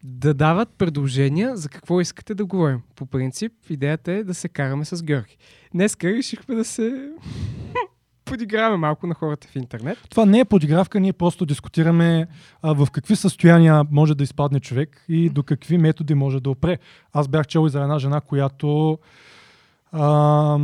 Да 0.07 0.33
дават 0.33 0.69
предложения 0.77 1.57
за 1.57 1.69
какво 1.69 2.01
искате 2.01 2.35
да 2.35 2.45
говорим. 2.45 2.81
По 2.95 3.05
принцип, 3.05 3.51
идеята 3.69 4.11
е 4.11 4.23
да 4.23 4.33
се 4.33 4.49
караме 4.49 4.85
с 4.85 5.03
Георги. 5.03 5.37
Днеска 5.73 6.07
решихме 6.07 6.55
да 6.55 6.65
се 6.65 7.11
подиграваме 8.25 8.77
малко 8.77 9.07
на 9.07 9.13
хората 9.13 9.47
в 9.47 9.55
интернет. 9.55 9.97
Това 10.09 10.25
не 10.25 10.39
е 10.39 10.45
подигравка, 10.45 10.99
ние 10.99 11.13
просто 11.13 11.45
дискутираме 11.45 12.27
а, 12.61 12.73
в 12.73 12.87
какви 12.91 13.15
състояния 13.15 13.83
може 13.91 14.15
да 14.15 14.23
изпадне 14.23 14.59
човек 14.59 15.05
и 15.09 15.29
до 15.29 15.43
какви 15.43 15.77
методи 15.77 16.13
може 16.13 16.39
да 16.39 16.49
опре. 16.49 16.77
Аз 17.13 17.27
бях 17.27 17.47
чел 17.47 17.67
и 17.67 17.69
за 17.69 17.81
една 17.81 17.99
жена, 17.99 18.21
която 18.21 18.99
а, 19.91 20.59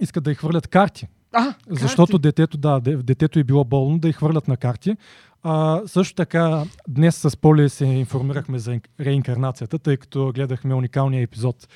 иска 0.00 0.20
да 0.20 0.30
й 0.30 0.34
хвърлят 0.34 0.68
карти. 0.68 1.06
А, 1.32 1.54
Защото 1.70 2.18
детето, 2.18 2.58
да, 2.58 2.80
де- 2.80 2.96
детето 2.96 3.38
е 3.38 3.44
било 3.44 3.64
болно, 3.64 3.98
да 3.98 4.08
й 4.08 4.12
хвърлят 4.12 4.48
на 4.48 4.56
карти. 4.56 4.96
А, 5.42 5.80
също 5.86 6.14
така, 6.14 6.62
днес 6.88 7.16
с 7.16 7.36
Поли 7.36 7.68
се 7.68 7.84
информирахме 7.84 8.58
за 8.58 8.70
ин- 8.72 8.88
реинкарнацията, 9.00 9.78
тъй 9.78 9.96
като 9.96 10.32
гледахме 10.34 10.74
уникалния 10.74 11.22
епизод 11.22 11.68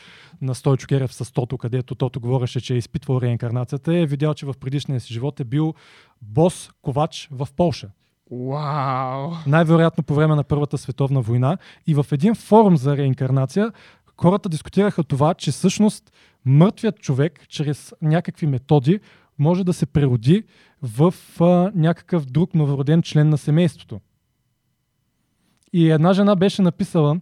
на 0.42 0.54
Стойчо 0.54 0.86
Керев 0.86 1.14
с 1.14 1.32
Тото, 1.32 1.58
където 1.58 1.94
Тото 1.94 2.20
говореше, 2.20 2.60
че 2.60 2.74
е 2.74 2.78
изпитвал 2.78 3.20
реинкарнацията. 3.20 3.96
Е 3.96 4.06
видял, 4.06 4.34
че 4.34 4.46
в 4.46 4.54
предишния 4.60 5.00
си 5.00 5.12
живот 5.12 5.40
е 5.40 5.44
бил 5.44 5.74
бос 6.22 6.70
ковач 6.82 7.28
в 7.30 7.48
Полша. 7.56 7.88
Вау! 8.30 9.30
Най-вероятно 9.46 10.04
по 10.04 10.14
време 10.14 10.34
на 10.34 10.44
Първата 10.44 10.78
световна 10.78 11.20
война. 11.20 11.58
И 11.86 11.94
в 11.94 12.06
един 12.12 12.34
форум 12.34 12.76
за 12.76 12.96
реинкарнация 12.96 13.72
хората 14.20 14.48
дискутираха 14.48 15.04
това, 15.04 15.34
че 15.34 15.50
всъщност 15.50 16.12
мъртвият 16.44 16.98
човек 16.98 17.48
чрез 17.48 17.94
някакви 18.02 18.46
методи 18.46 19.00
може 19.40 19.64
да 19.64 19.72
се 19.72 19.86
прероди 19.86 20.42
в 20.82 21.14
а, 21.40 21.72
някакъв 21.74 22.26
друг 22.26 22.54
новороден 22.54 23.02
член 23.02 23.28
на 23.28 23.38
семейството. 23.38 24.00
И 25.72 25.90
една 25.90 26.12
жена 26.12 26.36
беше 26.36 26.62
написала, 26.62 27.20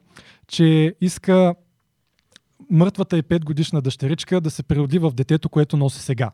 че 0.49 0.95
иска 1.01 1.55
мъртвата 2.71 3.19
и 3.19 3.23
5 3.23 3.45
годишна 3.45 3.83
дъщеричка 3.83 4.41
да 4.41 4.51
се 4.51 4.63
прероди 4.63 4.99
в 4.99 5.11
детето, 5.11 5.49
което 5.49 5.77
носи 5.77 6.01
сега. 6.01 6.31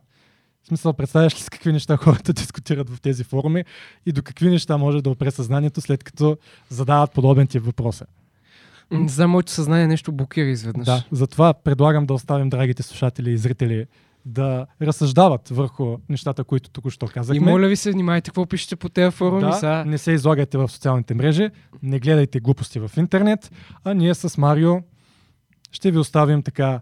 В 0.63 0.67
смисъл, 0.67 0.93
представяш 0.93 1.35
ли 1.35 1.39
с 1.39 1.51
какви 1.51 1.73
неща 1.73 1.97
хората 2.03 2.33
дискутират 2.33 2.91
в 2.91 3.01
тези 3.01 3.25
форуми 3.25 3.65
и 4.07 4.13
до 4.13 4.23
какви 4.23 4.51
неща 4.51 4.77
може 4.77 5.03
да 5.03 5.11
опре 5.11 5.31
съзнанието, 5.31 5.81
след 5.81 6.05
като 6.05 6.39
задават 6.69 7.13
подобен 7.13 7.47
тип 7.47 7.63
въпроса. 7.63 8.07
За 9.07 9.29
моето 9.29 9.53
съзнание 9.53 9.87
нещо 9.87 10.13
блокира 10.13 10.47
изведнъж. 10.47 10.87
Да, 10.87 11.05
затова 11.13 11.55
предлагам 11.55 12.07
да 12.07 12.15
оставим 12.15 12.51
драгите 12.51 12.83
слушатели 12.83 13.31
и 13.31 13.39
зрители 13.39 13.87
да 14.25 14.67
разсъждават 14.83 15.49
върху 15.49 15.97
нещата, 16.09 16.45
които 16.45 16.71
току-що 16.71 17.07
казахме. 17.07 17.37
И 17.37 17.53
моля 17.53 17.69
ви 17.69 17.77
се, 17.77 17.91
внимайте 17.91 18.31
какво 18.31 18.47
пишете 18.47 18.77
по 18.77 18.89
тези 18.89 19.11
форуми. 19.11 19.41
да, 19.41 19.53
Сега. 19.53 19.85
не 19.85 19.99
се 19.99 20.13
излагайте 20.13 20.59
в 20.59 20.69
социалните 20.69 21.15
мрежи, 21.15 21.51
не 21.83 21.99
гледайте 21.99 22.41
глупости 22.41 22.79
в 22.79 22.91
интернет, 22.97 23.53
а 23.85 23.95
ние 23.95 24.15
с 24.15 24.39
Марио 24.39 24.75
ще 25.73 25.91
ви 25.91 25.99
оставим 25.99 26.43
така 26.43 26.81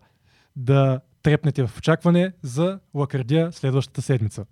да 0.56 1.00
трепнете 1.22 1.66
в 1.66 1.78
очакване 1.78 2.32
за 2.42 2.78
Лакардия 2.94 3.52
следващата 3.52 4.02
седмица. 4.02 4.44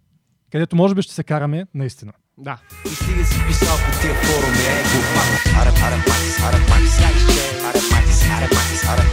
Където 0.53 0.77
може 0.77 0.95
би 0.95 1.03
ще 1.03 1.15
се 1.15 1.25
караме 1.25 1.67
наистина. 1.75 2.13
Да. 2.39 2.59
И 2.87 2.89
стига 2.89 3.25
си 3.25 3.41
писал 3.49 3.77
по 3.77 4.01
тия 4.01 4.15
форуми, 4.15 4.59
е 4.59 4.83
глупак. 4.83 5.31
Аре, 5.61 5.73
аре, 5.87 5.97
макс, 5.97 6.43
аре, 6.47 6.59
макс, 6.59 6.97
слайче. 6.97 7.41
Аре, 7.69 7.81
макс, 7.93 8.23
аре, 8.31 8.49
макс, 8.55 8.89
аре, 8.89 9.11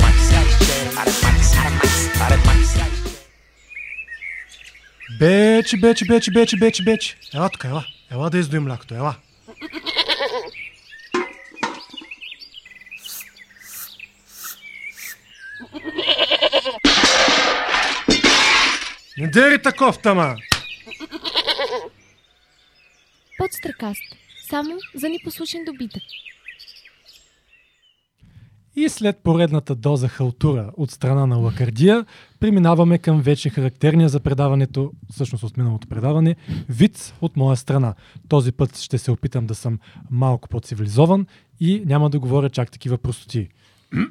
Бечи, 5.10 5.78
бечи, 5.78 6.06
бечи, 6.06 6.32
бечи, 6.32 6.58
бечи, 6.58 6.84
бечи. 6.84 7.16
Ела 7.34 7.50
тук, 7.50 7.64
ела. 7.64 7.86
Ела 8.12 8.30
да 8.30 8.38
издоим 8.38 8.64
млякото, 8.64 8.96
ела. 8.96 9.16
Не 19.18 19.28
дери 19.28 19.62
таков, 19.62 20.02
тама! 20.02 20.36
Подстрекаст 23.38 24.02
само 24.50 24.80
за 24.96 25.10
непослушен 25.10 25.66
добитък. 25.66 26.04
И 28.80 28.90
след 28.90 29.18
поредната 29.18 29.76
доза 29.76 30.08
халтура 30.08 30.72
от 30.78 30.92
страна 30.92 31.26
на 31.26 31.36
Лакардия, 31.36 32.06
преминаваме 32.40 32.98
към 32.98 33.22
вече 33.22 33.50
характерния 33.50 34.10
за 34.10 34.20
предаването, 34.20 34.92
всъщност 35.12 35.44
от 35.44 35.58
миналото 35.58 35.88
предаване, 35.88 36.36
вид 36.70 37.14
от 37.22 37.38
моя 37.38 37.58
страна. 37.58 37.94
Този 38.28 38.52
път 38.52 38.78
ще 38.78 38.98
се 38.98 39.12
опитам 39.12 39.46
да 39.46 39.56
съм 39.56 39.80
малко 40.10 40.50
по-цивилизован 40.50 41.28
и 41.60 41.84
няма 41.86 42.10
да 42.10 42.20
говоря 42.20 42.50
чак 42.50 42.72
такива 42.72 42.98
простоти. 42.98 43.50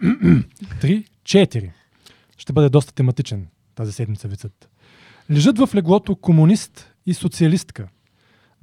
Три, 0.81 1.05
четири. 1.25 1.73
Ще 2.39 2.53
бъде 2.53 2.69
доста 2.69 2.95
тематичен 2.95 3.47
тази 3.75 3.93
седмица 3.93 4.29
вицът. 4.29 4.69
Лежат 5.31 5.59
в 5.59 5.69
леглото 5.75 6.17
комунист 6.17 6.93
и 7.07 7.15
социалистка. 7.15 7.89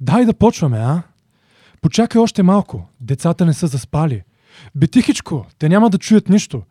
Дай 0.00 0.24
да 0.24 0.34
почваме, 0.34 0.78
а? 0.78 1.02
Почакай 1.82 2.20
още 2.20 2.42
малко. 2.42 2.88
Децата 3.00 3.46
не 3.46 3.54
са 3.54 3.66
заспали. 3.66 4.22
Бе 4.74 4.86
тихичко, 4.86 5.46
те 5.58 5.68
няма 5.68 5.90
да 5.90 5.98
чуят 5.98 6.28
нищо. 6.28 6.62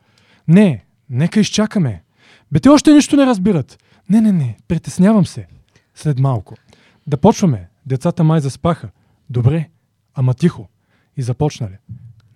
Не, 0.48 0.86
нека 1.10 1.40
изчакаме. 1.40 2.04
Бе 2.52 2.60
те 2.60 2.70
още 2.70 2.94
нищо 2.94 3.16
не 3.16 3.26
разбират. 3.26 3.84
Не, 4.10 4.22
не, 4.22 4.32
не, 4.32 4.58
притеснявам 4.68 5.26
се. 5.26 5.48
След 5.96 6.20
малко. 6.20 6.56
Да 7.08 7.18
почваме. 7.18 7.70
Децата 7.86 8.24
май 8.24 8.40
заспаха. 8.40 8.90
Добре, 9.30 9.70
ама 10.14 10.34
тихо. 10.34 10.70
И 11.18 11.22
започнали. 11.22 11.78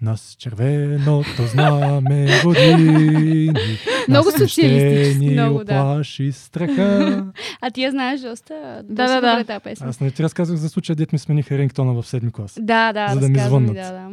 Нас 0.02 0.36
червеното 0.40 1.48
знаме 1.48 2.42
години. 2.44 3.54
Много 4.10 4.32
социалистически, 4.32 5.30
много, 5.30 5.64
да. 5.64 5.82
оплаши 5.82 6.32
страха. 6.32 7.26
А 7.62 7.72
ти 7.72 7.82
я 7.82 7.92
знаеш 7.92 8.22
доста, 8.22 8.82
да, 8.84 9.08
да. 9.08 9.16
добре 9.16 9.44
тази 9.44 9.64
песен. 9.64 9.88
Аз 9.88 10.00
не 10.00 10.12
ти 10.12 10.24
разказах 10.24 10.56
за 10.56 10.70
случая, 10.70 10.96
дет 10.96 11.14
ми 11.14 11.20
смениха 11.20 11.58
рингтона 11.58 11.94
в 11.94 12.08
седми 12.08 12.32
клас. 12.32 12.58
Да, 12.60 12.94
да, 12.94 13.08
За 13.14 13.20
да 13.20 13.30
ми 13.30 13.40
звъннат. 13.40 13.76
Да, 13.76 13.92
да. 13.92 14.10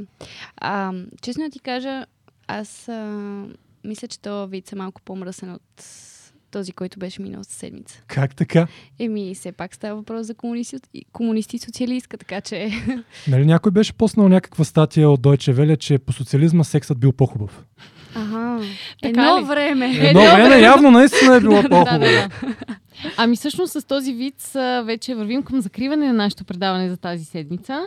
А, 0.56 0.92
честно 1.22 1.44
да 1.44 1.50
ти 1.50 1.58
кажа, 1.58 2.06
аз 2.46 2.88
а, 2.88 3.44
мисля, 3.84 4.08
че 4.08 4.20
този 4.20 4.50
вид 4.50 4.72
е 4.72 4.76
малко 4.76 5.00
по-мръсен 5.02 5.52
от 5.52 5.84
този, 6.54 6.72
който 6.72 6.98
беше 6.98 7.22
миналата 7.22 7.52
седмица. 7.52 8.02
Как 8.06 8.36
така? 8.36 8.66
Еми, 8.98 9.34
все 9.34 9.52
пак 9.52 9.74
става 9.74 9.96
въпрос 9.96 10.26
за 10.26 10.34
комунисти, 10.34 10.76
комунисти 11.12 11.56
и 11.56 11.58
социалистка, 11.58 12.16
така 12.18 12.40
че... 12.40 12.70
Нали 13.28 13.46
някой 13.46 13.72
беше 13.72 13.92
поснал 13.92 14.28
някаква 14.28 14.64
статия 14.64 15.10
от 15.10 15.20
Deutsche 15.20 15.54
Welle, 15.54 15.78
че 15.78 15.98
по 15.98 16.12
социализма 16.12 16.64
сексът 16.64 16.98
бил 16.98 17.12
по-хубав. 17.12 17.64
Ага. 18.14 18.60
Едно 19.02 19.38
ли? 19.40 19.44
време. 19.44 19.86
Едно 20.08 20.20
време 20.20 20.60
явно 20.60 20.90
наистина 20.90 21.36
е 21.36 21.40
било 21.40 21.62
Да, 21.62 21.68
по-хубаво. 21.68 21.98
да, 21.98 22.10
да. 22.10 22.28
Ами 23.16 23.36
всъщност 23.36 23.72
с 23.72 23.84
този 23.84 24.12
вид 24.12 24.50
вече 24.84 25.14
вървим 25.14 25.42
към 25.42 25.60
закриване 25.60 26.06
на 26.06 26.12
нашето 26.12 26.44
предаване 26.44 26.88
за 26.88 26.96
тази 26.96 27.24
седмица. 27.24 27.86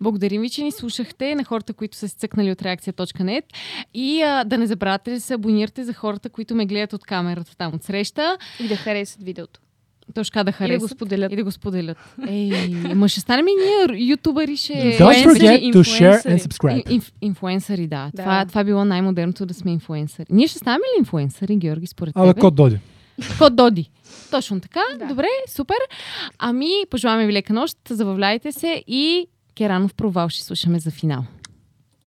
Благодарим 0.00 0.42
ви, 0.42 0.50
че 0.50 0.62
ни 0.62 0.72
слушахте 0.72 1.34
на 1.34 1.44
хората, 1.44 1.72
които 1.72 1.96
са 1.96 2.08
се 2.08 2.16
цъкнали 2.16 2.52
от 2.52 2.62
реакция.net 2.62 3.42
и 3.94 4.22
а, 4.22 4.44
да 4.44 4.58
не 4.58 4.66
забравяте 4.66 5.10
да 5.10 5.20
се 5.20 5.34
абонирате 5.34 5.84
за 5.84 5.92
хората, 5.92 6.28
които 6.28 6.54
ме 6.54 6.66
гледат 6.66 6.92
от 6.92 7.04
камерата 7.04 7.56
там 7.56 7.74
от 7.74 7.82
среща. 7.82 8.36
И 8.60 8.68
да 8.68 8.76
харесат 8.76 9.22
видеото. 9.22 9.60
Точно 10.14 10.32
така 10.32 10.44
да 10.44 10.50
И 10.50 10.52
да 10.52 10.56
харесат. 10.56 10.80
го 10.80 10.88
споделят. 10.88 11.32
И 11.32 11.36
да 11.36 11.44
го 11.44 11.50
споделят. 11.50 11.98
Ей, 12.28 12.68
ма 12.94 13.08
ще 13.08 13.20
станем 13.20 13.46
и 13.48 13.52
ние 13.90 14.08
ютубъри, 14.10 14.56
ще... 14.56 14.72
Don't 14.72 15.26
forget 15.26 15.72
to 15.72 15.80
share 15.80 16.26
and 16.26 16.38
subscribe. 16.38 16.84
Ин- 16.86 17.00
инф- 17.00 17.12
инфуенсъри, 17.20 17.86
да. 17.86 18.10
Да. 18.14 18.22
Това, 18.22 18.44
това 18.46 18.64
било 18.64 18.84
най-модерното 18.84 19.46
да 19.46 19.54
сме 19.54 19.70
инфуенсъри. 19.72 20.26
Ние 20.30 20.46
ще 20.46 20.58
станем 20.58 20.80
ли 20.80 20.98
инфуенсъри, 20.98 21.56
Георги, 21.56 21.86
според 21.86 22.16
Абе, 22.16 22.28
тебе? 22.28 22.40
код 22.40 22.54
доди. 22.54 22.78
Код 23.38 23.56
Доди. 23.56 23.90
Точно 24.30 24.60
така. 24.60 24.80
Да. 24.98 25.06
Добре, 25.06 25.26
супер. 25.48 25.76
Ами, 26.38 26.70
пожелаваме 26.90 27.26
ви 27.26 27.32
лека 27.32 27.52
нощ, 27.52 27.76
забавляйте 27.90 28.52
се 28.52 28.84
и 28.86 29.28
Керанов 29.54 29.94
провал 29.94 30.28
ще 30.28 30.44
слушаме 30.44 30.78
за 30.78 30.90
финал. 30.90 31.24